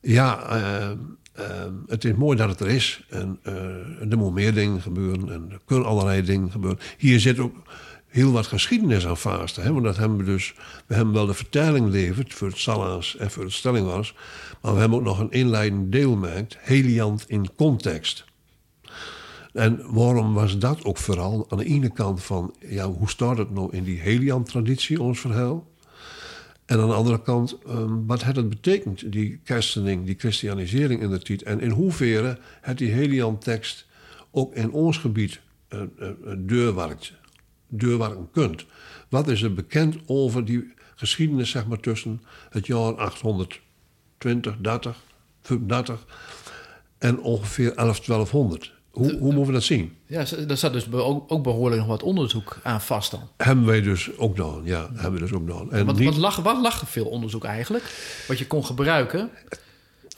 ja, 0.00 0.56
uh, 0.56 0.90
het 1.86 2.04
is 2.04 2.14
mooi 2.14 2.36
dat 2.36 2.48
het 2.48 2.60
er 2.60 2.68
is. 2.68 3.04
En 3.08 3.38
er 3.42 4.18
moeten 4.18 4.32
meer 4.32 4.54
dingen 4.54 4.80
gebeuren 4.80 5.32
en 5.32 5.48
er 5.50 5.60
kunnen 5.64 5.86
allerlei 5.86 6.22
dingen 6.22 6.50
gebeuren. 6.50 6.78
Hier 6.98 7.20
zit 7.20 7.38
ook 7.38 7.54
heel 8.12 8.32
wat 8.32 8.46
geschiedenis 8.46 9.06
aan 9.06 9.16
vast. 9.16 9.56
Hè? 9.56 9.72
Want 9.72 9.84
dat 9.84 9.96
hebben 9.96 10.18
we 10.18 10.24
dus. 10.24 10.54
We 10.86 10.94
hebben 10.94 11.14
wel 11.14 11.26
de 11.26 11.34
vertelling 11.34 11.90
leverd 11.90 12.34
voor 12.34 12.48
het 12.48 12.58
Sala's 12.58 13.16
en 13.16 13.30
voor 13.30 13.42
het 13.42 13.52
Stellingwas. 13.52 14.14
Maar 14.60 14.74
we 14.74 14.80
hebben 14.80 14.98
ook 14.98 15.04
nog 15.04 15.18
een 15.18 15.30
inleidend 15.30 15.92
deel 15.92 16.10
gemaakt, 16.10 16.56
Heliant 16.60 17.24
in 17.28 17.54
context. 17.56 18.24
En 19.52 19.80
waarom 19.92 20.34
was 20.34 20.58
dat 20.58 20.84
ook 20.84 20.98
vooral 20.98 21.46
aan 21.48 21.58
de 21.58 21.64
ene 21.64 21.92
kant 21.92 22.22
van, 22.22 22.54
ja, 22.68 22.86
hoe 22.86 23.08
staat 23.08 23.38
het 23.38 23.50
nou 23.50 23.76
in 23.76 23.84
die 23.84 24.00
Helian-traditie, 24.00 25.02
ons 25.02 25.20
verhaal? 25.20 25.70
En 26.64 26.80
aan 26.80 26.88
de 26.88 26.94
andere 26.94 27.22
kant, 27.22 27.58
um, 27.68 28.06
wat 28.06 28.24
het 28.24 28.48
betekent, 28.48 29.12
die 29.12 29.40
kerstening, 29.44 30.06
die 30.06 30.14
christianisering 30.18 31.00
in 31.02 31.10
de 31.10 31.18
tijd. 31.18 31.42
En 31.42 31.60
in 31.60 31.70
hoeverre 31.70 32.38
het 32.60 32.78
die 32.78 32.90
Helian-tekst 32.90 33.86
ook 34.30 34.54
in 34.54 34.70
ons 34.70 34.98
gebied 34.98 35.40
uh, 35.68 35.80
uh, 36.00 36.08
deurwerkt, 36.38 37.12
deurwerken 37.68 38.28
kunt. 38.30 38.64
Wat 39.08 39.28
is 39.28 39.42
er 39.42 39.54
bekend 39.54 39.96
over 40.06 40.44
die 40.44 40.72
geschiedenis, 40.94 41.50
zeg 41.50 41.66
maar, 41.66 41.80
tussen 41.80 42.22
het 42.50 42.66
jaar 42.66 42.94
820, 42.94 44.56
30, 44.60 45.02
35 45.42 46.06
en 46.98 47.20
ongeveer 47.20 47.74
11, 47.74 48.00
1200? 48.00 48.80
Hoe, 48.92 49.18
hoe 49.18 49.32
moeten 49.32 49.46
we 49.46 49.52
dat 49.52 49.62
zien? 49.62 49.96
Ja, 50.06 50.24
daar 50.46 50.56
zat 50.56 50.72
dus 50.72 50.92
ook, 50.92 51.32
ook, 51.32 51.42
behoorlijk 51.42 51.80
nog 51.80 51.90
wat 51.90 52.02
onderzoek 52.02 52.58
aan 52.62 52.80
vast 52.80 53.10
dan. 53.10 53.28
Hebben 53.36 53.66
wij 53.66 53.80
dus 53.80 54.16
ook 54.16 54.36
gedaan, 54.36 54.60
ja. 54.64 54.90
Hebben 54.94 55.12
we 55.12 55.18
dus 55.18 55.32
ook 55.32 55.48
gedaan. 55.48 55.72
En 55.72 55.86
wat, 55.86 55.98
niet... 55.98 56.08
wat, 56.08 56.16
lag, 56.16 56.36
wat 56.36 56.60
lag 56.60 56.80
er 56.80 56.86
veel 56.86 57.06
onderzoek 57.06 57.44
eigenlijk? 57.44 57.84
Wat 58.28 58.38
je 58.38 58.46
kon 58.46 58.64
gebruiken? 58.64 59.30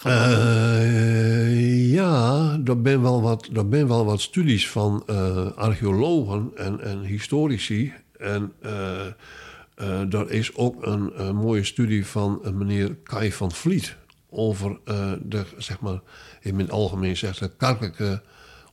Uh, 0.06 1.92
ja, 1.92 2.50
er 2.64 2.76
zijn 2.82 3.02
wel 3.02 3.22
wat, 3.22 3.48
er 3.54 3.68
ben 3.68 3.88
wel 3.88 4.04
wat 4.04 4.20
studies 4.20 4.68
van 4.68 5.02
uh, 5.10 5.50
archeologen 5.52 6.50
en, 6.54 6.80
en 6.80 7.00
historici. 7.00 7.92
En 8.18 8.52
uh, 8.62 10.14
er 10.14 10.30
is 10.30 10.54
ook 10.54 10.86
een, 10.86 11.26
een, 11.26 11.36
mooie 11.36 11.64
studie 11.64 12.06
van 12.06 12.40
meneer 12.52 12.94
Kai 12.94 13.32
van 13.32 13.52
Vliet 13.52 13.96
over 14.30 14.78
de, 15.22 15.44
zeg 15.56 15.80
maar, 15.80 16.00
in 16.40 16.58
het 16.58 16.70
algemeen 16.70 17.16
zegt, 17.16 17.38
de 17.38 17.50
kerkelijke 17.56 18.22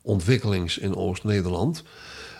ontwikkelings 0.01 0.77
in 0.77 0.95
Oost-Nederland. 0.95 1.83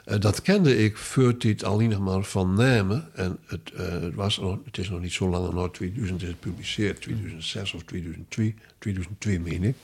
Uh, 0.05 0.19
dat 0.19 0.41
kende 0.41 0.77
ik 0.77 0.97
voor 0.97 1.37
dit 1.37 1.63
alleen 1.63 2.03
maar 2.03 2.23
van 2.23 2.53
namen. 2.53 3.09
En 3.13 3.37
het, 3.45 3.71
uh, 3.73 3.79
het, 3.79 4.15
was 4.15 4.37
nog, 4.37 4.57
het 4.65 4.77
is 4.77 4.89
nog 4.89 5.01
niet 5.01 5.13
zo 5.13 5.29
lang, 5.29 5.53
nou 5.53 5.71
2000 5.71 6.21
is 6.21 6.27
het 6.27 6.37
gepubliceerd, 6.41 7.01
2006 7.01 7.73
of 7.73 7.83
2002, 7.83 8.55
2002 8.79 9.39
meen 9.39 9.63
ik. 9.63 9.75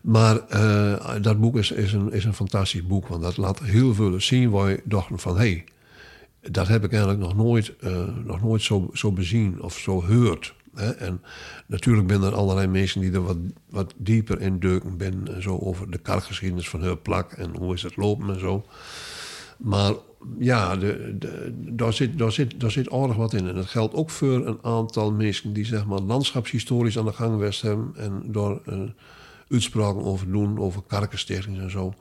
Maar 0.00 0.40
uh, 0.52 1.14
dat 1.22 1.40
boek 1.40 1.56
is, 1.56 1.70
is, 1.70 1.92
een, 1.92 2.12
is 2.12 2.24
een 2.24 2.34
fantastisch 2.34 2.86
boek, 2.86 3.06
want 3.06 3.22
dat 3.22 3.36
laat 3.36 3.58
heel 3.58 3.94
veel 3.94 4.20
zien 4.20 4.50
waar 4.50 4.70
je 4.70 4.80
dachten 4.84 5.18
van... 5.18 5.36
hé, 5.36 5.40
hey, 5.40 5.64
dat 6.50 6.68
heb 6.68 6.84
ik 6.84 6.90
eigenlijk 6.90 7.20
nog 7.20 7.36
nooit, 7.36 7.74
nog 8.24 8.42
nooit 8.42 8.62
zo, 8.62 8.90
zo 8.92 9.12
bezien 9.12 9.62
of 9.62 9.78
zo 9.78 10.00
gehoord. 10.00 10.54
En 10.78 11.22
natuurlijk 11.66 12.10
zijn 12.10 12.22
er 12.22 12.34
allerlei 12.34 12.66
mensen 12.66 13.00
die 13.00 13.12
er 13.12 13.22
wat, 13.22 13.36
wat 13.70 13.94
dieper 13.96 14.40
in 14.40 14.60
duiken 14.60 14.96
ben. 14.96 15.34
En 15.34 15.42
zo 15.42 15.58
over 15.58 15.90
de 15.90 15.98
kargeschiedenis 15.98 16.68
van 16.68 16.80
hun 16.80 17.02
plak 17.02 17.32
en 17.32 17.56
hoe 17.56 17.74
is 17.74 17.82
het 17.82 17.96
lopen 17.96 18.28
en 18.28 18.40
zo. 18.40 18.66
Maar 19.58 19.92
ja, 20.38 20.76
de, 20.76 21.16
de, 21.18 21.54
daar, 21.54 21.92
zit, 21.92 22.18
daar, 22.18 22.32
zit, 22.32 22.60
daar 22.60 22.70
zit 22.70 22.90
aardig 22.90 23.16
wat 23.16 23.34
in. 23.34 23.48
En 23.48 23.54
dat 23.54 23.66
geldt 23.66 23.94
ook 23.94 24.10
voor 24.10 24.46
een 24.46 24.58
aantal 24.62 25.12
mensen 25.12 25.52
die 25.52 25.64
zeg 25.64 25.86
maar 25.86 26.00
landschapshistorisch 26.00 26.98
aan 26.98 27.04
de 27.04 27.12
gang 27.12 27.32
geweest. 27.32 27.64
En 27.64 28.22
daar 28.24 28.58
uh, 28.68 28.80
uitspraken 29.48 30.02
over 30.02 30.30
doen, 30.30 30.58
over 30.58 30.82
karkenstichtingen 30.86 31.62
en 31.62 31.70
zo. 31.70 31.94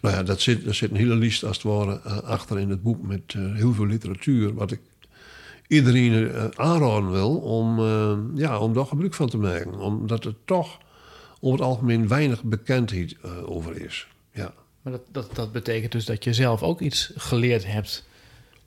Nou 0.00 0.14
ja, 0.14 0.22
dat 0.22 0.40
zit, 0.40 0.74
zit 0.74 0.90
een 0.90 0.96
hele 0.96 1.14
lijst 1.14 1.44
als 1.44 1.56
het 1.56 1.66
ware 1.66 2.00
uh, 2.06 2.18
achter 2.18 2.58
in 2.58 2.70
het 2.70 2.82
boek 2.82 3.02
met 3.02 3.34
uh, 3.34 3.54
heel 3.54 3.72
veel 3.72 3.86
literatuur. 3.86 4.54
Wat 4.54 4.70
ik 4.70 4.80
iedereen 5.66 6.12
uh, 6.12 6.44
aanraden 6.54 7.10
wil 7.10 7.36
om, 7.36 7.78
uh, 7.78 8.12
ja, 8.34 8.58
om 8.58 8.72
daar 8.72 8.86
gebruik 8.86 9.14
van 9.14 9.28
te 9.28 9.38
maken. 9.38 9.74
Omdat 9.74 10.24
het 10.24 10.36
toch 10.44 10.78
over 11.40 11.58
het 11.58 11.68
algemeen 11.68 12.08
weinig 12.08 12.42
bekendheid 12.42 13.16
over 13.46 13.80
is. 13.80 14.08
Ja. 14.32 14.52
Maar 14.82 14.92
dat, 14.92 15.02
dat, 15.10 15.34
dat 15.34 15.52
betekent 15.52 15.92
dus 15.92 16.04
dat 16.04 16.24
je 16.24 16.32
zelf 16.32 16.62
ook 16.62 16.80
iets 16.80 17.12
geleerd 17.16 17.66
hebt 17.66 18.04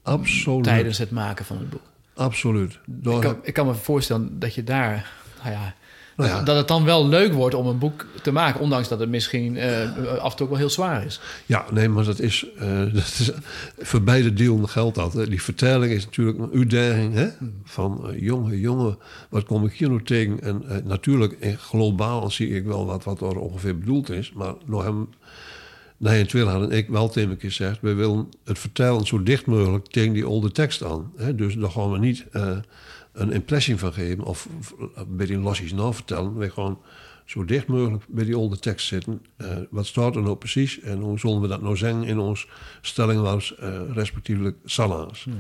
Absoluut. 0.02 0.64
tijdens 0.64 0.98
het 0.98 1.12
maken 1.12 1.46
van 1.46 1.58
het 1.58 1.70
boek. 1.70 1.82
Absoluut. 2.14 2.80
Ik 3.04 3.22
kan, 3.22 3.38
ik 3.42 3.54
kan 3.54 3.66
me 3.66 3.74
voorstellen 3.74 4.40
dat 4.40 4.54
je 4.54 4.64
daar, 4.64 5.12
nou 5.44 5.52
ja, 5.52 5.76
nou 6.16 6.30
ja. 6.30 6.44
Dat 6.44 6.56
het 6.58 6.68
dan 6.68 6.84
wel 6.84 7.08
leuk 7.08 7.34
wordt 7.34 7.56
om 7.56 7.68
een 7.68 7.78
boek 7.78 8.06
te 8.22 8.32
maken, 8.32 8.60
ondanks 8.60 8.88
dat 8.88 9.00
het 9.00 9.10
misschien 9.10 9.56
uh, 9.56 10.18
af 10.18 10.32
en 10.32 10.38
toe 10.38 10.46
ook 10.46 10.50
wel 10.52 10.58
heel 10.58 10.70
zwaar 10.70 11.06
is. 11.06 11.20
Ja, 11.46 11.66
nee, 11.72 11.90
maar 11.90 12.04
dat 12.04 12.20
is, 12.20 12.46
uh, 12.62 12.80
dat 12.94 13.04
is 13.20 13.32
voor 13.78 14.02
beide 14.02 14.34
delen 14.34 14.70
geldt 14.70 14.96
dat. 14.96 15.14
Hè. 15.14 15.28
Die 15.28 15.42
vertelling 15.42 15.92
is 15.92 16.06
natuurlijk 16.06 16.38
een 16.38 16.52
uitdaging 16.54 17.14
hè? 17.14 17.28
van 17.64 18.08
uh, 18.10 18.22
jongen, 18.22 18.60
jongen, 18.60 18.98
wat 19.30 19.44
kom 19.44 19.66
ik 19.66 19.74
hier 19.74 19.90
nou 19.90 20.04
tegen? 20.04 20.42
En 20.42 20.64
natuurlijk, 20.84 21.56
globaal 21.58 22.32
zie 22.32 22.50
ik 22.50 22.66
wel 22.66 22.86
wat, 22.86 23.04
wat 23.04 23.22
er 23.22 23.40
ongeveer 23.40 23.78
bedoeld 23.78 24.10
is, 24.10 24.32
maar 24.34 24.54
nog 24.66 24.84
hem. 24.84 25.10
Nee, 25.98 26.20
in 26.20 26.28
tweede 26.28 26.50
hadden 26.50 26.72
ik 26.72 26.90
wel 26.90 27.10
tegen 27.10 27.30
me 27.30 27.36
gezegd... 27.40 27.78
we 27.82 27.94
willen 27.94 28.28
het 28.44 28.60
vertellen 28.60 29.06
zo 29.06 29.24
dicht 29.24 29.46
mogelijk 29.46 29.88
tegen 29.88 30.14
die 30.14 30.26
oude 30.26 30.52
tekst 30.52 30.84
aan. 30.84 31.12
Hè? 31.16 31.36
Dus 31.36 31.56
dan 31.56 31.72
gaan 31.72 31.92
we 31.92 31.98
niet 31.98 32.26
een 33.16 33.32
impressie 33.32 33.78
van 33.78 33.94
geven 33.94 34.24
of 34.24 34.48
bij 35.08 35.26
die 35.26 35.38
lossies 35.38 35.74
na 35.74 35.92
vertellen. 35.92 36.38
Wij 36.38 36.50
gewoon 36.50 36.80
zo 37.26 37.46
dicht 37.46 37.68
mogelijk 37.68 38.04
bij 38.08 38.26
die 38.26 38.36
oude 38.36 38.60
tekst 38.60 38.88
zitten. 38.88 39.26
Uh, 39.38 39.58
wat 39.70 39.86
staat 39.86 40.16
er 40.16 40.22
nou 40.22 40.36
precies 40.36 40.80
en 40.80 41.00
hoe 41.00 41.20
zullen 41.20 41.42
we 41.42 41.48
dat 41.48 41.62
nou 41.62 41.78
zeggen 41.78 42.04
in 42.04 42.20
ons 42.20 42.48
stellingloos, 42.82 43.56
uh, 43.60 43.82
respectievelijk 43.94 44.58
salaris. 44.66 45.24
Hmm. 45.24 45.36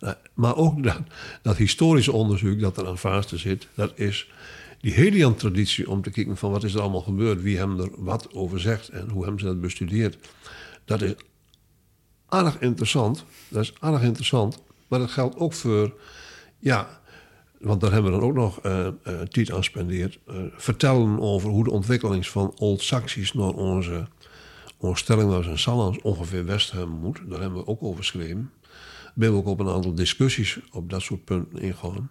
Uh, 0.00 0.10
maar 0.34 0.56
ook 0.56 0.82
dat, 0.82 1.00
dat, 1.42 1.56
historische 1.56 2.12
onderzoek 2.12 2.60
dat 2.60 2.76
er 2.76 2.86
aan 2.86 2.98
vast 2.98 3.32
zit, 3.34 3.66
dat 3.74 3.92
is 3.94 4.30
die 4.80 4.92
Helian-traditie 4.92 5.90
om 5.90 6.02
te 6.02 6.10
kijken 6.10 6.36
van 6.36 6.50
wat 6.50 6.64
is 6.64 6.74
er 6.74 6.80
allemaal 6.80 7.00
gebeurd, 7.00 7.42
wie 7.42 7.56
hem 7.56 7.80
er 7.80 7.90
wat 7.96 8.32
over 8.32 8.60
zegt 8.60 8.88
en 8.88 9.08
hoe 9.08 9.22
hebben 9.22 9.40
ze 9.40 9.46
dat 9.46 9.60
bestudeerd. 9.60 10.18
Dat 10.84 11.02
is 11.02 11.14
erg 12.28 12.58
interessant. 12.60 13.24
Dat 13.48 13.62
is 13.62 13.72
erg 13.80 14.02
interessant. 14.02 14.62
Maar 14.88 14.98
dat 14.98 15.10
geldt 15.10 15.36
ook 15.36 15.52
voor, 15.52 15.94
ja, 16.58 17.00
want 17.60 17.80
daar 17.80 17.92
hebben 17.92 18.12
we 18.12 18.18
dan 18.18 18.28
ook 18.28 18.34
nog 18.34 18.64
uh, 18.64 18.86
uh, 19.06 19.20
tijd 19.20 19.52
aan 19.52 19.64
spendeerd. 19.64 20.18
Uh, 20.28 20.36
vertellen 20.56 21.20
over 21.20 21.50
hoe 21.50 21.64
de 21.64 21.70
ontwikkeling 21.70 22.26
van 22.26 22.54
Old 22.56 22.82
Saxies 22.82 23.32
naar 23.32 23.50
onze, 23.50 24.06
onze 24.76 25.02
stelling 25.02 25.44
en 25.44 25.58
Salans 25.58 26.00
ongeveer 26.02 26.44
West 26.44 26.70
hebben 26.70 26.98
moet. 26.98 27.20
Daar 27.28 27.40
hebben 27.40 27.58
we 27.58 27.66
ook 27.66 27.82
over 27.82 27.98
geschreven. 27.98 28.50
We 29.14 29.24
hebben 29.24 29.40
ook 29.40 29.46
op 29.46 29.60
een 29.60 29.68
aantal 29.68 29.94
discussies 29.94 30.58
op 30.72 30.90
dat 30.90 31.02
soort 31.02 31.24
punten 31.24 31.58
ingegaan. 31.58 32.10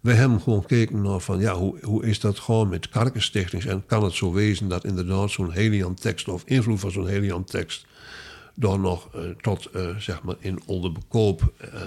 We 0.00 0.12
hebben 0.12 0.40
gewoon 0.40 0.60
gekeken 0.60 1.02
naar 1.02 1.20
van, 1.20 1.40
ja, 1.40 1.54
hoe, 1.54 1.78
hoe 1.82 2.04
is 2.04 2.20
dat 2.20 2.38
gewoon 2.38 2.68
met 2.68 2.88
karkenstichtings? 2.88 3.66
En 3.66 3.86
kan 3.86 4.04
het 4.04 4.12
zo 4.12 4.32
wezen 4.32 4.68
dat 4.68 4.84
inderdaad 4.84 5.30
zo'n 5.30 5.50
Helian-tekst 5.50 6.28
of 6.28 6.42
invloed 6.44 6.80
van 6.80 6.90
zo'n 6.90 7.06
Helian-tekst 7.06 7.86
dan 8.58 8.80
nog 8.80 9.08
uh, 9.14 9.22
tot 9.40 9.68
uh, 9.76 9.96
zeg 9.96 10.22
maar 10.22 10.34
in 10.38 10.60
onderbekoop, 10.66 11.52
uh, 11.64 11.80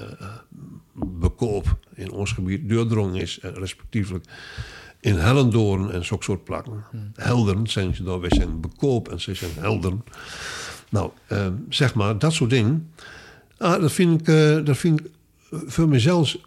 bekoop 0.94 1.78
in 1.94 2.12
ons 2.12 2.32
gebied 2.32 2.70
doordrong 2.70 3.22
is, 3.22 3.40
respectievelijk 3.42 4.26
in 5.00 5.16
Hellendoorn 5.16 5.92
en 5.92 6.06
zo'n 6.06 6.18
soort 6.22 6.44
plakken. 6.44 6.84
Hmm. 6.92 7.68
Zijn 7.68 7.96
ze 7.96 8.04
dan, 8.04 8.20
wij 8.20 8.34
zijn 8.34 8.60
bekoop 8.60 9.10
en 9.10 9.22
ze 9.22 9.34
zijn 9.34 9.52
helderen. 9.56 10.04
Nou, 10.90 11.12
zeg 11.70 11.94
maar, 11.94 12.18
dat 12.18 12.34
soort 12.34 12.50
dingen, 12.50 12.92
ah, 13.58 13.82
dat, 13.82 13.92
vind 13.92 14.20
ik, 14.20 14.66
dat 14.66 14.78
vind 14.78 15.00
ik 15.00 15.08
voor 15.50 15.88
mezelf 15.88 16.38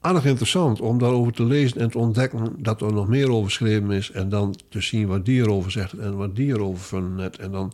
erg 0.00 0.24
interessant 0.24 0.80
om 0.80 0.98
daarover 0.98 1.32
te 1.32 1.44
lezen 1.44 1.80
en 1.80 1.90
te 1.90 1.98
ontdekken 1.98 2.56
dat 2.58 2.80
er 2.80 2.92
nog 2.92 3.08
meer 3.08 3.30
over 3.30 3.44
geschreven 3.44 3.90
is. 3.90 4.10
En 4.10 4.28
dan 4.28 4.54
te 4.68 4.80
zien 4.80 5.06
wat 5.06 5.24
die 5.24 5.40
erover 5.40 5.70
zegt 5.70 5.92
en 5.92 6.16
wat 6.16 6.36
die 6.36 6.48
erover 6.48 6.84
vindt. 6.84 7.38
En 7.38 7.50
dan, 7.50 7.72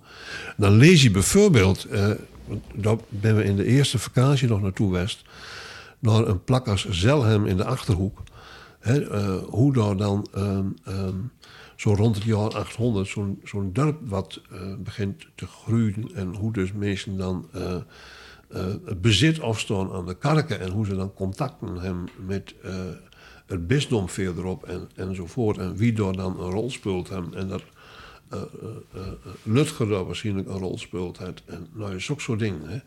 dan 0.56 0.72
lees 0.72 1.02
je 1.02 1.10
bijvoorbeeld, 1.10 1.86
uh, 1.92 2.10
daar 2.74 2.96
ben 3.08 3.36
we 3.36 3.44
in 3.44 3.56
de 3.56 3.64
eerste 3.64 3.98
vakantie 3.98 4.48
nog 4.48 4.62
naartoe 4.62 4.92
West, 4.92 5.24
naar 5.98 6.26
een 6.26 6.44
plak 6.44 6.68
als 6.68 6.88
Zelhem 6.88 7.46
in 7.46 7.56
de 7.56 7.64
Achterhoek. 7.64 8.22
Hè, 8.78 9.00
uh, 9.00 9.42
hoe 9.48 9.72
daar 9.72 9.96
dan 9.96 10.26
um, 10.36 10.74
um, 10.88 11.32
zo 11.76 11.94
rond 11.94 12.14
het 12.14 12.24
jaar 12.24 12.54
800 12.54 13.08
zo'n 13.08 13.40
zo'n 13.44 13.72
dorp 13.72 13.98
wat 14.08 14.40
uh, 14.52 14.58
begint 14.78 15.26
te 15.34 15.46
groeien 15.46 16.10
en 16.14 16.34
hoe 16.34 16.52
dus 16.52 16.72
mensen 16.72 17.16
dan 17.16 17.48
het 17.52 17.84
bezit 19.00 19.40
afstaan 19.40 19.92
aan 19.92 20.06
de 20.06 20.14
karken 20.14 20.60
en 20.60 20.70
hoe 20.70 20.86
ze 20.86 20.96
dan 20.96 21.14
contacten 21.14 21.76
hem 21.76 22.04
met 22.26 22.54
uh, 22.64 22.70
het 23.46 23.66
bisdom 23.66 24.08
verderop 24.08 24.64
en, 24.64 24.88
enzovoort. 24.94 25.58
En 25.58 25.76
wie 25.76 25.92
daar 25.92 26.12
dan 26.12 26.40
een 26.40 26.50
rol 26.50 26.70
speelt 26.70 27.08
hem. 27.08 27.32
En 27.34 27.48
dat 27.48 27.62
uh, 28.32 28.42
Lutger 29.42 29.88
daar 29.88 30.04
waarschijnlijk 30.04 30.48
een 30.48 30.58
rol 30.58 30.78
speelt. 30.78 31.18
Het. 31.18 31.42
En 31.46 31.66
nou 31.72 31.94
is 31.94 32.10
ook 32.10 32.20
zo'n 32.20 32.38
ding. 32.38 32.56
Hè. 32.66 32.78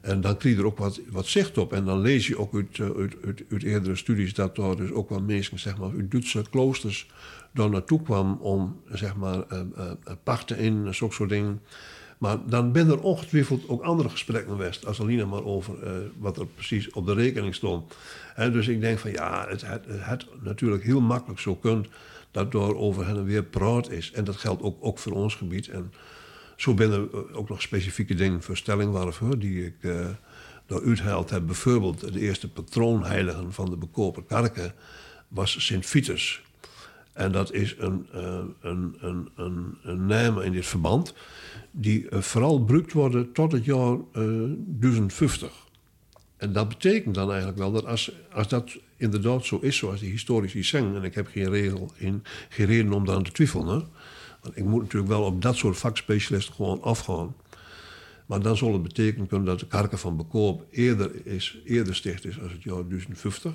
En 0.00 0.20
dan 0.20 0.36
krijg 0.36 0.54
je 0.54 0.60
er 0.60 0.66
ook 0.66 0.78
wat, 0.78 1.00
wat 1.10 1.26
zicht 1.26 1.58
op. 1.58 1.72
En 1.72 1.84
dan 1.84 2.00
lees 2.00 2.26
je 2.26 2.38
ook 2.38 2.54
uit, 2.54 2.80
uit, 2.80 3.16
uit, 3.24 3.44
uit 3.50 3.62
eerdere 3.62 3.96
studies 3.96 4.34
dat 4.34 4.56
daar 4.56 4.76
dus 4.76 4.90
ook 4.90 5.08
wel 5.08 5.22
mensen 5.22 5.58
zeg 5.58 5.78
maar, 5.78 5.90
uit 5.90 6.10
Duitse 6.10 6.44
kloosters 6.50 7.06
daar 7.52 7.70
naartoe 7.70 8.02
kwam 8.02 8.38
om 8.40 8.82
zeg 8.90 9.16
maar, 9.16 9.44
pachten 10.22 10.58
in, 10.58 10.94
zulke 10.94 11.14
soort 11.14 11.28
dingen. 11.28 11.60
Maar 12.22 12.38
dan 12.46 12.72
ben 12.72 12.88
er 12.88 13.00
ongetwijfeld 13.00 13.68
ook 13.68 13.82
andere 13.82 14.08
gesprekken 14.08 14.50
geweest, 14.50 14.86
als 14.86 15.00
alleen 15.00 15.28
maar 15.28 15.44
over 15.44 15.74
uh, 15.84 15.90
wat 16.18 16.38
er 16.38 16.46
precies 16.46 16.90
op 16.90 17.06
de 17.06 17.14
rekening 17.14 17.54
stond. 17.54 17.94
En 18.34 18.52
dus 18.52 18.68
ik 18.68 18.80
denk 18.80 18.98
van 18.98 19.10
ja, 19.10 19.46
het, 19.48 19.62
het 19.66 20.26
natuurlijk 20.40 20.82
heel 20.82 21.00
makkelijk 21.00 21.40
zo 21.40 21.54
kunt 21.54 21.88
dat 22.30 22.52
door 22.52 22.76
over 22.76 23.06
hen 23.06 23.16
en 23.16 23.24
weer 23.24 23.42
praat 23.42 23.90
is. 23.90 24.12
En 24.12 24.24
dat 24.24 24.36
geldt 24.36 24.62
ook, 24.62 24.76
ook 24.80 24.98
voor 24.98 25.12
ons 25.12 25.34
gebied. 25.34 25.68
En 25.68 25.92
zo 26.56 26.74
ben 26.74 26.92
er 26.92 27.34
ook 27.34 27.48
nog 27.48 27.62
specifieke 27.62 28.14
dingen 28.14 28.42
voor 28.42 28.56
stellingwerven 28.56 29.38
die 29.38 29.66
ik 29.66 29.76
uh, 29.80 30.06
door 30.66 30.84
uitgehaald 30.84 31.30
heb. 31.30 31.46
Bijvoorbeeld 31.46 32.12
de 32.12 32.20
eerste 32.20 32.48
patroonheiligen 32.48 33.52
van 33.52 33.70
de 33.70 33.76
bekoper 33.76 34.22
kerken 34.22 34.72
was 35.28 35.66
Sint 35.66 35.86
Vitus. 35.86 36.42
En 37.12 37.32
dat 37.32 37.52
is 37.52 37.74
een, 37.78 38.06
uh, 38.14 38.38
een, 38.60 38.96
een, 39.00 39.28
een, 39.34 39.78
een 39.82 40.06
naam 40.06 40.40
in 40.40 40.52
dit 40.52 40.66
verband 40.66 41.14
die 41.70 42.10
uh, 42.10 42.20
vooral 42.20 42.56
gebruikt 42.56 42.92
worden 42.92 43.32
tot 43.32 43.52
het 43.52 43.64
jaar 43.64 43.96
uh, 44.12 44.52
1050. 44.56 45.52
En 46.36 46.52
dat 46.52 46.68
betekent 46.68 47.14
dan 47.14 47.28
eigenlijk 47.28 47.58
wel 47.58 47.72
dat 47.72 47.86
als, 47.86 48.12
als 48.32 48.48
dat 48.48 48.78
inderdaad 48.96 49.44
zo 49.44 49.58
is, 49.58 49.76
zoals 49.76 50.00
die 50.00 50.10
historici 50.10 50.62
zeggen, 50.62 50.96
en 50.96 51.02
ik 51.02 51.14
heb 51.14 51.26
geen, 51.26 51.50
regel 51.50 51.90
in, 51.96 52.22
geen 52.48 52.66
reden 52.66 52.92
om 52.92 53.04
daar 53.04 53.22
te 53.22 53.32
twijfelen, 53.32 53.88
want 54.40 54.56
ik 54.56 54.64
moet 54.64 54.82
natuurlijk 54.82 55.12
wel 55.12 55.22
op 55.22 55.42
dat 55.42 55.56
soort 55.56 55.76
vakspecialisten 55.76 56.54
gewoon 56.54 56.82
afgaan. 56.82 57.34
Maar 58.26 58.42
dan 58.42 58.56
zal 58.56 58.72
het 58.72 58.82
betekenen 58.82 59.26
kunnen 59.26 59.46
dat 59.46 59.60
de 59.60 59.66
karken 59.66 59.98
van 59.98 60.16
Bekoop 60.16 60.66
eerder, 60.70 61.26
is, 61.26 61.58
eerder 61.64 61.94
sticht 61.94 62.24
is 62.24 62.40
als 62.40 62.52
het 62.52 62.62
jaar 62.62 62.88
1050. 62.88 63.52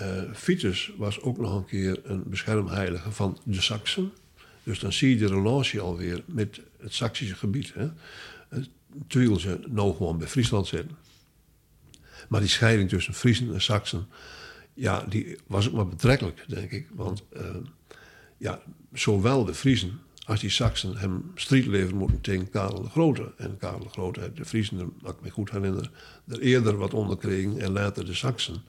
Uh, 0.00 0.22
Vitus 0.32 0.92
was 0.96 1.20
ook 1.20 1.38
nog 1.38 1.54
een 1.54 1.64
keer 1.64 2.00
een 2.04 2.22
beschermheilige 2.26 3.10
van 3.10 3.38
de 3.44 3.60
Saksen. 3.60 4.12
Dus 4.62 4.78
dan 4.78 4.92
zie 4.92 5.10
je 5.10 5.16
de 5.16 5.26
relatie 5.26 5.80
alweer 5.80 6.22
met 6.26 6.60
het 6.78 6.94
Saksische 6.94 7.34
gebied. 7.34 7.72
Hè. 7.74 7.88
Terwijl 9.06 9.38
ze 9.38 9.60
nou 9.68 9.96
gewoon 9.96 10.18
bij 10.18 10.28
Friesland 10.28 10.66
zitten. 10.66 10.96
Maar 12.28 12.40
die 12.40 12.48
scheiding 12.48 12.88
tussen 12.88 13.14
Friesen 13.14 13.54
en 13.54 13.60
Saksen, 13.60 14.06
ja, 14.74 15.04
die 15.08 15.38
was 15.46 15.68
ook 15.68 15.74
maar 15.74 15.88
betrekkelijk, 15.88 16.44
denk 16.48 16.70
ik. 16.70 16.88
Want 16.92 17.22
uh, 17.36 17.40
ja, 18.36 18.62
zowel 18.92 19.44
de 19.44 19.54
Friesen 19.54 20.00
als 20.24 20.40
die 20.40 20.50
Saksen 20.50 20.96
hem 20.96 21.32
strijd 21.34 21.66
leveren 21.66 21.96
moeten 21.96 22.20
tegen 22.20 22.50
Karel 22.50 22.82
de 22.82 22.88
Grote. 22.88 23.32
En 23.36 23.56
Karel 23.56 23.82
de 23.82 23.88
Grote, 23.88 24.32
de 24.34 24.44
Friesen, 24.44 24.92
dat 25.02 25.14
ik 25.14 25.20
me 25.20 25.30
goed 25.30 25.50
herinner, 25.50 25.90
er 26.28 26.40
eerder 26.40 26.76
wat 26.76 26.94
onder 26.94 27.16
kregen 27.16 27.58
en 27.58 27.72
later 27.72 28.04
de 28.04 28.14
Saksen. 28.14 28.62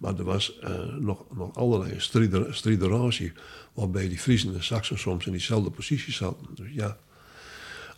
Maar 0.00 0.18
er 0.18 0.24
was 0.24 0.58
uh, 0.64 0.68
nog, 0.98 1.24
nog 1.36 1.54
allerlei 1.54 1.94
strider, 1.96 2.54
strideratie, 2.54 3.32
waarbij 3.72 4.08
die 4.08 4.18
Friesen 4.18 4.54
en 4.54 4.64
Saksen 4.64 4.98
soms 4.98 5.26
in 5.26 5.32
diezelfde 5.32 5.70
positie 5.70 6.12
zaten. 6.12 6.46
Dus 6.54 6.66
ja, 6.72 6.96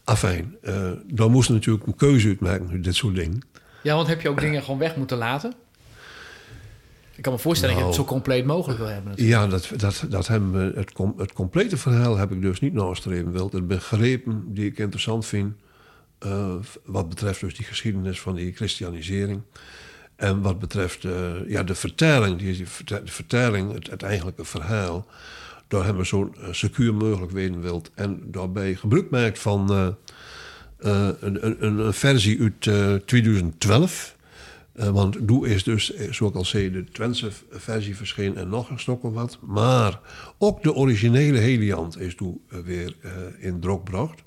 afijn. 0.05 0.57
Uh, 0.63 0.91
dan 1.07 1.31
moesten 1.31 1.55
natuurlijk 1.55 1.87
een 1.87 1.97
keuze 1.97 2.29
uitmaken, 2.29 2.83
dit 2.83 2.95
soort 2.95 3.15
dingen. 3.15 3.41
Ja, 3.83 3.95
want 3.95 4.09
heb 4.09 4.21
je 4.21 4.29
ook 4.29 4.41
dingen 4.41 4.63
gewoon 4.63 4.79
weg 4.79 4.97
moeten 4.97 5.17
laten? 5.17 5.53
Ik 7.15 7.23
kan 7.23 7.33
me 7.33 7.39
voorstellen 7.39 7.75
nou, 7.75 7.87
dat 7.87 7.95
je 7.95 8.01
het 8.01 8.09
zo 8.09 8.15
compleet 8.15 8.45
mogelijk 8.45 8.79
wil 8.79 8.89
hebben. 8.89 9.11
Natuurlijk. 9.11 9.39
Ja, 9.39 9.47
dat, 9.47 9.71
dat, 9.77 10.05
dat 10.09 10.27
hebben 10.27 10.53
we, 10.53 10.79
het, 10.79 10.93
com, 10.93 11.15
het 11.17 11.33
complete 11.33 11.77
verhaal 11.77 12.17
heb 12.17 12.33
ik 12.33 12.43
dus 12.43 12.61
niet 12.61 12.73
nastreven 12.73 13.33
wild. 13.33 13.53
Het 13.53 13.67
begrepen 13.67 14.55
die 14.55 14.67
ik 14.67 14.79
interessant 14.79 15.27
vind, 15.27 15.55
uh, 16.27 16.55
wat 16.85 17.09
betreft 17.09 17.41
dus 17.41 17.57
die 17.57 17.67
geschiedenis 17.67 18.21
van 18.21 18.35
die 18.35 18.53
christianisering. 18.53 19.43
En 20.23 20.41
wat 20.43 20.59
betreft 20.59 21.05
uh, 21.05 21.13
ja, 21.47 21.63
de 21.63 21.75
vertelling, 21.75 22.39
die, 22.39 22.65
de 22.85 23.01
vertelling, 23.05 23.73
het, 23.73 23.91
het 23.91 24.03
eigenlijke 24.03 24.45
verhaal, 24.45 25.07
daar 25.69 25.85
hebben 25.85 26.03
we 26.03 26.09
zo 26.09 26.33
uh, 26.39 26.49
secuur 26.51 26.95
mogelijk 26.95 27.33
weten 27.33 27.61
wilt. 27.61 27.91
En 27.95 28.21
daarbij 28.25 28.75
gebruik 28.75 29.11
maakt 29.11 29.39
van 29.39 29.73
uh, 29.73 29.89
een, 31.21 31.47
een, 31.47 31.85
een, 31.85 31.93
versie 31.93 32.41
uit 32.41 33.07
2012 33.07 34.17
Eh, 34.73 34.89
want 34.89 35.29
Doe 35.29 35.49
is 35.49 35.65
dus, 35.65 35.95
eh, 35.95 36.13
zoals 36.13 36.33
ik 36.33 36.39
al 36.39 36.45
zei, 36.45 36.71
de 36.71 36.85
Twentse 36.85 37.31
versie 37.51 37.97
verscheen 37.97 38.37
en 38.37 38.49
nog 38.49 38.71
een 38.71 38.79
stok 38.79 39.03
wat. 39.03 39.39
Maar 39.41 40.01
ook 40.39 40.63
de 40.63 40.75
originele 40.75 41.39
Heliant 41.39 42.01
is 42.01 42.17
Doe 42.17 42.37
eh, 42.49 42.59
weer 42.59 42.95
in 43.39 43.61
druk 43.61 43.79
gebracht. 43.85 44.23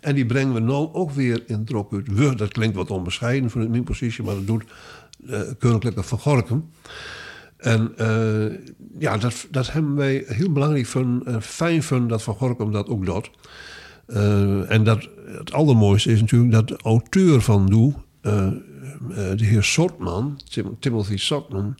En 0.00 0.14
die 0.14 0.26
brengen 0.26 0.54
we 0.54 0.60
nu 0.60 0.72
ook 0.72 1.10
weer 1.10 1.42
in 1.46 1.64
druk 1.64 1.86
uit. 1.92 2.08
We, 2.08 2.34
dat 2.34 2.52
klinkt 2.52 2.76
wat 2.76 2.90
onbescheiden 2.90 3.50
van 3.50 3.70
mijn 3.70 3.84
positie, 3.84 4.24
maar 4.24 4.34
dat 4.34 4.46
doet 4.46 4.64
Koninklijke 5.58 6.02
van 6.02 6.18
Gorkum. 6.18 6.70
En 7.56 7.92
uh, 8.00 8.58
ja, 8.98 9.16
dat, 9.16 9.46
dat 9.50 9.72
hebben 9.72 9.94
wij 9.94 10.24
heel 10.26 10.52
belangrijk 10.52 10.86
van, 10.86 11.26
en 11.26 11.42
fijn 11.42 11.82
vinden 11.82 12.08
dat 12.08 12.22
Van 12.22 12.34
Gorkum 12.34 12.72
dat 12.72 12.88
ook 12.88 13.06
doet. 13.06 13.30
En 14.68 14.84
dat, 14.84 15.08
het 15.26 15.52
allermooiste 15.52 16.12
is 16.12 16.20
natuurlijk 16.20 16.52
dat 16.52 16.68
de 16.68 16.78
auteur 16.82 17.40
van 17.40 17.66
Doe, 17.66 17.94
de 19.36 19.44
heer 19.44 19.62
Sortman, 19.62 20.40
Tim, 20.48 20.76
Timothy 20.78 21.16
Sortman, 21.16 21.74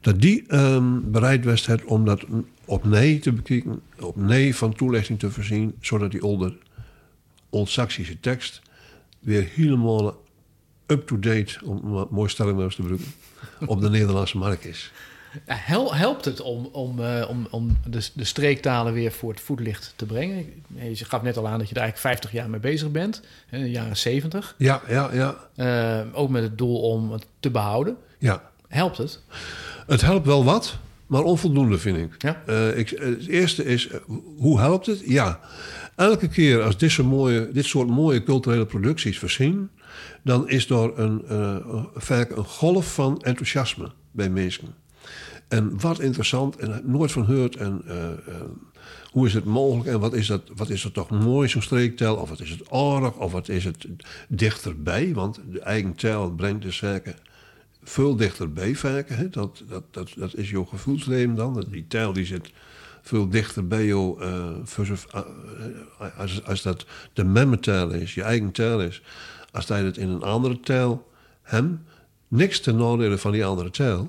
dat 0.00 0.20
die 0.20 0.54
um, 0.54 1.10
bereid 1.10 1.44
was 1.44 1.66
het 1.66 1.84
om 1.84 2.04
dat 2.04 2.24
opnieuw 2.64 3.18
te 3.18 3.32
bekijken, 3.32 3.80
opnieuw 4.00 4.52
van 4.52 4.74
toelichting 4.74 5.18
te 5.18 5.30
voorzien, 5.30 5.74
zodat 5.80 6.10
die 6.10 6.22
oude 6.22 6.56
Old-Saxische 7.50 8.20
tekst 8.20 8.62
weer 9.20 9.48
helemaal 9.54 10.24
up-to-date, 10.86 11.58
om 11.64 12.08
mooi 12.10 12.28
stelling 12.28 12.58
te 12.58 12.70
gebruiken, 12.70 13.12
op 13.66 13.80
de 13.80 13.90
Nederlandse 13.90 14.38
markt 14.38 14.64
is. 14.64 14.92
Hel, 15.44 15.94
helpt 15.94 16.24
het 16.24 16.40
om, 16.40 16.68
om, 16.72 17.00
uh, 17.00 17.26
om, 17.28 17.46
om 17.50 17.78
de, 17.86 18.08
de 18.14 18.24
streektalen 18.24 18.92
weer 18.92 19.12
voor 19.12 19.30
het 19.30 19.40
voetlicht 19.40 19.92
te 19.96 20.06
brengen? 20.06 20.46
Je 20.74 21.04
gaf 21.04 21.22
net 21.22 21.36
al 21.36 21.48
aan 21.48 21.58
dat 21.58 21.68
je 21.68 21.74
er 21.74 21.80
eigenlijk 21.80 22.14
50 22.14 22.32
jaar 22.32 22.50
mee 22.50 22.60
bezig 22.60 22.90
bent, 22.90 23.22
in 23.50 23.60
de 23.60 23.70
jaren 23.70 23.96
70. 23.96 24.54
Ja, 24.58 24.82
ja, 24.88 25.10
ja. 25.12 25.36
Uh, 25.56 26.18
ook 26.18 26.28
met 26.28 26.42
het 26.42 26.58
doel 26.58 26.80
om 26.80 27.12
het 27.12 27.26
te 27.40 27.50
behouden. 27.50 27.96
Ja. 28.18 28.50
Helpt 28.68 28.98
het? 28.98 29.20
Het 29.86 30.00
helpt 30.00 30.26
wel 30.26 30.44
wat, 30.44 30.78
maar 31.06 31.22
onvoldoende 31.22 31.78
vind 31.78 31.96
ik. 31.96 32.14
Ja? 32.18 32.42
Uh, 32.48 32.78
ik 32.78 32.88
het 32.88 33.26
eerste 33.26 33.64
is, 33.64 33.88
hoe 34.36 34.60
helpt 34.60 34.86
het? 34.86 35.02
Ja, 35.04 35.40
elke 35.96 36.28
keer 36.28 36.62
als 36.62 36.78
dit, 36.78 36.98
mooie, 36.98 37.50
dit 37.52 37.64
soort 37.64 37.88
mooie 37.88 38.22
culturele 38.22 38.66
producties 38.66 39.18
verschijnen, 39.18 39.70
dan 40.22 40.48
is 40.48 40.70
er 40.70 40.98
een, 40.98 41.22
vaak 41.94 42.30
een 42.30 42.44
golf 42.44 42.94
van 42.94 43.22
enthousiasme 43.22 43.90
bij 44.10 44.30
mensen. 44.30 44.74
En 45.48 45.80
wat 45.80 46.00
interessant, 46.00 46.56
en 46.56 46.82
nooit 46.84 47.12
van 47.12 47.24
gehoord. 47.24 47.56
En 47.56 47.82
uh, 47.86 47.94
uh, 47.94 48.34
hoe 49.10 49.26
is 49.26 49.34
het 49.34 49.44
mogelijk? 49.44 49.88
En 49.88 50.00
wat 50.00 50.14
is, 50.14 50.26
dat, 50.26 50.42
wat 50.56 50.70
is 50.70 50.84
er 50.84 50.92
toch 50.92 51.10
mooi, 51.10 51.48
zo'n 51.48 51.62
streektel? 51.62 52.16
Of 52.16 52.28
wat 52.28 52.40
is 52.40 52.50
het 52.50 52.70
aardig? 52.70 53.16
Of 53.16 53.32
wat 53.32 53.48
is 53.48 53.64
het 53.64 53.86
dichterbij? 54.28 55.14
Want 55.14 55.40
de 55.50 55.60
eigen 55.60 55.94
tel 55.94 56.30
brengt 56.30 56.62
de 56.62 56.70
zaken 56.70 57.14
veel 57.82 58.16
dichterbij 58.16 58.74
vaak. 58.74 59.08
Hè? 59.08 59.28
Dat, 59.28 59.62
dat, 59.68 59.82
dat, 59.90 60.12
dat 60.16 60.36
is 60.36 60.50
jouw 60.50 60.64
gevoelsleven 60.64 61.34
dan. 61.34 61.64
Die 61.70 61.86
tel 61.88 62.12
die 62.12 62.26
zit 62.26 62.52
veel 63.02 63.28
dichter 63.28 63.66
bij 63.66 63.86
jou. 63.86 64.22
Als, 66.16 66.44
als 66.44 66.62
dat 66.62 66.86
de 67.12 67.24
memmetel 67.24 67.90
is, 67.90 68.14
je 68.14 68.22
eigen 68.22 68.52
tel 68.52 68.82
is. 68.82 69.02
Als 69.56 69.68
hij 69.68 69.82
het 69.82 69.96
in 69.96 70.08
een 70.08 70.22
andere 70.22 70.60
tel 70.60 71.10
hem 71.42 71.84
niks 72.28 72.60
ten 72.60 72.76
nadele 72.76 73.18
van 73.18 73.32
die 73.32 73.44
andere. 73.44 73.70
Hmm. 73.76 74.08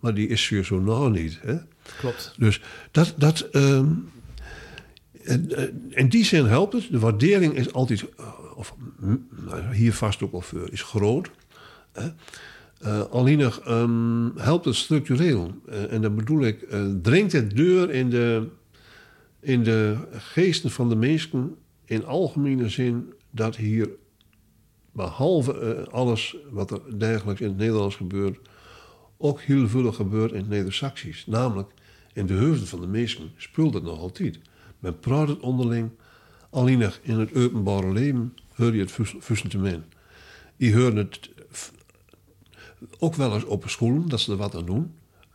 Maar 0.00 0.14
die 0.14 0.28
is 0.28 0.48
hier 0.48 0.64
zo 0.64 0.80
nou 0.80 1.10
niet. 1.10 1.38
Hè? 1.42 1.56
Klopt. 1.98 2.34
Dus 2.36 2.60
dat. 2.90 3.14
dat 3.16 3.48
um, 3.52 4.10
in 5.88 6.08
die 6.08 6.24
zin 6.24 6.46
helpt 6.46 6.72
het. 6.72 6.88
De 6.90 6.98
waardering 6.98 7.54
is 7.54 7.72
altijd, 7.72 8.04
of 8.54 8.74
hier 9.72 9.92
vast 9.92 10.22
ook 10.22 10.32
al 10.32 10.40
voor, 10.40 10.72
is 10.72 10.82
groot. 10.82 11.30
Hè? 11.92 12.08
Uh, 12.84 13.00
alleen 13.00 13.38
nog 13.38 13.68
um, 13.68 14.32
helpt 14.36 14.64
het 14.64 14.74
structureel. 14.74 15.54
Uh, 15.68 15.92
en 15.92 16.02
dan 16.02 16.14
bedoel 16.14 16.42
ik, 16.44 16.64
uh, 16.72 16.86
dringt 17.02 17.32
het 17.32 17.56
deur 17.56 17.90
in 17.90 18.10
de, 18.10 18.48
in 19.40 19.62
de 19.62 19.96
geesten 20.12 20.70
van 20.70 20.88
de 20.88 20.96
mensen 20.96 21.56
in 21.84 22.04
algemene 22.04 22.68
zin 22.68 23.12
dat 23.30 23.56
hier 23.56 23.88
behalve 24.98 25.86
alles 25.90 26.36
wat 26.50 26.70
er 26.70 26.98
dergelijks 26.98 27.40
in 27.40 27.48
het 27.48 27.56
Nederlands 27.56 27.96
gebeurt, 27.96 28.38
ook 29.16 29.40
heel 29.40 29.68
veel 29.68 29.92
gebeurt 29.92 30.32
in 30.32 30.38
het 30.38 30.48
Neder-Saxisch. 30.48 31.26
Namelijk, 31.26 31.70
in 32.12 32.26
de 32.26 32.34
hoofden 32.34 32.66
van 32.66 32.80
de 32.80 32.86
mensen 32.86 33.32
speelt 33.36 33.74
het 33.74 33.82
nog 33.82 33.98
altijd. 33.98 34.38
Men 34.78 34.98
praat 34.98 35.28
het 35.28 35.40
onderling, 35.40 35.90
alleen 36.50 36.92
in 37.02 37.18
het 37.18 37.34
openbare 37.34 37.92
leven 37.92 38.34
hoor 38.54 38.74
je 38.74 38.80
het 38.80 38.92
fussentement. 39.20 39.84
Je 40.56 40.76
hoort 40.76 40.94
het 40.96 41.30
ook 42.98 43.14
wel 43.14 43.34
eens 43.34 43.44
op 43.44 43.64
school, 43.66 44.06
dat 44.06 44.20
ze 44.20 44.30
er 44.30 44.36
wat 44.36 44.56
aan 44.56 44.66
doen. 44.66 44.94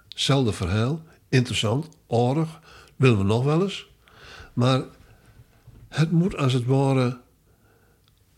Hetzelfde 0.10 0.52
verhaal, 0.52 1.02
interessant, 1.30 1.89
aardig, 2.10 2.60
willen 2.95 3.17
we 3.17 3.23
nog 3.23 3.43
wel 3.43 3.63
eens. 3.63 3.91
Maar 4.54 4.84
het 5.89 6.12
moet 6.12 6.38
als 6.38 6.54
het 6.54 6.65
ware 6.65 7.21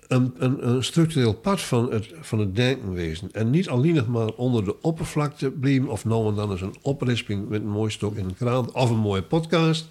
een, 0.08 0.34
een, 0.38 0.68
een, 0.68 0.84
structureel 0.84 1.34
pad 1.34 1.62
van 1.62 1.92
het, 1.92 2.14
van 2.22 2.40
het 2.40 2.56
denken 2.56 2.94
wezen. 2.94 3.30
En 3.32 3.50
niet 3.50 3.70
alleen 3.70 3.94
nog 3.94 4.08
maar 4.08 4.28
onder 4.28 4.66
de 4.66 4.82
oppervlakte 4.82 5.52
blijven, 5.52 5.90
of 5.90 6.06
nou 6.06 6.30
en 6.30 6.36
dan 6.36 6.52
eens 6.52 6.62
een 6.62 6.76
oprisping 6.82 7.50
met 7.50 7.62
een 7.62 7.70
mooi 7.70 7.92
stok 7.92 8.16
in 8.16 8.26
een 8.26 8.36
kraan 8.36 8.74
of 8.74 8.90
een 8.90 8.98
mooie 8.98 9.24
podcast. 9.24 9.88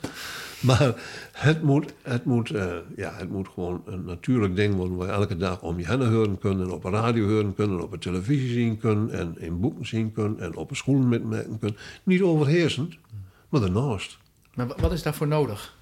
Maar 0.65 0.95
het 1.33 1.63
moet, 1.63 1.95
het 2.03 2.25
moet, 2.25 2.51
uh, 2.51 2.75
ja, 2.97 3.15
het 3.17 3.31
moet 3.31 3.49
gewoon 3.49 3.83
een 3.87 4.05
natuurlijk 4.05 4.57
ding 4.57 4.75
worden 4.75 4.97
waar 4.97 5.07
je 5.07 5.13
elke 5.13 5.37
dag 5.37 5.63
om 5.63 5.79
je 5.79 5.87
heen 5.87 6.07
horen 6.07 6.39
kunnen, 6.39 6.71
op 6.71 6.85
een 6.85 6.93
radio 6.93 7.29
horen 7.29 7.55
kunnen, 7.55 7.83
op 7.83 7.93
een 7.93 7.99
televisie 7.99 8.53
zien 8.53 8.79
kunnen, 8.79 9.11
en 9.11 9.35
in 9.39 9.61
boeken 9.61 9.87
zien 9.87 10.13
kunnen, 10.13 10.41
en 10.41 10.57
op 10.57 10.71
een 10.71 10.77
school 10.77 10.99
metmerken 10.99 11.59
kunnen. 11.59 11.79
Niet 12.03 12.23
overheersend, 12.23 12.97
maar 13.49 13.61
daarnaast. 13.61 14.19
Maar 14.55 14.67
wat 14.77 14.93
is 14.93 15.03
daarvoor 15.03 15.29
nodig? 15.29 15.77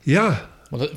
Ja. 0.00 0.48
Want, 0.70 0.90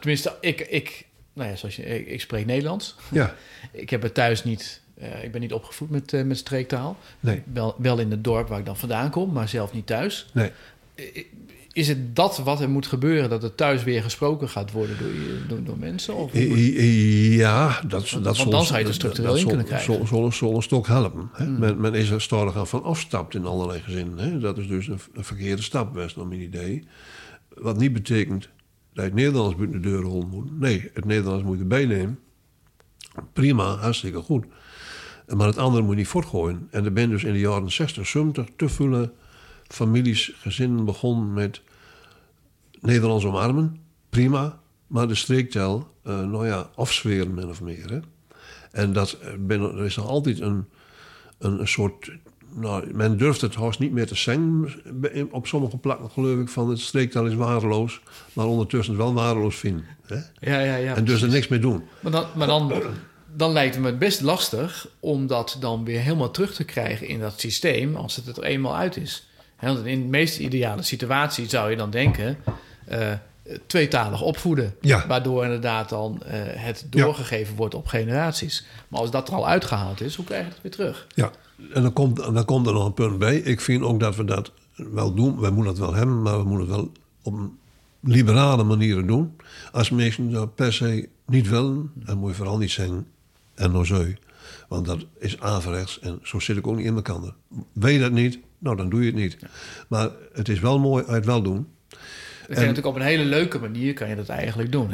tenminste, 0.00 0.36
ik, 0.40 0.60
ik, 0.60 1.06
nou 1.36 1.50
ja, 1.50 1.56
zoals 1.56 1.76
je, 1.76 1.82
ik, 1.82 2.06
ik 2.06 2.20
spreek 2.20 2.46
Nederlands. 2.46 2.96
Ja. 3.10 3.34
ik 3.72 3.90
heb 3.90 4.02
het 4.02 4.14
thuis 4.14 4.44
niet, 4.44 4.80
uh, 4.98 5.24
ik 5.24 5.32
ben 5.32 5.40
niet 5.40 5.52
opgevoed 5.52 5.90
met, 5.90 6.12
uh, 6.12 6.22
met 6.22 6.38
streektaal. 6.38 6.96
Nee. 7.20 7.42
Wel, 7.52 7.74
wel 7.78 7.98
in 7.98 8.10
het 8.10 8.24
dorp 8.24 8.48
waar 8.48 8.58
ik 8.58 8.66
dan 8.66 8.76
vandaan 8.76 9.10
kom, 9.10 9.32
maar 9.32 9.48
zelf 9.48 9.72
niet 9.72 9.86
thuis. 9.86 10.30
Nee. 10.32 10.50
Is 11.72 11.88
het 11.88 12.16
dat 12.16 12.38
wat 12.38 12.60
er 12.60 12.70
moet 12.70 12.86
gebeuren, 12.86 13.30
dat 13.30 13.42
het 13.42 13.56
thuis 13.56 13.84
weer 13.84 14.02
gesproken 14.02 14.48
gaat 14.48 14.72
worden 14.72 14.96
door, 14.98 15.10
door, 15.48 15.64
door 15.64 15.78
mensen? 15.78 16.14
Of 16.14 16.30
ja, 16.32 17.80
dat, 17.86 18.10
want, 18.10 18.24
dat 18.24 18.36
want 18.36 18.50
dan 18.50 18.64
zou 18.64 18.78
je 18.78 18.86
er 18.86 18.94
structureel 18.94 19.36
in 19.36 19.46
kunnen 19.46 19.66
krijgen. 19.66 20.06
Zal 20.32 20.54
een 20.54 20.62
stok 20.62 20.86
helpen. 20.86 21.30
Hè? 21.32 21.44
Hmm. 21.44 21.58
Men, 21.58 21.80
men, 21.80 21.94
is 21.94 22.10
er 22.10 22.22
sterk 22.22 22.54
aan 22.54 22.66
van 22.66 22.82
afstapt 22.82 23.34
in 23.34 23.44
allerlei 23.44 23.80
gezinnen. 23.80 24.18
Hè? 24.18 24.38
Dat 24.38 24.58
is 24.58 24.68
dus 24.68 24.86
een, 24.86 25.00
een 25.14 25.24
verkeerde 25.24 25.62
stap, 25.62 25.92
best 25.92 26.16
naar 26.16 26.26
mijn 26.26 26.40
idee. 26.40 26.86
Wat 27.54 27.78
niet 27.78 27.92
betekent 27.92 28.48
het 29.04 29.14
Nederlands 29.14 29.56
buiten 29.56 29.82
de 29.82 29.88
deur 29.88 30.02
rond 30.02 30.30
moet. 30.30 30.60
Nee, 30.60 30.90
het 30.94 31.04
Nederlands 31.04 31.44
moet 31.44 31.56
je 31.56 31.62
erbij 31.62 31.86
nemen. 31.86 32.18
Prima, 33.32 33.74
hartstikke 33.74 34.18
goed. 34.18 34.46
Maar 35.34 35.46
het 35.46 35.58
andere 35.58 35.82
moet 35.82 35.96
niet 35.96 36.06
voortgooien. 36.06 36.68
En 36.70 36.84
er 36.84 36.90
zijn 36.94 37.10
dus 37.10 37.24
in 37.24 37.32
de 37.32 37.38
jaren 37.38 37.72
60, 37.72 38.06
70 38.06 38.46
te 38.56 38.68
veel 38.68 39.10
families, 39.68 40.32
gezinnen 40.36 40.84
begonnen 40.84 41.32
met 41.32 41.62
Nederlands 42.80 43.24
omarmen. 43.24 43.80
Prima. 44.10 44.60
Maar 44.86 45.08
de 45.08 45.14
streektel, 45.14 45.88
uh, 46.04 46.20
nou 46.28 46.46
ja, 46.46 46.70
afzweren 46.74 47.34
min 47.34 47.48
of 47.48 47.60
meer. 47.60 47.90
Hè? 47.90 48.00
En 48.70 48.92
dat, 48.92 49.18
ben, 49.38 49.60
er 49.60 49.84
is 49.84 49.96
nog 49.96 50.06
altijd 50.06 50.40
een, 50.40 50.64
een, 51.38 51.60
een 51.60 51.68
soort 51.68 52.12
nou, 52.56 52.94
men 52.94 53.16
durft 53.16 53.40
het 53.40 53.54
haast 53.54 53.78
niet 53.78 53.92
meer 53.92 54.06
te 54.06 54.14
zeggen 54.14 54.72
op 55.30 55.46
sommige 55.46 55.76
plekken, 55.76 56.10
geloof 56.10 56.38
ik, 56.38 56.48
van 56.48 56.68
het 56.68 56.80
streektaal 56.80 57.26
is 57.26 57.34
waardeloos, 57.34 58.00
maar 58.32 58.46
ondertussen 58.46 58.96
wel 58.96 59.14
waardeloos 59.14 59.56
vinden. 59.56 59.84
Hè? 60.06 60.16
Ja, 60.38 60.60
ja, 60.60 60.76
ja. 60.76 60.94
En 60.94 61.04
dus 61.04 61.22
er 61.22 61.28
niks 61.28 61.48
mee 61.48 61.58
doen. 61.58 61.84
Maar 62.00 62.12
dan, 62.12 62.26
maar 62.34 62.46
dan, 62.46 62.72
dan 63.34 63.52
lijkt 63.52 63.74
het 63.74 63.84
me 63.84 63.92
best 63.92 64.20
lastig 64.20 64.88
om 65.00 65.26
dat 65.26 65.56
dan 65.60 65.84
weer 65.84 66.00
helemaal 66.00 66.30
terug 66.30 66.54
te 66.54 66.64
krijgen 66.64 67.08
in 67.08 67.20
dat 67.20 67.40
systeem 67.40 67.96
als 67.96 68.16
het 68.16 68.36
er 68.36 68.42
eenmaal 68.42 68.76
uit 68.76 68.96
is. 68.96 69.26
Want 69.60 69.86
in 69.86 70.00
de 70.00 70.08
meest 70.08 70.38
ideale 70.38 70.82
situatie 70.82 71.48
zou 71.48 71.70
je 71.70 71.76
dan 71.76 71.90
denken. 71.90 72.36
Uh, 72.92 73.12
tweetalig 73.66 74.22
opvoeden. 74.22 74.74
Ja. 74.80 75.06
Waardoor 75.06 75.44
inderdaad 75.44 75.88
dan 75.88 76.22
uh, 76.24 76.30
het 76.34 76.86
doorgegeven 76.90 77.50
ja. 77.50 77.56
wordt 77.58 77.74
op 77.74 77.86
generaties. 77.86 78.66
Maar 78.88 79.00
als 79.00 79.10
dat 79.10 79.28
er 79.28 79.34
al 79.34 79.48
uitgehaald 79.48 80.00
is, 80.00 80.14
hoe 80.14 80.24
krijg 80.24 80.46
je 80.46 80.52
het 80.52 80.62
weer 80.62 80.72
terug? 80.72 81.06
Ja, 81.14 81.30
en 81.72 81.82
dan 81.82 81.92
komt, 81.92 82.16
dan 82.16 82.44
komt 82.44 82.66
er 82.66 82.72
nog 82.72 82.86
een 82.86 82.94
punt 82.94 83.18
bij. 83.18 83.36
Ik 83.36 83.60
vind 83.60 83.82
ook 83.82 84.00
dat 84.00 84.16
we 84.16 84.24
dat 84.24 84.52
wel 84.74 85.14
doen. 85.14 85.40
Wij 85.40 85.50
moeten 85.50 85.72
het 85.72 85.80
wel 85.80 85.94
hebben, 85.94 86.22
maar 86.22 86.38
we 86.38 86.44
moeten 86.44 86.66
het 86.66 86.76
wel 86.76 86.92
op 87.22 87.32
een 87.32 87.58
liberale 88.00 88.64
manier 88.64 89.06
doen. 89.06 89.36
Als 89.72 89.90
mensen 89.90 90.30
dat 90.30 90.54
per 90.54 90.72
se 90.72 91.08
niet 91.26 91.48
willen, 91.48 91.90
dan 91.94 92.18
moet 92.18 92.30
je 92.30 92.36
vooral 92.36 92.58
niet 92.58 92.70
zeggen 92.70 93.06
en 93.54 93.72
nou 93.72 93.84
zo. 93.84 94.04
Want 94.68 94.86
dat 94.86 95.06
is 95.18 95.40
averechts 95.40 96.00
en 96.00 96.20
zo 96.22 96.38
zit 96.38 96.56
ik 96.56 96.66
ook 96.66 96.76
niet 96.76 96.86
in 96.86 96.94
elkaar. 96.94 97.34
Weet 97.72 97.94
je 97.94 98.00
dat 98.00 98.12
niet? 98.12 98.38
Nou, 98.58 98.76
dan 98.76 98.88
doe 98.88 99.00
je 99.00 99.06
het 99.06 99.14
niet. 99.14 99.36
Maar 99.88 100.10
het 100.32 100.48
is 100.48 100.60
wel 100.60 100.78
mooi 100.78 101.04
uit 101.04 101.24
wel 101.24 101.42
doen. 101.42 101.66
Kan 102.54 102.62
je 102.62 102.68
natuurlijk 102.68 102.96
op 102.96 103.02
een 103.02 103.06
hele 103.08 103.24
leuke 103.24 103.58
manier 103.58 103.92
kan 103.92 104.08
je 104.08 104.16
dat 104.16 104.28
eigenlijk 104.28 104.72
doen. 104.72 104.90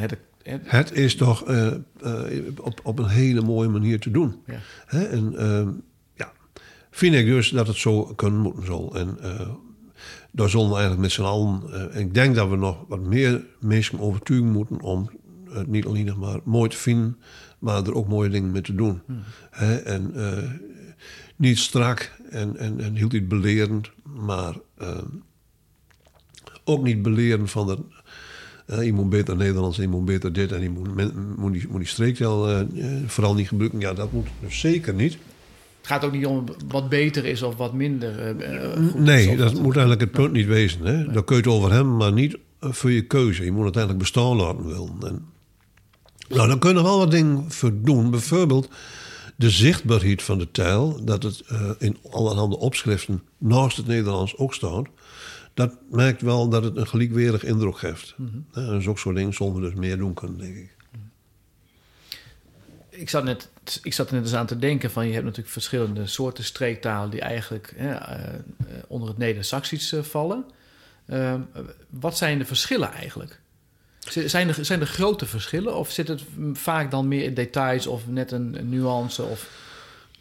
Het, 0.63 0.91
is 0.91 1.15
toch 1.15 1.49
uh, 1.49 1.73
uh, 2.03 2.21
op, 2.61 2.79
op 2.83 2.99
een 2.99 3.07
hele 3.07 3.41
mooie 3.41 3.69
manier 3.69 3.99
te 3.99 4.11
doen. 4.11 4.35
Ja. 4.45 4.59
Hè? 4.85 5.03
En 5.03 5.33
uh, 5.33 5.67
ja, 6.15 6.31
vind 6.91 7.15
ik 7.15 7.25
dus 7.25 7.49
dat 7.49 7.67
het 7.67 7.77
zo 7.77 8.03
kunnen 8.03 8.39
moeten 8.39 8.65
zal. 8.65 8.95
En 8.95 9.17
daar 10.31 10.49
zullen 10.49 10.67
we 10.67 10.73
eigenlijk 10.73 11.01
met 11.01 11.11
z'n 11.11 11.21
allen... 11.21 11.61
ik 11.93 12.13
denk 12.13 12.35
dat 12.35 12.49
we 12.49 12.55
nog 12.55 12.85
wat 12.87 13.05
meer 13.05 13.45
mensen 13.59 13.99
overtuigen 13.99 14.51
moeten... 14.51 14.81
om 14.81 15.09
het 15.49 15.67
niet 15.67 15.85
alleen 15.85 16.05
nog 16.05 16.17
maar 16.17 16.39
mooi 16.43 16.69
te 16.69 16.77
vinden... 16.77 17.17
maar 17.59 17.83
er 17.83 17.95
ook 17.95 18.07
mooie 18.07 18.29
dingen 18.29 18.51
mee 18.51 18.61
te 18.61 18.75
doen. 18.75 19.01
Hmm. 19.05 19.23
Hè? 19.49 19.75
En 19.75 20.13
niet 21.35 21.57
strak 21.57 22.11
en, 22.29 22.57
en, 22.57 22.79
en 22.79 22.95
hield 22.95 23.11
niet 23.11 23.27
belerend... 23.27 23.91
maar 24.03 24.55
ook 26.63 26.83
niet 26.83 27.01
beleren 27.01 27.47
van. 27.47 27.85
Uh, 28.67 28.83
je 28.83 28.93
moet 28.93 29.09
beter 29.09 29.35
Nederlands, 29.35 29.77
moet 29.77 30.05
beter 30.05 30.33
dit 30.33 30.51
en 30.51 30.61
je 30.61 30.69
moet, 30.69 30.95
men, 30.95 31.35
moet, 31.37 31.53
die, 31.53 31.67
moet 31.69 31.79
die 31.79 31.87
streektaal 31.87 32.51
uh, 32.51 32.61
vooral 33.05 33.33
niet 33.33 33.47
gebruiken. 33.47 33.79
Ja, 33.79 33.93
dat 33.93 34.11
moet 34.11 34.27
dus 34.41 34.59
zeker 34.59 34.93
niet. 34.93 35.17
Het 35.77 35.91
gaat 35.91 36.03
ook 36.03 36.11
niet 36.11 36.25
om 36.25 36.45
wat 36.67 36.89
beter 36.89 37.25
is 37.25 37.41
of 37.41 37.55
wat 37.55 37.73
minder. 37.73 38.39
Uh, 38.39 38.93
nee, 38.95 39.37
dat 39.37 39.53
moet 39.53 39.75
eigenlijk 39.75 40.01
het 40.01 40.11
punt 40.11 40.31
niet 40.31 40.45
wezen. 40.45 40.85
Hè? 40.85 40.97
Nee. 40.97 41.13
Dan 41.13 41.23
kun 41.23 41.35
je 41.35 41.41
het 41.41 41.51
over 41.51 41.71
hem, 41.71 41.97
maar 41.97 42.13
niet 42.13 42.37
voor 42.59 42.91
je 42.91 43.01
keuze. 43.01 43.43
Je 43.43 43.51
moet 43.51 43.65
het 43.65 43.75
eigenlijk 43.75 44.05
bestaan 44.05 44.35
laten 44.35 44.65
willen. 44.65 44.95
En, 45.01 45.25
nou, 46.29 46.47
dan 46.47 46.59
kunnen 46.59 46.83
we 46.83 46.89
wel 46.89 46.97
wat 46.97 47.11
dingen 47.11 47.51
voor 47.51 47.71
doen. 47.81 48.09
Bijvoorbeeld 48.09 48.69
de 49.35 49.49
zichtbaarheid 49.49 50.23
van 50.23 50.37
de 50.37 50.51
taal. 50.51 51.05
Dat 51.05 51.23
het 51.23 51.43
in 51.77 51.97
allerhande 52.11 52.57
opschriften 52.57 53.21
naast 53.37 53.77
het 53.77 53.87
Nederlands 53.87 54.37
ook 54.37 54.53
staat 54.53 54.87
dat 55.53 55.75
merkt 55.89 56.21
wel 56.21 56.49
dat 56.49 56.63
het 56.63 56.77
een 56.77 56.87
gelijkwerig 56.87 57.43
indruk 57.43 57.77
geeft. 57.77 58.13
Mm 58.17 58.29
-hmm. 58.51 58.65
En 58.65 58.81
zulke 58.81 58.99
soort 58.99 59.15
dingen 59.15 59.33
zullen 59.33 59.53
we 59.53 59.61
dus 59.61 59.73
meer 59.73 59.97
doen 59.97 60.13
kunnen, 60.13 60.37
denk 60.37 60.55
ik. 60.55 60.75
Ik 62.89 63.09
zat, 63.09 63.23
net, 63.23 63.49
ik 63.83 63.93
zat 63.93 64.07
er 64.07 64.13
net 64.13 64.23
eens 64.23 64.33
aan 64.33 64.45
te 64.45 64.59
denken 64.59 64.91
van... 64.91 65.05
je 65.05 65.13
hebt 65.13 65.25
natuurlijk 65.25 65.53
verschillende 65.53 66.07
soorten 66.07 66.43
streektalen... 66.43 67.09
die 67.09 67.21
eigenlijk 67.21 67.73
uh, 67.77 67.95
onder 68.87 69.07
het 69.07 69.17
Neder-Saxisch 69.17 69.93
uh, 69.93 70.01
vallen. 70.01 70.45
Uh, 71.09 71.35
wat 71.89 72.17
zijn 72.17 72.37
de 72.37 72.45
verschillen 72.45 72.91
eigenlijk? 72.91 73.39
Zijn 74.25 74.47
er, 74.47 74.65
zijn 74.65 74.79
er 74.81 74.87
grote 74.87 75.25
verschillen? 75.25 75.75
Of 75.75 75.91
zit 75.91 76.07
het 76.07 76.23
vaak 76.53 76.91
dan 76.91 77.07
meer 77.07 77.23
in 77.23 77.33
details... 77.33 77.87
of 77.87 78.07
net 78.07 78.31
een, 78.31 78.59
een 78.59 78.69
nuance? 78.69 79.23
Of... 79.23 79.49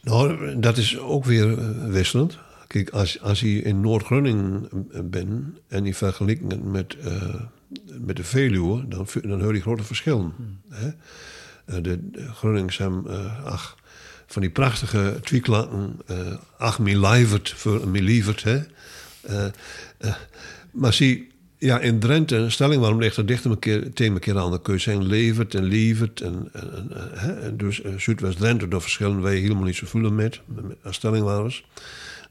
Nou, 0.00 0.58
dat 0.60 0.76
is 0.76 0.98
ook 0.98 1.24
weer 1.24 1.74
wisselend. 1.90 2.38
Kijk, 2.72 2.90
als, 2.90 3.20
als 3.20 3.40
je 3.40 3.62
in 3.62 3.80
Noord-Groningen 3.80 4.68
bent 5.04 5.60
en 5.68 5.84
je 5.84 5.94
vergelijkt 5.94 6.52
het 6.52 6.64
met, 6.64 6.96
uh, 7.04 7.34
met 8.00 8.16
de 8.16 8.24
Veluwe, 8.24 8.88
dan, 8.88 9.06
dan 9.22 9.42
hoor 9.42 9.54
je 9.54 9.60
grote 9.60 9.82
verschillen. 9.82 10.32
Hmm. 10.36 10.60
Hè? 10.68 10.86
Uh, 10.86 11.82
de, 11.82 12.10
de 12.10 12.30
hebben, 12.76 13.04
uh, 13.06 13.44
ach, 13.44 13.76
van 14.26 14.42
die 14.42 14.50
prachtige 14.50 15.18
tweeklakken, 15.22 16.00
ach, 16.58 16.78
me 16.78 16.98
lijvert 16.98 17.50
voor 17.50 17.82
een 17.82 17.90
me 17.90 18.02
lievert. 18.02 18.42
Hè? 18.42 18.60
maar 20.70 20.92
zie, 20.92 21.30
ja, 21.58 21.80
in 21.80 21.98
Drenthe, 21.98 22.50
stelling 22.50 22.80
waarom 22.80 23.00
ligt 23.00 23.16
er 23.16 23.26
dichter 23.26 23.50
een 23.50 23.58
keer, 23.58 23.92
tegen 23.92 24.14
een 24.14 24.20
keer 24.20 24.38
aan. 24.38 24.50
Dan 24.50 24.62
kun 24.62 24.74
je 24.74 24.80
zeggen 24.80 25.06
levert 25.06 25.54
en 25.54 25.64
lievert. 25.64 26.20
En, 26.20 26.48
en, 26.52 26.90
en, 27.14 27.42
en 27.42 27.56
dus 27.56 27.80
Zuidwest-Drenthe, 27.96 28.68
daar 28.68 28.80
verschillen 28.80 29.22
wij 29.22 29.36
helemaal 29.36 29.64
niet 29.64 29.76
zo 29.76 29.86
voelen 29.86 30.14
met, 30.14 30.40
als 30.82 30.96
stelling 30.96 31.24
was. 31.24 31.64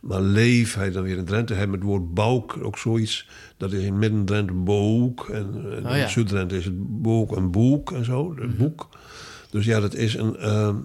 Maar 0.01 0.21
leef, 0.21 0.75
hij 0.75 0.91
dan 0.91 1.03
weer 1.03 1.17
in 1.17 1.25
Drenthe. 1.25 1.53
Hij 1.53 1.67
met 1.67 1.79
het 1.79 1.87
woord 1.87 2.13
bouk 2.13 2.57
ook 2.61 2.77
zoiets. 2.77 3.27
Dat 3.57 3.71
is 3.71 3.83
in 3.83 3.99
Midden-Drenthe 3.99 4.53
boek. 4.53 5.29
En, 5.29 5.53
en 5.71 5.85
oh, 5.85 5.91
ja. 5.91 6.03
in 6.03 6.09
Zuid-Drenthe 6.09 6.57
is 6.57 6.65
het 6.65 7.01
boek 7.01 7.35
en 7.35 7.51
boek 7.51 7.91
en 7.91 8.05
zo. 8.05 8.35
Een 8.37 8.55
boek. 8.57 8.89
Dus 9.49 9.65
ja, 9.65 9.79
dat 9.79 9.93
is 9.93 10.13
een... 10.13 10.35
Uh, 10.39 10.75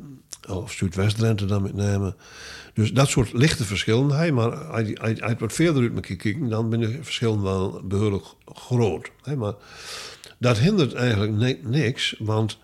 of 0.49 0.73
Zuidwest-Drenthe 0.73 1.45
dan 1.45 1.63
met 1.63 1.75
name. 1.75 2.15
Dus 2.75 2.93
dat 2.93 3.09
soort 3.09 3.33
lichte 3.33 3.65
verschillen. 3.65 4.11
Hij, 4.11 4.33
maar 4.33 4.55
als 4.55 4.89
je 4.89 5.37
wat 5.39 5.53
verder 5.53 5.83
uit 5.83 5.95
elkaar 5.95 6.17
kijken... 6.17 6.49
dan 6.49 6.69
zijn 6.69 6.81
de 6.81 6.99
verschillen 7.03 7.43
wel 7.43 7.83
behoorlijk 7.85 8.25
groot. 8.45 9.11
Hè? 9.23 9.37
Maar 9.37 9.55
dat 10.39 10.59
hindert 10.59 10.95
eigenlijk 10.95 11.63
niks. 11.63 12.17
Want 12.19 12.59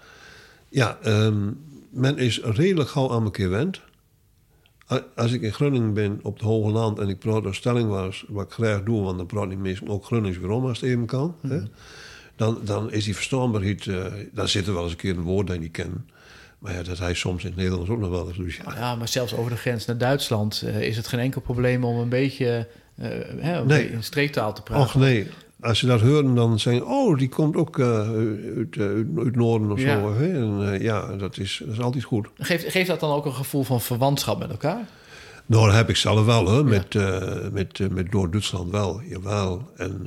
ja, 0.68 0.98
um, 1.06 1.60
men 1.90 2.18
is 2.18 2.40
redelijk 2.42 2.88
gauw 2.88 3.10
aan 3.10 3.24
elkaar 3.24 3.44
gewend 3.44 3.80
als 5.16 5.32
ik 5.32 5.42
in 5.42 5.52
Groningen 5.52 5.94
ben 5.94 6.18
op 6.22 6.34
het 6.34 6.42
Hoge 6.42 6.70
Land 6.70 6.98
en 6.98 7.08
ik 7.08 7.18
praat 7.18 7.42
door 7.42 7.54
stelling 7.54 7.88
was, 7.88 8.24
wat 8.28 8.46
ik 8.46 8.52
graag 8.52 8.82
doe, 8.82 9.02
want 9.02 9.16
dan 9.16 9.26
praat 9.26 9.50
ik 9.50 9.58
meestal 9.58 9.88
ook 9.88 10.04
Gronings 10.04 10.38
weer 10.38 10.50
om 10.50 10.66
als 10.66 10.80
het 10.80 10.90
even 10.90 11.06
kan. 11.06 11.36
Mhm. 11.40 11.52
Hè? 11.52 11.60
Dan, 12.36 12.58
dan 12.64 12.92
is 12.92 13.04
die 13.04 13.14
verstaanbaarheid, 13.14 13.84
uh, 13.86 14.04
dan 14.32 14.48
zit 14.48 14.66
er 14.66 14.72
wel 14.72 14.82
eens 14.82 14.92
een 14.92 14.98
keer 14.98 15.16
een 15.16 15.22
woord 15.22 15.46
dat 15.46 15.56
je 15.56 15.62
niet 15.62 15.72
ken. 15.72 16.06
Maar 16.58 16.72
ja, 16.72 16.82
dat 16.82 16.98
hij 16.98 17.14
soms 17.14 17.42
in 17.42 17.48
het 17.48 17.58
Nederlands 17.58 17.90
ook 17.90 17.98
nog 17.98 18.10
wel 18.10 18.28
eens 18.28 18.36
doet. 18.36 18.54
Ja. 18.54 18.74
ja, 18.74 18.94
maar 18.94 19.08
zelfs 19.08 19.34
over 19.34 19.50
de 19.50 19.56
grens 19.56 19.84
naar 19.84 19.98
Duitsland 19.98 20.62
uh, 20.64 20.80
is 20.80 20.96
het 20.96 21.06
geen 21.06 21.20
enkel 21.20 21.40
probleem 21.40 21.84
om 21.84 21.98
een 21.98 22.08
beetje 22.08 22.68
uh, 22.98 23.06
hè, 23.38 23.64
nee. 23.64 23.90
in 23.90 24.02
streektaal 24.02 24.54
te 24.54 24.62
praten. 24.62 24.84
Och 24.84 24.94
nee, 24.94 25.28
als 25.62 25.80
je 25.80 25.86
dat 25.86 26.00
hoort, 26.00 26.36
dan 26.36 26.58
zeggen 26.58 26.86
oh, 26.86 27.18
die 27.18 27.28
komt 27.28 27.56
ook 27.56 27.78
uh, 27.78 27.86
uit, 27.86 28.76
uit, 28.78 29.06
het 29.16 29.36
noorden 29.36 29.70
of 29.70 29.80
Ja. 29.80 30.00
zo. 30.00 30.14
Hè? 30.14 30.32
En, 30.32 30.60
uh, 30.60 30.80
ja, 30.80 31.16
dat 31.16 31.38
is, 31.38 31.62
dat 31.64 31.74
is 31.74 31.80
altijd 31.80 32.04
goed. 32.04 32.28
Geeft, 32.38 32.70
geeft 32.70 32.88
dat 32.88 33.00
dan 33.00 33.10
ook 33.10 33.24
een 33.26 33.34
gevoel 33.34 33.62
van 33.62 33.80
verwantschap 33.80 34.38
met 34.38 34.50
elkaar? 34.50 34.88
Nou, 35.46 35.66
dat 35.66 35.74
heb 35.74 35.88
ik 35.88 35.96
zelf 35.96 36.24
wel, 36.24 36.48
hè. 36.48 36.64
Met, 36.64 36.94
uh, 36.94 37.48
met, 37.52 37.90
met 37.90 38.12
Noord-Duitsland 38.12 38.70
wel, 38.70 39.02
jawel. 39.02 39.70
En 39.76 40.06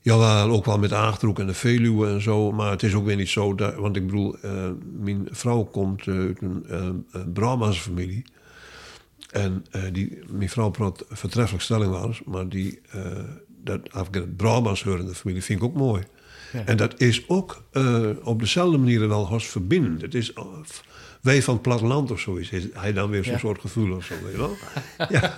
jawel, 0.00 0.50
ook 0.50 0.64
wel 0.64 0.78
met 0.78 0.92
Achterhoek 0.92 1.38
en 1.38 1.46
de 1.46 1.54
Veluwe 1.54 2.08
en 2.08 2.22
zo. 2.22 2.52
Maar 2.52 2.70
het 2.70 2.82
is 2.82 2.94
ook 2.94 3.04
weer 3.04 3.16
niet 3.16 3.28
zo, 3.28 3.54
dat, 3.54 3.74
want 3.74 3.96
ik 3.96 4.06
bedoel, 4.06 4.36
mijn 5.00 5.28
vrouw 5.30 5.64
komt 5.64 6.06
uit 6.06 6.40
een 6.40 7.06
Brahma's 7.32 7.78
familie. 7.78 8.24
En 9.30 9.64
die, 9.92 10.18
mijn 10.30 10.48
vrouw 10.48 10.70
praat 10.70 11.04
vertreffelijk 11.08 11.64
stellingwaardig, 11.64 12.24
maar 12.24 12.48
die, 12.48 12.80
dat, 13.66 13.80
het 14.10 14.36
Brahma's 14.36 14.82
hoor 14.82 14.98
in 14.98 15.06
de 15.06 15.14
familie, 15.14 15.42
vind 15.42 15.58
ik 15.58 15.64
ook 15.64 15.74
mooi. 15.74 16.02
Ja. 16.52 16.62
En 16.64 16.76
dat 16.76 17.00
is 17.00 17.28
ook 17.28 17.62
op 18.22 18.40
dezelfde 18.40 18.78
manier 18.78 19.08
wel 19.08 19.26
als 19.28 19.46
verbindend. 19.46 20.00
Het 20.02 20.14
is 20.14 20.32
wij 21.22 21.42
van 21.42 21.54
het 21.54 21.62
platteland 21.62 22.10
of 22.10 22.20
zoiets. 22.20 22.50
Is 22.50 22.64
hij 22.72 22.92
dan 22.92 23.10
weer 23.10 23.24
zo'n 23.24 23.32
Ja. 23.32 23.38
soort 23.38 23.60
gevoel 23.60 23.96
of 23.96 24.04
zo, 24.04 24.14
weet 24.22 24.32
je 24.32 24.38
wel? 24.38 24.56
ja, 25.08 25.34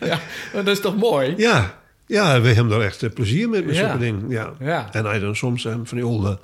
ja, 0.00 0.18
dat 0.52 0.66
is 0.68 0.80
toch 0.80 0.96
mooi? 0.96 1.34
Ja, 1.36 1.78
ja, 2.06 2.40
wij 2.40 2.52
hebben 2.54 2.72
daar 2.72 2.86
echt 2.86 3.02
eh, 3.02 3.10
plezier 3.10 3.48
mee 3.48 3.62
met 3.62 3.76
zulke 3.76 3.98
dingen. 3.98 4.28
Ja. 4.28 4.52
Ja. 4.60 4.92
En 4.92 5.04
hij 5.04 5.18
dan 5.18 5.36
soms 5.36 5.64
eh, 5.64 5.74
van 5.84 5.98
die 5.98 6.06
oude, 6.06 6.38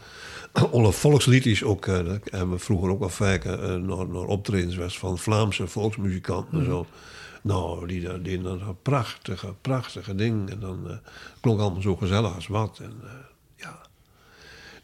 oude 0.73 0.93
volksliedjes 0.93 1.65
ook. 1.65 1.87
eh, 1.87 1.95
dat 1.95 2.21
hebben 2.31 2.51
we 2.51 2.59
vroeger 2.59 2.91
ook 2.91 2.99
wel 2.99 3.09
vaak 3.09 3.45
eh, 3.45 3.53
naar, 3.59 4.07
naar 4.09 4.25
optredens 4.27 4.77
was 4.77 4.99
van 4.99 5.19
Vlaamse 5.19 5.67
volksmuzikanten 5.67 6.59
en 6.59 6.65
zo. 6.65 6.87
Nou, 7.47 7.87
die, 7.87 8.23
die 8.23 8.43
dan 8.43 8.77
prachtige, 8.83 9.55
prachtige 9.61 10.15
dingen. 10.15 10.49
En 10.49 10.61
dan 10.61 10.91
eh, 10.91 10.97
klonk 11.41 11.61
allemaal 11.61 11.83
zo 11.83 11.97
gezellig 11.97 12.35
als 12.35 12.47
wat. 12.47 12.79
En 12.79 12.95
eh, 13.03 13.11
ja. 13.57 13.81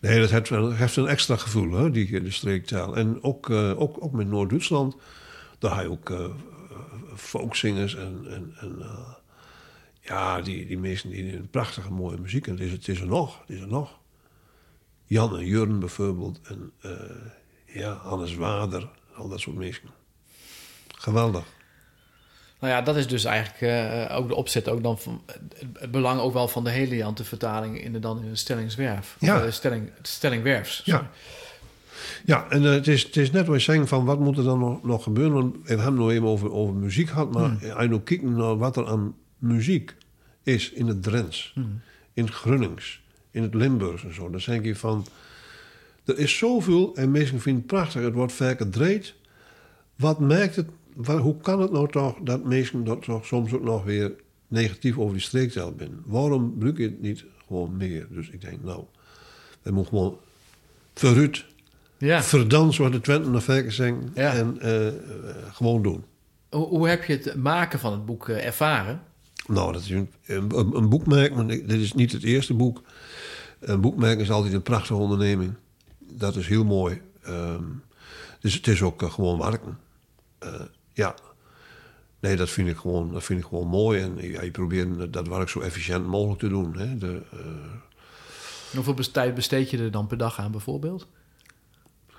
Nee, 0.01 0.21
dat 0.21 0.31
heeft, 0.31 0.97
een 0.97 1.07
extra 1.07 1.37
gevoel, 1.37 1.73
hè, 1.73 1.91
die, 1.91 2.23
de 2.23 2.31
streektaal. 2.31 2.97
En 2.97 3.23
ook, 3.23 3.51
eh, 3.51 3.81
ook, 3.81 4.05
ook 4.05 4.13
met 4.13 4.27
Noord-Duitsland. 4.27 4.97
Daar 5.59 5.75
heb 5.77 5.85
je 5.85 5.91
ook 5.91 6.11
eh 6.11 6.27
folkzingers 7.17 7.95
en... 7.95 8.25
en, 8.29 8.55
en 8.57 8.81
eh, 8.81 9.13
ja, 10.05 10.41
die, 10.41 10.67
die 10.67 10.79
mensen 10.79 11.11
die 11.11 11.37
een 11.37 11.51
prachtige 11.51 11.93
mooie 11.93 12.19
muziek. 12.19 12.47
En 12.47 12.53
het 12.53 12.61
is, 12.61 12.73
het 12.73 12.89
is 12.89 13.01
er 13.01 13.07
nog, 13.07 13.41
het 13.41 13.51
is 13.51 13.61
er 13.61 13.69
nog. 13.69 13.99
Jan 15.05 15.37
en 15.37 15.47
Jurn 15.47 15.79
bijvoorbeeld. 15.79 16.41
En 16.43 16.73
eh, 16.81 16.93
ja, 17.67 17.93
Hannes 17.93 18.35
Wader. 18.35 18.89
Al 19.15 19.29
dat 19.29 19.41
soort 19.41 19.57
mensen. 19.57 19.89
Geweldig. 20.89 21.45
Nou 22.63 22.75
ja, 22.75 22.83
dat 22.83 22.97
is 22.97 23.07
dus 23.07 23.25
eigenlijk 23.25 23.61
eh, 23.61 24.17
ook 24.19 24.29
de 24.29 24.35
opzet, 24.35 24.69
ook 24.69 24.83
dan 24.83 24.99
van, 24.99 25.23
het- 25.27 25.91
belang 25.91 26.21
ook 26.21 26.33
wel 26.33 26.49
van 26.49 26.65
de 26.65 26.71
Heliante 26.71 27.25
vertaling 27.25 27.83
in 27.83 27.93
de, 27.93 27.99
dan 27.99 28.23
in 28.23 28.29
een 28.29 28.37
stellingswerf. 28.37 29.17
Ja. 29.21 29.43
eh, 29.43 29.51
stelling, 29.51 29.91
stellingwerfs. 30.03 30.83
Ja. 30.85 31.11
Ja, 32.25 32.47
en 32.49 32.65
eh, 32.65 32.71
het, 32.71 32.89
is, 32.89 33.03
het 33.03 33.17
is 33.17 33.31
net 33.31 33.47
wat 33.47 33.65
je 33.65 33.73
zegt 33.73 33.89
van 33.89 34.05
wat 34.05 34.19
moet 34.19 34.39
er 34.39 34.45
dan 34.45 34.59
nog, 34.59 34.83
nog 34.83 35.03
gebeuren. 35.03 35.33
Want 35.33 35.53
we 35.55 35.61
hebben 35.69 35.87
het 35.87 35.95
nog 35.95 36.11
even 36.11 36.27
over, 36.27 36.53
over 36.53 36.75
muziek 36.75 37.09
gehad. 37.09 37.33
Maar 37.33 37.51
als 37.51 37.83
je 37.83 37.89
nou 37.89 38.01
kijkt 38.01 38.23
naar 38.23 38.57
wat 38.59 38.77
er 38.77 38.87
aan 38.87 39.15
muziek 39.39 39.95
is 40.43 40.71
in 40.73 40.87
het 40.87 41.03
Drents. 41.03 41.55
In 42.15 42.25
het 42.25 42.35
Grunnings. 42.35 43.01
In 43.31 43.43
het 43.43 43.55
Limburgs 43.55 44.05
en 44.05 44.15
zo. 44.15 44.31
Dan 44.31 44.41
denk 44.47 44.65
je 44.65 44.77
van... 44.77 45.07
Er 46.05 46.19
is 46.19 46.39
zoveel 46.39 46.95
en 46.97 47.11
mensen 47.11 47.41
vinden 47.41 47.63
het 47.63 47.71
prachtig. 47.71 48.03
Het 48.03 48.15
wordt 48.15 48.33
vaak 48.33 48.59
gedreed. 48.59 49.15
Wat 49.97 50.19
maakt 50.21 50.57
het... 50.57 50.67
Hoe 51.07 51.37
kan 51.37 51.61
het 51.61 51.73
nou 51.73 51.91
toch 51.91 52.17
dat 52.23 52.45
mensen 52.45 52.85
dat 52.85 53.03
toch 53.03 53.27
soms 53.27 53.53
ook 53.53 53.63
nog 53.63 53.85
weer 53.85 54.13
negatief 54.49 54.99
over 54.99 55.13
die 55.13 55.23
streektaal 55.23 55.73
zijn? 55.79 56.03
Waarom 56.07 56.51
gebruik 56.51 56.77
je 56.79 56.85
het 56.85 57.01
niet 57.01 57.25
gewoon 57.47 57.77
meer? 57.77 58.07
Dus 58.11 58.29
ik 58.31 58.41
denk, 58.41 58.63
nou... 58.65 58.85
We 59.63 59.71
moeten 59.71 59.93
gewoon 59.93 60.19
vooruit 60.95 61.45
Ja. 61.99 62.23
verdans 62.23 62.77
wat 62.79 62.93
de 62.93 63.01
Twenten 63.01 63.31
naar 63.33 63.43
Verken 63.43 63.73
zeggen 63.73 64.11
Ja. 64.15 64.33
en 64.33 64.61
eh, 64.61 64.87
eh, 64.89 64.95
gewoon 65.53 65.83
doen. 65.83 66.05
Hoe, 66.51 66.67
hoe 66.67 66.89
heb 66.89 67.05
je 67.05 67.13
het 67.13 67.37
maken 67.37 67.79
van 67.79 67.93
het 67.93 68.05
boek 68.07 68.29
eh, 68.29 68.47
ervaren? 68.47 69.03
Nou, 69.47 69.73
dat 69.73 69.83
is 69.83 69.91
een, 69.91 70.11
een, 70.27 70.77
een 70.77 70.89
boekmerk, 70.89 71.35
maar 71.35 71.47
dit 71.47 71.71
is 71.71 71.93
niet 71.93 72.13
het 72.13 72.23
eerste 72.23 72.55
boek. 72.55 72.83
Een 73.61 73.81
boekmerk 73.81 74.19
is 74.21 74.31
altijd 74.31 74.53
een 74.55 74.63
prachtige 74.63 74.95
onderneming. 74.95 75.55
Dat 75.99 76.37
is 76.37 76.47
heel 76.47 76.65
mooi. 76.65 77.01
Ehm, 77.23 77.65
dus 78.41 78.55
het 78.55 78.67
is 78.67 78.83
ook 78.83 79.03
gewoon 79.03 79.39
werken. 79.39 79.79
Ja. 80.93 81.15
Nee, 82.21 82.37
dat 82.37 82.51
vind 82.51 82.69
ik 82.69 82.77
gewoon, 82.77 83.13
dat 83.13 83.25
vind 83.25 83.41
ik 83.41 83.47
gewoon 83.47 83.67
mooi. 83.67 84.01
En 84.01 84.17
ja, 84.21 84.43
je 84.43 84.51
probeert 84.51 85.13
dat 85.13 85.29
werk 85.29 85.49
zo 85.49 85.61
efficiënt 85.61 86.07
mogelijk 86.07 86.41
te 86.41 86.49
doen. 86.49 86.79
Hè. 86.79 86.99
De, 86.99 87.23
uh... 87.35 87.41
Hoeveel 88.75 89.11
tijd 89.13 89.35
besteed 89.35 89.71
je 89.71 89.79
er 89.79 89.91
dan 89.91 90.07
per 90.07 90.17
dag 90.17 90.39
aan 90.39 90.51
bijvoorbeeld? 90.51 91.07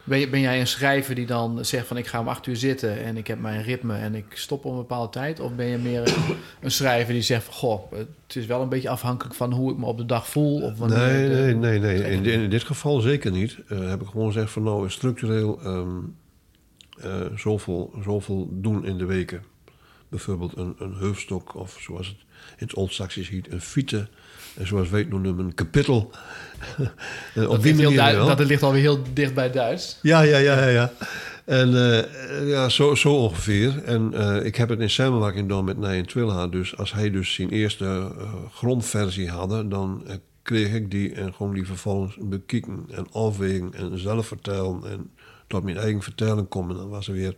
Ben, 0.03 0.29
ben, 0.29 0.39
jij 0.39 0.59
een 0.59 0.67
schrijver 0.67 1.15
die 1.15 1.25
dan 1.25 1.65
zegt 1.65 1.87
van 1.87 1.97
ik 1.97 2.07
ga 2.07 2.19
om 2.19 2.27
acht 2.27 2.47
uur 2.47 2.55
zitten 2.55 3.03
en 3.03 3.17
ik 3.17 3.27
heb 3.27 3.39
mijn 3.39 3.63
ritme 3.63 3.97
en 3.97 4.15
ik 4.15 4.25
stop 4.29 4.65
op 4.65 4.71
een 4.71 4.77
bepaalde 4.77 5.11
tijd? 5.11 5.39
Of 5.39 5.55
ben 5.55 5.65
je 5.65 5.77
meer 5.77 6.13
een, 6.61 6.71
schrijver 6.71 7.13
die 7.13 7.21
zegt 7.21 7.43
van 7.43 7.53
goh, 7.53 7.91
het 7.91 8.35
is 8.35 8.45
wel 8.45 8.61
een 8.61 8.69
beetje 8.69 8.89
afhankelijk 8.89 9.35
van 9.35 9.53
hoe 9.53 9.71
ik 9.71 9.77
me 9.77 9.85
op 9.85 9.97
de 9.97 10.05
dag 10.05 10.27
voel? 10.27 10.61
Of 10.61 10.79
nee, 10.79 11.27
nee, 11.27 11.55
nee, 11.55 11.79
nee. 11.79 12.11
In, 12.11 12.25
in, 12.25 12.49
dit 12.49 12.63
geval 12.63 12.99
zeker 12.99 13.31
niet. 13.31 13.57
Uh, 13.69 13.89
heb 13.89 14.01
ik 14.01 14.07
gewoon 14.07 14.31
gezegd 14.31 14.51
van 14.51 14.63
nou 14.63 14.89
structureel 14.89 15.65
um, 15.65 16.15
uh, 17.05 17.37
zoveel, 17.37 17.93
zoveel 18.03 18.49
doen 18.51 18.85
in 18.85 18.97
de 18.97 19.05
weken. 19.05 19.43
Bijvoorbeeld 20.09 20.57
een, 20.57 20.75
een 20.79 20.93
heufstok 20.93 21.55
of 21.55 21.77
zoals 21.79 22.07
het 22.07 22.17
in 22.57 22.65
het 22.67 22.73
Old-Saxisch 22.73 23.29
heet, 23.29 23.51
een 23.51 23.61
fiete. 23.61 24.07
En 24.57 24.67
zoals 24.67 24.89
weet 24.89 25.09
noemen 25.09 25.39
een 25.39 25.53
kapitel. 25.53 26.11
Eh, 27.35 27.49
op 27.49 27.63
die 27.63 27.75
manier 27.75 28.15
wel. 28.15 28.27
Dat 28.27 28.39
ligt 28.39 28.63
alweer 28.63 28.81
heel 28.81 29.03
dicht 29.13 29.33
bij 29.33 29.51
Duits. 29.51 29.99
Ja, 30.01 30.21
ja, 30.21 30.37
ja, 30.37 30.59
ja. 30.59 30.67
ja. 30.67 30.91
En 31.45 31.69
uh, 31.69 32.49
ja, 32.49 32.69
zo, 32.69 32.95
zo 32.95 33.15
ongeveer. 33.15 33.83
En 33.83 34.11
uh, 34.13 34.45
ik 34.45 34.55
heb 34.55 34.69
het 34.69 34.79
in 34.79 34.89
samenwerking 34.89 35.41
gedaan 35.41 35.63
met 35.63 35.77
Nijen 35.77 36.05
Twilha. 36.05 36.47
Dus 36.47 36.77
als 36.77 36.93
hij 36.93 37.11
dus 37.11 37.33
zijn 37.33 37.49
eerste 37.49 37.85
uh, 37.85 38.33
grondversie 38.53 39.29
had, 39.29 39.71
dan 39.71 40.07
kreeg 40.41 40.73
ik 40.73 40.91
die 40.91 41.13
en 41.13 41.33
gewoon 41.33 41.53
die 41.53 41.65
vervolgens 41.65 42.17
bekijken 42.21 42.85
en 42.91 43.07
afwegen 43.11 43.73
en 43.73 43.99
zelf 43.99 44.27
vertellen 44.27 44.81
en 44.85 45.11
tot 45.53 45.63
mijn 45.63 45.77
eigen 45.77 46.01
vertelling 46.01 46.47
komen. 46.47 46.75
Dan 46.75 46.89
was 46.89 47.07
er 47.07 47.13
weer 47.13 47.35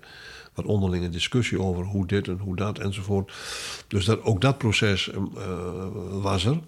wat 0.54 0.66
onderlinge 0.66 1.10
discussie 1.10 1.62
over 1.62 1.84
hoe 1.84 2.08
dit 2.08 2.28
en 2.28 2.38
hoe 2.38 2.56
dat 2.56 2.80
enzovoort. 2.80 3.34
Dus 3.88 4.06
dat, 4.06 4.24
ook 4.24 4.42
dat 4.42 4.58
proces 4.58 5.12
was 6.22 6.46
er. 6.46 6.60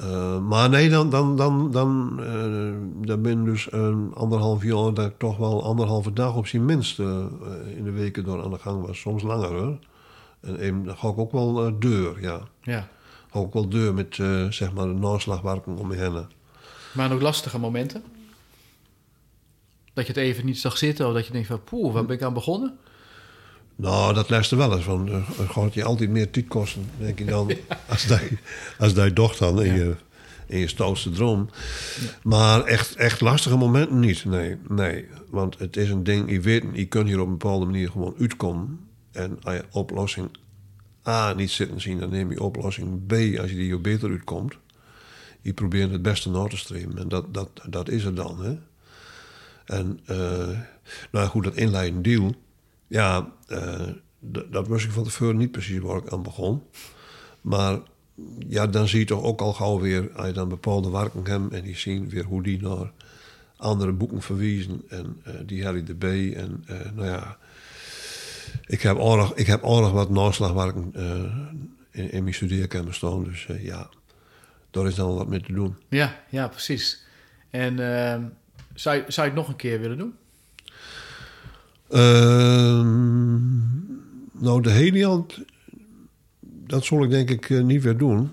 Uh, 0.00 0.40
maar 0.40 0.68
nee, 0.68 0.88
dan, 0.88 1.10
dan, 1.10 1.36
dan, 1.36 1.70
dan, 1.70 2.20
uh, 2.20 3.06
dan 3.06 3.22
ben 3.22 3.44
dus 3.44 3.72
een 3.72 4.10
anderhalf 4.14 4.62
jaar 4.62 4.94
dat 4.94 5.06
ik 5.06 5.18
toch 5.18 5.36
wel 5.36 5.64
anderhalve 5.64 6.12
dag 6.12 6.36
op 6.36 6.46
zijn 6.46 6.64
minst 6.64 6.98
in 7.76 7.84
de 7.84 7.90
weken 7.90 8.24
door 8.24 8.44
aan 8.44 8.50
de 8.50 8.58
gang 8.58 8.86
was. 8.86 9.00
Soms 9.00 9.22
langer 9.22 9.48
hoor. 9.48 9.78
En 10.40 10.84
dan 10.84 10.96
ga 10.96 11.08
ik 11.08 11.18
ook 11.18 11.32
wel 11.32 11.78
deur, 11.78 12.20
ja. 12.20 12.40
Ja. 12.62 12.88
Ga 13.30 13.38
ook 13.38 13.52
wel 13.52 13.68
deur 13.68 13.94
met 13.94 14.14
zeg 14.50 14.72
maar 14.72 14.86
de 14.86 14.92
naslagwerken 14.92 15.76
om 15.76 15.86
me 15.86 15.96
heen. 15.96 16.26
Maar 16.92 17.08
nog 17.08 17.20
lastige 17.20 17.58
momenten? 17.58 18.02
Dat 19.98 20.06
je 20.06 20.12
het 20.12 20.22
even 20.22 20.46
niet 20.46 20.58
zag 20.58 20.78
zitten 20.78 21.06
of 21.06 21.14
dat 21.14 21.26
je 21.26 21.32
denkt 21.32 21.48
van 21.48 21.64
poeh, 21.64 21.92
waar 21.92 22.04
ben 22.04 22.16
ik 22.16 22.22
aan 22.22 22.32
begonnen? 22.32 22.78
Nou, 23.76 24.14
dat 24.14 24.30
luister 24.30 24.56
wel 24.56 24.74
eens. 24.74 24.84
Van, 24.84 25.08
uh, 25.08 25.28
gaat 25.50 25.74
je 25.74 25.84
altijd 25.84 26.10
meer 26.10 26.30
tijd 26.30 26.48
kosten, 26.48 26.90
denk 26.98 27.18
je 27.18 27.24
dan. 27.24 27.52
Als 27.88 28.06
dat 28.06 28.20
als 28.78 28.92
je 28.92 29.12
docht 29.12 29.38
dan 29.38 29.62
in, 29.62 29.74
je, 29.74 29.94
in 30.46 30.58
je 30.58 30.68
stoutste 30.68 31.10
droom. 31.10 31.50
Maar 32.22 32.64
echt, 32.64 32.94
echt 32.94 33.20
lastige 33.20 33.56
momenten 33.56 34.00
niet. 34.00 34.24
Nee, 34.24 34.56
nee. 34.68 35.08
Want 35.30 35.58
het 35.58 35.76
is 35.76 35.90
een 35.90 36.04
ding, 36.04 36.30
je 36.30 36.40
weet, 36.40 36.64
je 36.72 36.86
kunt 36.86 37.08
hier 37.08 37.20
op 37.20 37.26
een 37.26 37.38
bepaalde 37.38 37.64
manier 37.64 37.90
gewoon 37.90 38.14
uitkomen. 38.18 38.80
En 39.12 39.38
als 39.42 39.54
je 39.54 39.64
oplossing 39.70 40.28
A 41.06 41.32
niet 41.32 41.50
zitten 41.50 41.80
zien, 41.80 41.98
dan 41.98 42.10
neem 42.10 42.30
je 42.30 42.42
oplossing 42.42 43.06
B 43.06 43.12
als 43.12 43.50
je 43.50 43.56
die 43.56 43.72
er 43.72 43.80
beter 43.80 44.10
uitkomt. 44.10 44.54
Je 45.40 45.52
probeert 45.52 45.90
het 45.90 46.02
beste 46.02 46.30
na 46.30 46.46
te 46.46 46.56
streamen. 46.56 46.98
En 46.98 47.08
dat, 47.08 47.34
dat, 47.34 47.50
dat 47.68 47.88
is 47.88 48.04
het 48.04 48.16
dan. 48.16 48.42
Hè? 48.42 48.56
En 49.68 50.00
uh, 50.10 50.58
nou 51.12 51.28
goed, 51.28 51.44
dat 51.44 51.56
inleidend 51.56 52.04
deal 52.04 52.34
ja, 52.88 53.32
uh, 53.48 53.88
dat 54.50 54.68
wist 54.68 54.84
ik 54.84 54.90
van 54.90 55.04
tevoren 55.04 55.36
niet 55.36 55.50
precies 55.50 55.78
waar 55.78 55.96
ik 55.96 56.12
aan 56.12 56.22
begon. 56.22 56.62
Maar 57.40 57.78
ja, 58.48 58.66
dan 58.66 58.88
zie 58.88 58.98
je 58.98 59.04
toch 59.04 59.22
ook 59.22 59.40
al 59.40 59.52
gauw 59.52 59.80
weer, 59.80 60.10
als 60.12 60.26
je 60.26 60.32
dan 60.32 60.48
bepaalde 60.48 60.90
werken 60.90 61.26
hebt 61.26 61.52
en 61.52 61.62
die 61.62 61.76
zien 61.76 62.08
weer 62.08 62.24
hoe 62.24 62.42
die 62.42 62.62
naar 62.62 62.92
andere 63.56 63.92
boeken 63.92 64.22
verwijzen 64.22 64.82
en 64.88 65.22
uh, 65.26 65.34
die 65.46 65.64
Harry 65.64 65.84
de 65.84 65.94
B. 65.94 66.04
En 66.36 66.64
uh, 66.70 66.92
nou 66.94 67.06
ja, 67.06 67.36
ik 68.66 68.82
heb 68.82 69.00
aardig, 69.00 69.34
ik 69.34 69.46
heb 69.46 69.64
aardig 69.64 69.90
wat 69.90 70.10
naslagwerken 70.10 70.92
in, 71.90 72.10
in 72.10 72.22
mijn 72.22 72.34
studeerkamer 72.34 72.94
staan. 72.94 73.24
Dus 73.24 73.48
ja, 73.60 73.88
daar 74.70 74.86
is 74.86 74.94
dan 74.94 75.14
wat 75.14 75.28
mee 75.28 75.40
te 75.40 75.52
doen. 75.52 75.76
Ja, 75.88 76.20
ja 76.28 76.48
precies. 76.48 77.06
En 77.50 77.78
ehm, 77.78 78.22
zou, 78.78 78.96
je, 78.96 79.04
zou 79.06 79.26
je 79.26 79.32
het 79.32 79.40
nog 79.40 79.48
een 79.48 79.56
keer 79.56 79.80
willen 79.80 79.98
doen? 79.98 80.14
Ehm, 81.88 83.38
nou, 84.42 84.62
de 84.62 84.70
Heliant, 84.70 85.38
dat 86.40 86.84
zal 86.84 87.02
ik 87.02 87.10
denk 87.10 87.30
ik 87.30 87.50
eh, 87.50 87.62
niet 87.62 87.82
weer 87.82 87.96
doen. 87.96 88.30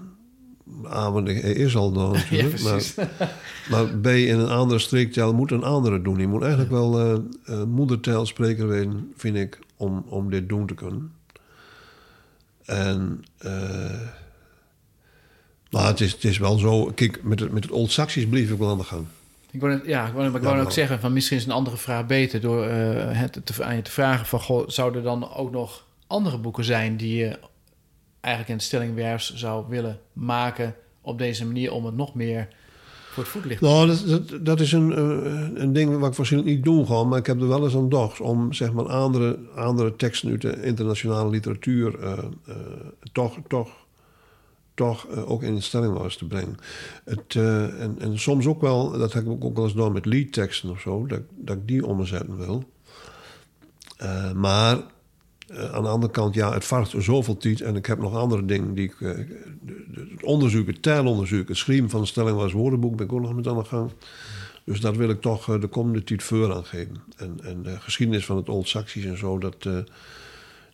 A, 0.86 1.12
want 1.12 1.28
hij 1.28 1.36
is 1.40 1.76
al 1.76 1.92
dan 1.92 2.12
natuurlijk. 2.30 2.62
maar, 2.62 2.94
maar 3.70 3.86
B, 3.86 4.08
in 4.08 4.40
een 4.40 4.50
andere 4.50 4.80
streektaal 4.80 5.34
moet 5.34 5.52
een 5.52 5.64
andere 5.64 6.02
doen. 6.02 6.20
Je 6.20 6.28
moet 6.28 6.42
eigenlijk 6.42 6.72
wel 6.72 7.02
uh, 7.02 7.20
uh, 7.50 7.64
moedertaalspreker 7.64 8.68
zijn, 8.68 9.14
vind 9.16 9.36
ik, 9.36 9.60
om, 9.78 10.06
om 10.08 10.30
dit 10.30 10.50
doen 10.50 10.68
te 10.68 10.74
kunnen. 10.74 11.14
En... 12.66 13.24
maar 15.70 15.88
het 15.88 16.02
is, 16.02 16.12
het 16.12 16.24
is 16.24 16.38
wel 16.38 16.58
zo... 16.58 16.86
Kijk, 16.86 17.24
met 17.24 17.40
het, 17.40 17.52
met 17.52 17.64
het 17.64 17.72
Old 17.72 17.92
Saxisch 17.92 18.28
bleef 18.28 18.52
ik 18.52 18.58
wel 18.58 18.70
aan 18.70 18.78
de 18.78 18.84
gang. 18.84 19.06
Ik 19.56 19.62
wou, 19.62 19.88
ja, 19.88 20.08
ik 20.08 20.14
wou, 20.14 20.36
ik 20.36 20.42
wou 20.42 20.62
ook 20.62 20.72
zeggen, 20.72 21.00
van 21.00 21.14
misschien 21.14 21.38
is 21.38 21.46
een 21.46 21.52
andere 21.52 21.78
vraag 21.78 22.06
beter 22.06 22.42
door 22.42 22.66
uh, 22.66 22.72
het 23.08 23.42
te, 23.44 23.64
aan 23.64 23.76
je 23.76 23.82
te 23.82 23.92
vragen 23.92 24.26
van, 24.26 24.40
goh, 24.40 24.68
zouden 24.68 25.00
er 25.00 25.06
dan 25.08 25.34
ook 25.34 25.52
nog 25.52 25.86
andere 26.08 26.38
boeken 26.38 26.64
zijn 26.64 26.98
die 26.98 27.18
je 27.18 27.40
eigenlijk 28.22 28.54
in 28.54 28.66
stellingwerfs 28.66 29.34
zou 29.34 29.66
willen 29.70 30.00
maken 30.14 30.76
op 31.02 31.18
deze 31.18 31.46
manier 31.46 31.72
om 31.72 31.86
het 31.86 31.96
nog 31.96 32.14
meer 32.14 32.48
voor 33.12 33.24
het 33.24 33.32
voetlicht 33.32 33.60
te 33.60 33.66
Nou, 33.66 33.88
dat, 33.88 34.46
dat, 34.46 34.60
is 34.60 34.72
een, 34.72 34.90
uh, 34.90 35.62
een 35.62 35.74
ding 35.74 36.00
wat 36.00 36.10
ik 36.10 36.18
waarschijnlijk 36.18 36.56
niet 36.56 36.64
doen 36.64 36.88
ga, 36.88 37.04
maar 37.04 37.20
ik 37.20 37.26
heb 37.26 37.42
er 37.42 37.48
wel 37.48 37.64
eens 37.64 37.76
aan 37.76 37.82
gedacht 37.82 38.22
om 38.22 38.54
zeg 38.54 38.74
maar 38.74 38.88
andere, 38.88 39.40
andere 39.56 39.96
teksten 39.96 40.30
uit 40.30 40.42
de 40.42 40.64
internationale 40.64 41.30
literatuur 41.30 42.00
uh, 42.04 42.18
toch, 43.12 43.38
toch 43.48 43.85
toch 44.76 45.08
uh, 45.12 45.32
ook 45.32 45.44
in 45.44 45.62
stelling 45.62 45.98
was 45.98 46.16
te 46.16 46.26
brengen. 46.26 46.58
Het, 47.04 47.34
uh, 47.34 47.82
en, 47.82 47.96
en 48.00 48.20
soms 48.20 48.46
ook 48.46 48.62
wel, 48.62 48.92
dat 48.92 49.14
heb 49.14 49.26
ik 49.26 49.44
ook 49.44 49.56
wel 49.56 49.64
eens 49.64 49.74
gedaan 49.74 49.92
met 49.92 50.06
liedteksten 50.06 50.70
of 50.70 50.80
zo, 50.80 51.06
dat, 51.06 51.22
dat 51.36 51.56
ik 51.56 51.68
die 51.68 51.86
omzetten 51.86 52.38
wil. 52.38 52.64
Uh, 54.02 54.32
maar 54.32 54.78
aan 55.72 55.84
de 55.84 55.90
andere 55.90 56.12
kant, 56.12 56.36
ja, 56.36 56.54
het 56.54 56.66
vraagt 56.66 56.94
zoveel 56.98 57.38
tijd 57.38 57.62
en 57.62 57.76
ik 57.76 57.86
heb 57.86 58.00
nog 58.00 58.16
andere 58.16 58.46
dingen 58.46 58.74
die 58.74 58.86
ik. 58.86 58.96
het 59.94 60.24
onderzoek, 60.24 60.68
het 60.68 60.82
taalonderzoek, 60.82 61.48
het 61.48 61.58
schrijven 61.58 61.90
van 61.90 62.00
een 62.00 62.08
stelling 62.08 62.38
was 62.38 62.52
woordenboek, 62.52 62.96
ben 62.96 63.06
ik 63.06 63.14
ook 63.14 63.22
nog 63.22 63.36
met 63.36 63.48
aan 63.48 63.58
de 63.58 63.64
gang. 63.64 63.92
Dus 64.64 64.80
dat 64.80 64.96
wil 64.96 65.10
ik 65.10 65.22
toch 65.22 65.60
de 65.60 65.68
komende 65.68 66.04
tijd 66.04 66.24
voor 66.24 66.54
aan 66.54 66.66
geven. 66.66 67.04
En, 67.18 67.38
en 67.44 67.64
de 67.64 67.80
geschiedenis 67.80 68.26
van 68.26 68.36
het 68.36 68.50
Old 68.50 68.68
Saxisch 68.68 69.06
en 69.06 69.18
zo, 69.18 69.38
dat, 69.38 69.70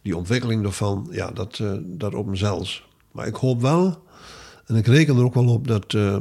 die 0.01 0.17
ontwikkeling 0.17 0.63
daarvan, 0.63 1.07
ja, 1.11 1.31
dat, 1.31 1.63
dat 1.81 2.13
op 2.13 2.25
mezelf. 2.25 2.83
Maar 3.11 3.27
ik 3.27 3.35
hoop 3.35 3.61
wel, 3.61 4.03
en 4.65 4.75
ik 4.75 4.87
reken 4.87 5.17
er 5.17 5.23
ook 5.23 5.33
wel 5.33 5.47
op 5.47 5.67
dat 5.67 5.93
uh, 5.93 6.17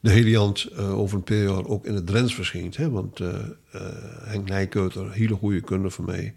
de 0.00 0.10
Heliant 0.10 0.68
uh, 0.72 0.98
over 0.98 1.22
een 1.24 1.42
jaar 1.42 1.66
ook 1.66 1.86
in 1.86 1.94
het 1.94 2.06
Drents 2.06 2.34
verschijnt. 2.34 2.76
Hè? 2.76 2.90
Want 2.90 3.20
uh, 3.20 3.34
Henk 4.22 4.48
Nijkeuter, 4.48 5.12
hele 5.12 5.34
goede 5.34 5.60
kunde 5.60 5.90
van 5.90 6.04
mij, 6.04 6.34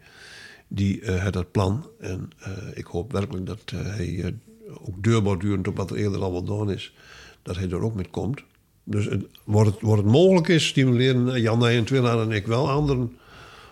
die 0.68 1.12
had 1.12 1.34
dat 1.34 1.52
plan. 1.52 1.90
En 2.00 2.30
ik 2.74 2.86
hoop 2.86 3.12
werkelijk 3.12 3.46
dat 3.46 3.62
hij 3.76 4.36
ook 4.74 5.04
deurborduurend 5.04 5.68
op 5.68 5.78
wat 5.78 5.92
er 5.92 5.98
eerder 5.98 6.22
al 6.22 6.32
wat 6.32 6.48
gedaan 6.48 6.72
is, 6.72 6.94
dat 7.42 7.56
hij 7.56 7.70
er 7.70 7.82
ook 7.82 7.96
mee 7.96 8.10
komt. 8.10 8.44
Dus 8.84 9.06
het, 9.06 9.26
wordt, 9.44 9.82
het, 9.82 9.92
het 9.92 10.06
mogelijk 10.06 10.48
is, 10.48 10.68
stimuleren 10.68 11.42
Jan 11.42 11.68
en 11.68 11.84
Twilla 11.84 12.22
en 12.22 12.32
ik 12.32 12.48
wel 12.48 12.70
anderen 12.70 13.18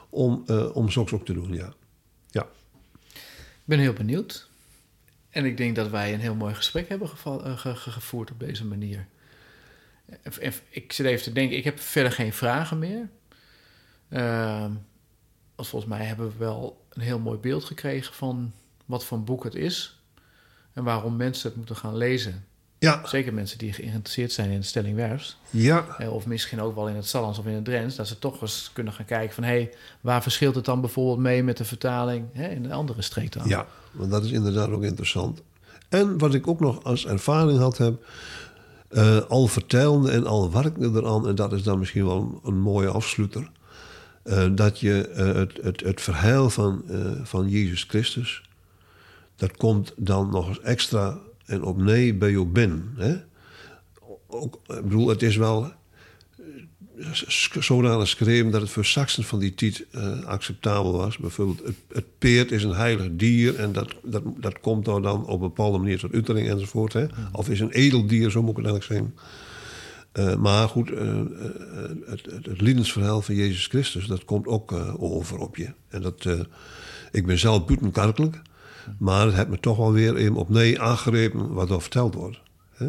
om, 0.09 0.45
om 0.73 0.89
zoks 0.89 1.13
ook 1.13 1.25
te 1.25 1.33
doen, 1.33 1.53
ja. 1.53 1.73
ja. 2.29 2.47
Ik 3.13 3.65
ben 3.65 3.79
heel 3.79 3.93
benieuwd. 3.93 4.49
En 5.35 5.45
ik 5.45 5.57
denk 5.57 5.75
dat 5.75 5.89
wij 5.89 6.13
een 6.13 6.19
heel 6.19 6.35
mooi 6.35 6.55
gesprek 6.55 6.89
hebben 6.89 7.09
uh, 7.27 7.57
gevoerd 7.75 8.31
op 8.31 8.39
deze 8.39 8.65
manier. 8.65 9.07
ik 10.69 10.91
zit 10.93 11.05
even 11.05 11.23
te 11.23 11.31
denken, 11.31 11.57
ik 11.57 11.63
heb 11.63 11.79
verder 11.79 12.11
geen 12.11 12.33
vragen 12.33 12.79
meer. 12.79 13.09
Uh, 14.09 14.65
volgens 15.57 15.85
mij 15.85 16.05
hebben 16.05 16.27
we 16.27 16.37
wel 16.37 16.85
een 16.89 17.01
heel 17.01 17.19
mooi 17.19 17.37
beeld 17.37 17.63
gekregen 17.63 18.13
van 18.13 18.53
wat 18.85 19.05
voor 19.05 19.23
boek 19.23 19.43
het 19.43 19.55
is. 19.55 19.99
En 20.73 20.83
waarom 20.83 21.15
mensen 21.15 21.47
het 21.47 21.57
moeten 21.57 21.75
gaan 21.75 21.97
lezen. 21.97 22.45
Ja. 22.85 23.01
Zeker 23.07 23.33
mensen 23.33 23.57
die 23.57 23.73
geïnteresseerd 23.73 24.31
zijn 24.31 24.49
in 24.49 24.59
de 24.59 24.65
stelling 24.65 24.95
werfs. 24.95 25.37
Ja. 25.49 25.85
Eh, 25.97 26.13
of 26.13 26.25
misschien 26.25 26.61
ook 26.61 26.75
wel 26.75 26.87
in 26.87 26.95
het 26.95 27.07
Salans 27.07 27.39
of 27.39 27.45
in 27.45 27.53
het 27.53 27.65
Drents. 27.65 27.95
Dat 27.95 28.07
ze 28.07 28.19
toch 28.19 28.41
eens 28.41 28.69
kunnen 28.73 28.93
gaan 28.93 29.05
kijken 29.05 29.35
van... 29.35 29.43
hé, 29.43 29.49
hey, 29.49 29.73
waar 30.01 30.21
verschilt 30.21 30.55
het 30.55 30.65
dan 30.65 30.81
bijvoorbeeld 30.81 31.19
mee 31.19 31.43
met 31.43 31.57
de 31.57 31.65
vertaling 31.65 32.25
hè, 32.33 32.47
in 32.47 32.65
een 32.65 32.71
andere 32.71 33.01
streek 33.01 33.31
dan? 33.31 33.47
Ja, 33.47 33.67
want 33.91 34.11
dat 34.11 34.23
is 34.23 34.31
inderdaad 34.31 34.69
ook 34.69 34.83
interessant. 34.83 35.41
En 35.89 36.17
wat 36.17 36.33
ik 36.33 36.47
ook 36.47 36.59
nog 36.59 36.83
als 36.83 37.05
ervaring 37.05 37.59
had 37.59 37.77
heb, 37.77 38.05
eh, 38.89 39.17
al 39.17 39.47
vertelende 39.47 40.11
en 40.11 40.25
al 40.25 40.51
werkende 40.51 40.99
eraan, 40.99 41.27
en 41.27 41.35
dat 41.35 41.53
is 41.53 41.63
dan 41.63 41.79
misschien 41.79 42.05
wel 42.05 42.41
een, 42.43 42.59
mooie 42.59 42.89
afsluiter, 42.89 43.49
eh, 44.23 44.45
dat 44.51 44.79
je 44.79 45.09
het, 45.13 45.59
het, 45.61 45.81
het 45.81 46.01
verhaal 46.01 46.49
van, 46.49 46.83
van 47.23 47.49
Jezus 47.49 47.83
Christus, 47.83 48.43
dat 49.35 49.57
komt 49.57 49.93
dan 49.95 50.29
nog 50.29 50.47
eens 50.47 50.61
extra 50.61 51.17
en 51.45 51.63
opnieuw 51.63 52.17
bij 52.17 52.29
je 52.29 52.45
binnen. 52.45 52.93
Hè? 52.97 53.15
Ook, 54.27 54.59
ik 54.67 54.81
bedoel, 54.81 55.07
het 55.07 55.21
is 55.21 55.35
wel 55.35 55.73
zodanig 57.59 57.99
geschreven 57.99 58.51
dat 58.51 58.61
het 58.61 58.69
voor 58.69 58.85
Saxen 58.85 59.23
van 59.23 59.39
die 59.39 59.53
tijd 59.53 59.85
uh, 59.91 60.23
acceptabel 60.23 60.91
was. 60.91 61.17
Bijvoorbeeld, 61.17 61.63
het, 61.65 61.75
het, 61.91 62.05
peert 62.17 62.51
is 62.51 62.63
een 62.63 62.75
heilig 62.75 63.07
dier 63.11 63.55
en 63.55 63.71
dat, 63.71 63.95
dat, 64.03 64.23
dat 64.37 64.59
komt 64.59 64.85
dan 64.85 65.25
op 65.25 65.29
een 65.29 65.39
bepaalde 65.39 65.77
manier 65.77 65.99
tot 65.99 66.13
uitering 66.13 66.49
enzovoort. 66.49 66.93
Hè? 66.93 67.05
Of 67.31 67.49
is 67.49 67.59
een 67.59 67.71
edel 67.71 68.07
dier, 68.07 68.29
zo 68.31 68.41
moet 68.41 68.57
ik 68.57 68.65
het 68.65 68.65
eigenlijk 68.65 68.93
zeggen. 68.93 69.33
Uh, 70.13 70.35
maar 70.41 70.67
goed, 70.67 70.89
het, 72.05 72.25
het, 72.25 73.25
van 73.25 73.35
Jezus 73.35 73.67
Christus, 73.67 74.05
dat 74.05 74.25
komt 74.25 74.47
ook 74.47 74.71
over 74.97 75.37
op 75.37 75.55
je. 75.55 75.73
En 75.87 76.01
dat, 76.01 76.27
ik 77.11 77.25
ben 77.25 77.37
zelf 77.37 77.65
buitenkerkelijk, 77.65 78.41
maar 78.99 79.25
het 79.25 79.35
heeft 79.35 79.47
me 79.47 79.59
toch 79.59 79.77
wel 79.77 79.91
weer 79.91 80.15
even 80.15 80.35
opnieuw 80.35 80.79
aangrepen 80.79 81.53
wat 81.53 81.69
er 81.69 81.81
verteld 81.81 82.15
wordt. 82.15 82.41
Hè? 82.73 82.87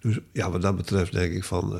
Dus 0.00 0.18
ja, 0.32 0.50
wat 0.50 0.62
dat 0.62 0.76
betreft 0.76 1.12
denk 1.12 1.32
ik 1.32 1.44
van 1.44 1.72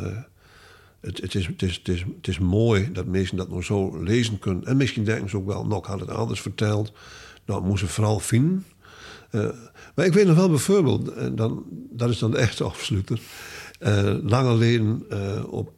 het, 1.03 1.20
het, 1.20 1.34
is, 1.34 1.47
het, 1.47 1.62
is, 1.62 1.76
het, 1.76 1.88
is, 1.88 2.05
het 2.16 2.28
is 2.28 2.38
mooi 2.38 2.93
dat 2.93 3.07
mensen 3.07 3.36
dat 3.36 3.49
nog 3.49 3.64
zo 3.64 4.03
lezen 4.03 4.38
kunnen. 4.38 4.64
En 4.64 4.76
misschien 4.76 5.05
denken 5.05 5.30
ze 5.30 5.36
ook 5.36 5.47
wel, 5.47 5.66
nog 5.66 5.86
had 5.86 6.01
het 6.01 6.11
anders 6.11 6.40
verteld. 6.40 6.93
Nou, 7.47 7.62
moesten 7.62 7.88
vooral 7.88 8.18
vinden. 8.18 8.64
Uh, 9.30 9.49
maar 9.95 10.07
ik 10.07 10.12
weet 10.12 10.26
nog 10.26 10.36
wel 10.36 10.49
bijvoorbeeld, 10.49 11.12
en 11.12 11.36
dan, 11.36 11.64
dat 11.70 12.11
is 12.11 12.18
dan 12.18 12.30
de 12.30 12.38
echte 12.38 12.64
afsluiter. 12.72 13.20
Uh, 13.80 14.14
lang 14.22 14.47
geleden 14.47 15.05
uh, 15.11 15.45
op, 15.53 15.72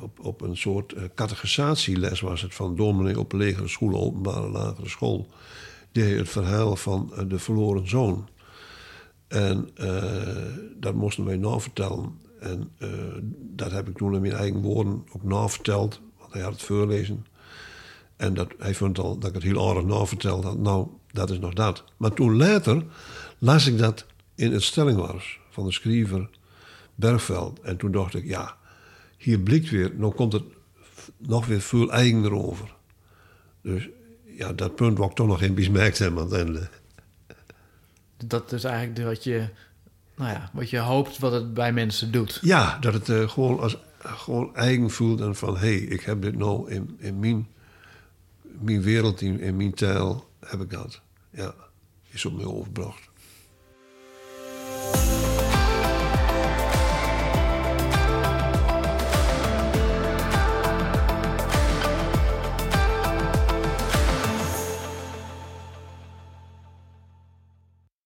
op, 0.00 0.18
op 0.20 0.40
een 0.40 0.56
soort 0.56 0.94
catechisatie-les 1.14 2.20
was 2.20 2.42
het 2.42 2.54
van 2.54 2.76
dominee 2.76 3.18
op 3.18 3.32
legere 3.32 3.68
school, 3.68 4.00
openbare 4.00 4.50
lagere 4.50 4.88
school. 4.88 5.28
Die 5.92 6.04
het 6.04 6.28
verhaal 6.28 6.76
van 6.76 7.12
de 7.28 7.38
verloren 7.38 7.88
zoon. 7.88 8.28
En 9.28 9.68
dat 10.76 10.94
moesten 10.94 11.24
wij 11.24 11.36
nou 11.36 11.60
vertellen. 11.60 12.18
En 12.40 12.70
uh, 12.78 12.88
dat 13.32 13.70
heb 13.70 13.88
ik 13.88 13.96
toen 13.96 14.14
in 14.14 14.20
mijn 14.20 14.32
eigen 14.32 14.60
woorden 14.60 15.04
ook 15.12 15.22
naverteld. 15.22 16.00
Want 16.18 16.32
hij 16.32 16.42
had 16.42 16.52
het 16.52 16.62
voorlezen. 16.62 17.26
En 18.16 18.34
dat, 18.34 18.48
hij 18.58 18.74
vond 18.74 18.98
al 18.98 19.18
dat 19.18 19.28
ik 19.28 19.34
het 19.34 19.44
heel 19.44 19.68
aardig 19.68 19.84
naverteld 19.84 20.44
had. 20.44 20.58
Nou, 20.58 20.88
dat 21.12 21.30
is 21.30 21.38
nog 21.38 21.54
dat. 21.54 21.84
Maar 21.96 22.12
toen 22.12 22.36
later 22.36 22.84
las 23.38 23.66
ik 23.66 23.78
dat 23.78 24.06
in 24.34 24.52
het 24.52 24.62
stellingwars 24.62 25.40
van 25.50 25.64
de 25.64 25.72
schrijver 25.72 26.28
Bergveld. 26.94 27.60
En 27.60 27.76
toen 27.76 27.92
dacht 27.92 28.14
ik, 28.14 28.24
ja, 28.24 28.56
hier 29.16 29.38
blikt 29.38 29.70
weer, 29.70 29.92
nou 29.96 30.14
komt 30.14 30.32
het 30.32 30.44
nog 31.16 31.46
weer 31.46 31.60
veel 31.60 31.90
eigener 31.90 32.34
over. 32.34 32.74
Dus 33.62 33.88
ja, 34.36 34.52
dat 34.52 34.74
punt 34.74 34.98
wat 34.98 35.10
ik 35.10 35.16
toch 35.16 35.26
nog 35.26 35.38
geen 35.38 35.54
besmerkt 35.54 35.98
hebben 35.98 36.22
aan 36.22 36.28
het 36.28 36.38
einde. 36.38 36.68
Dat 38.16 38.52
is 38.52 38.64
eigenlijk 38.64 39.06
wat 39.06 39.24
je 39.24 39.48
nou 40.20 40.32
ja, 40.32 40.50
wat 40.52 40.70
je 40.70 40.78
hoopt 40.78 41.18
wat 41.18 41.32
het 41.32 41.54
bij 41.54 41.72
mensen 41.72 42.12
doet. 42.12 42.38
Ja, 42.42 42.78
dat 42.78 42.92
het 42.92 43.08
uh, 43.08 43.28
gewoon 43.28 43.60
als 43.60 43.76
gewoon 43.98 44.56
eigen 44.56 44.90
voelt 44.90 45.20
en 45.20 45.36
van 45.36 45.56
hé, 45.56 45.76
hey, 45.76 45.76
ik 45.76 46.00
heb 46.00 46.22
dit 46.22 46.36
nou 46.36 46.70
in, 46.70 46.96
in 46.98 47.18
mijn, 47.18 47.48
mijn 48.42 48.82
wereld, 48.82 49.20
in, 49.20 49.40
in 49.40 49.56
mijn 49.56 49.74
taal, 49.74 50.28
heb 50.46 50.60
ik 50.60 50.70
dat. 50.70 51.00
Ja, 51.30 51.54
is 52.10 52.24
op 52.24 52.36
mij 52.36 52.44
overbracht. 52.44 53.09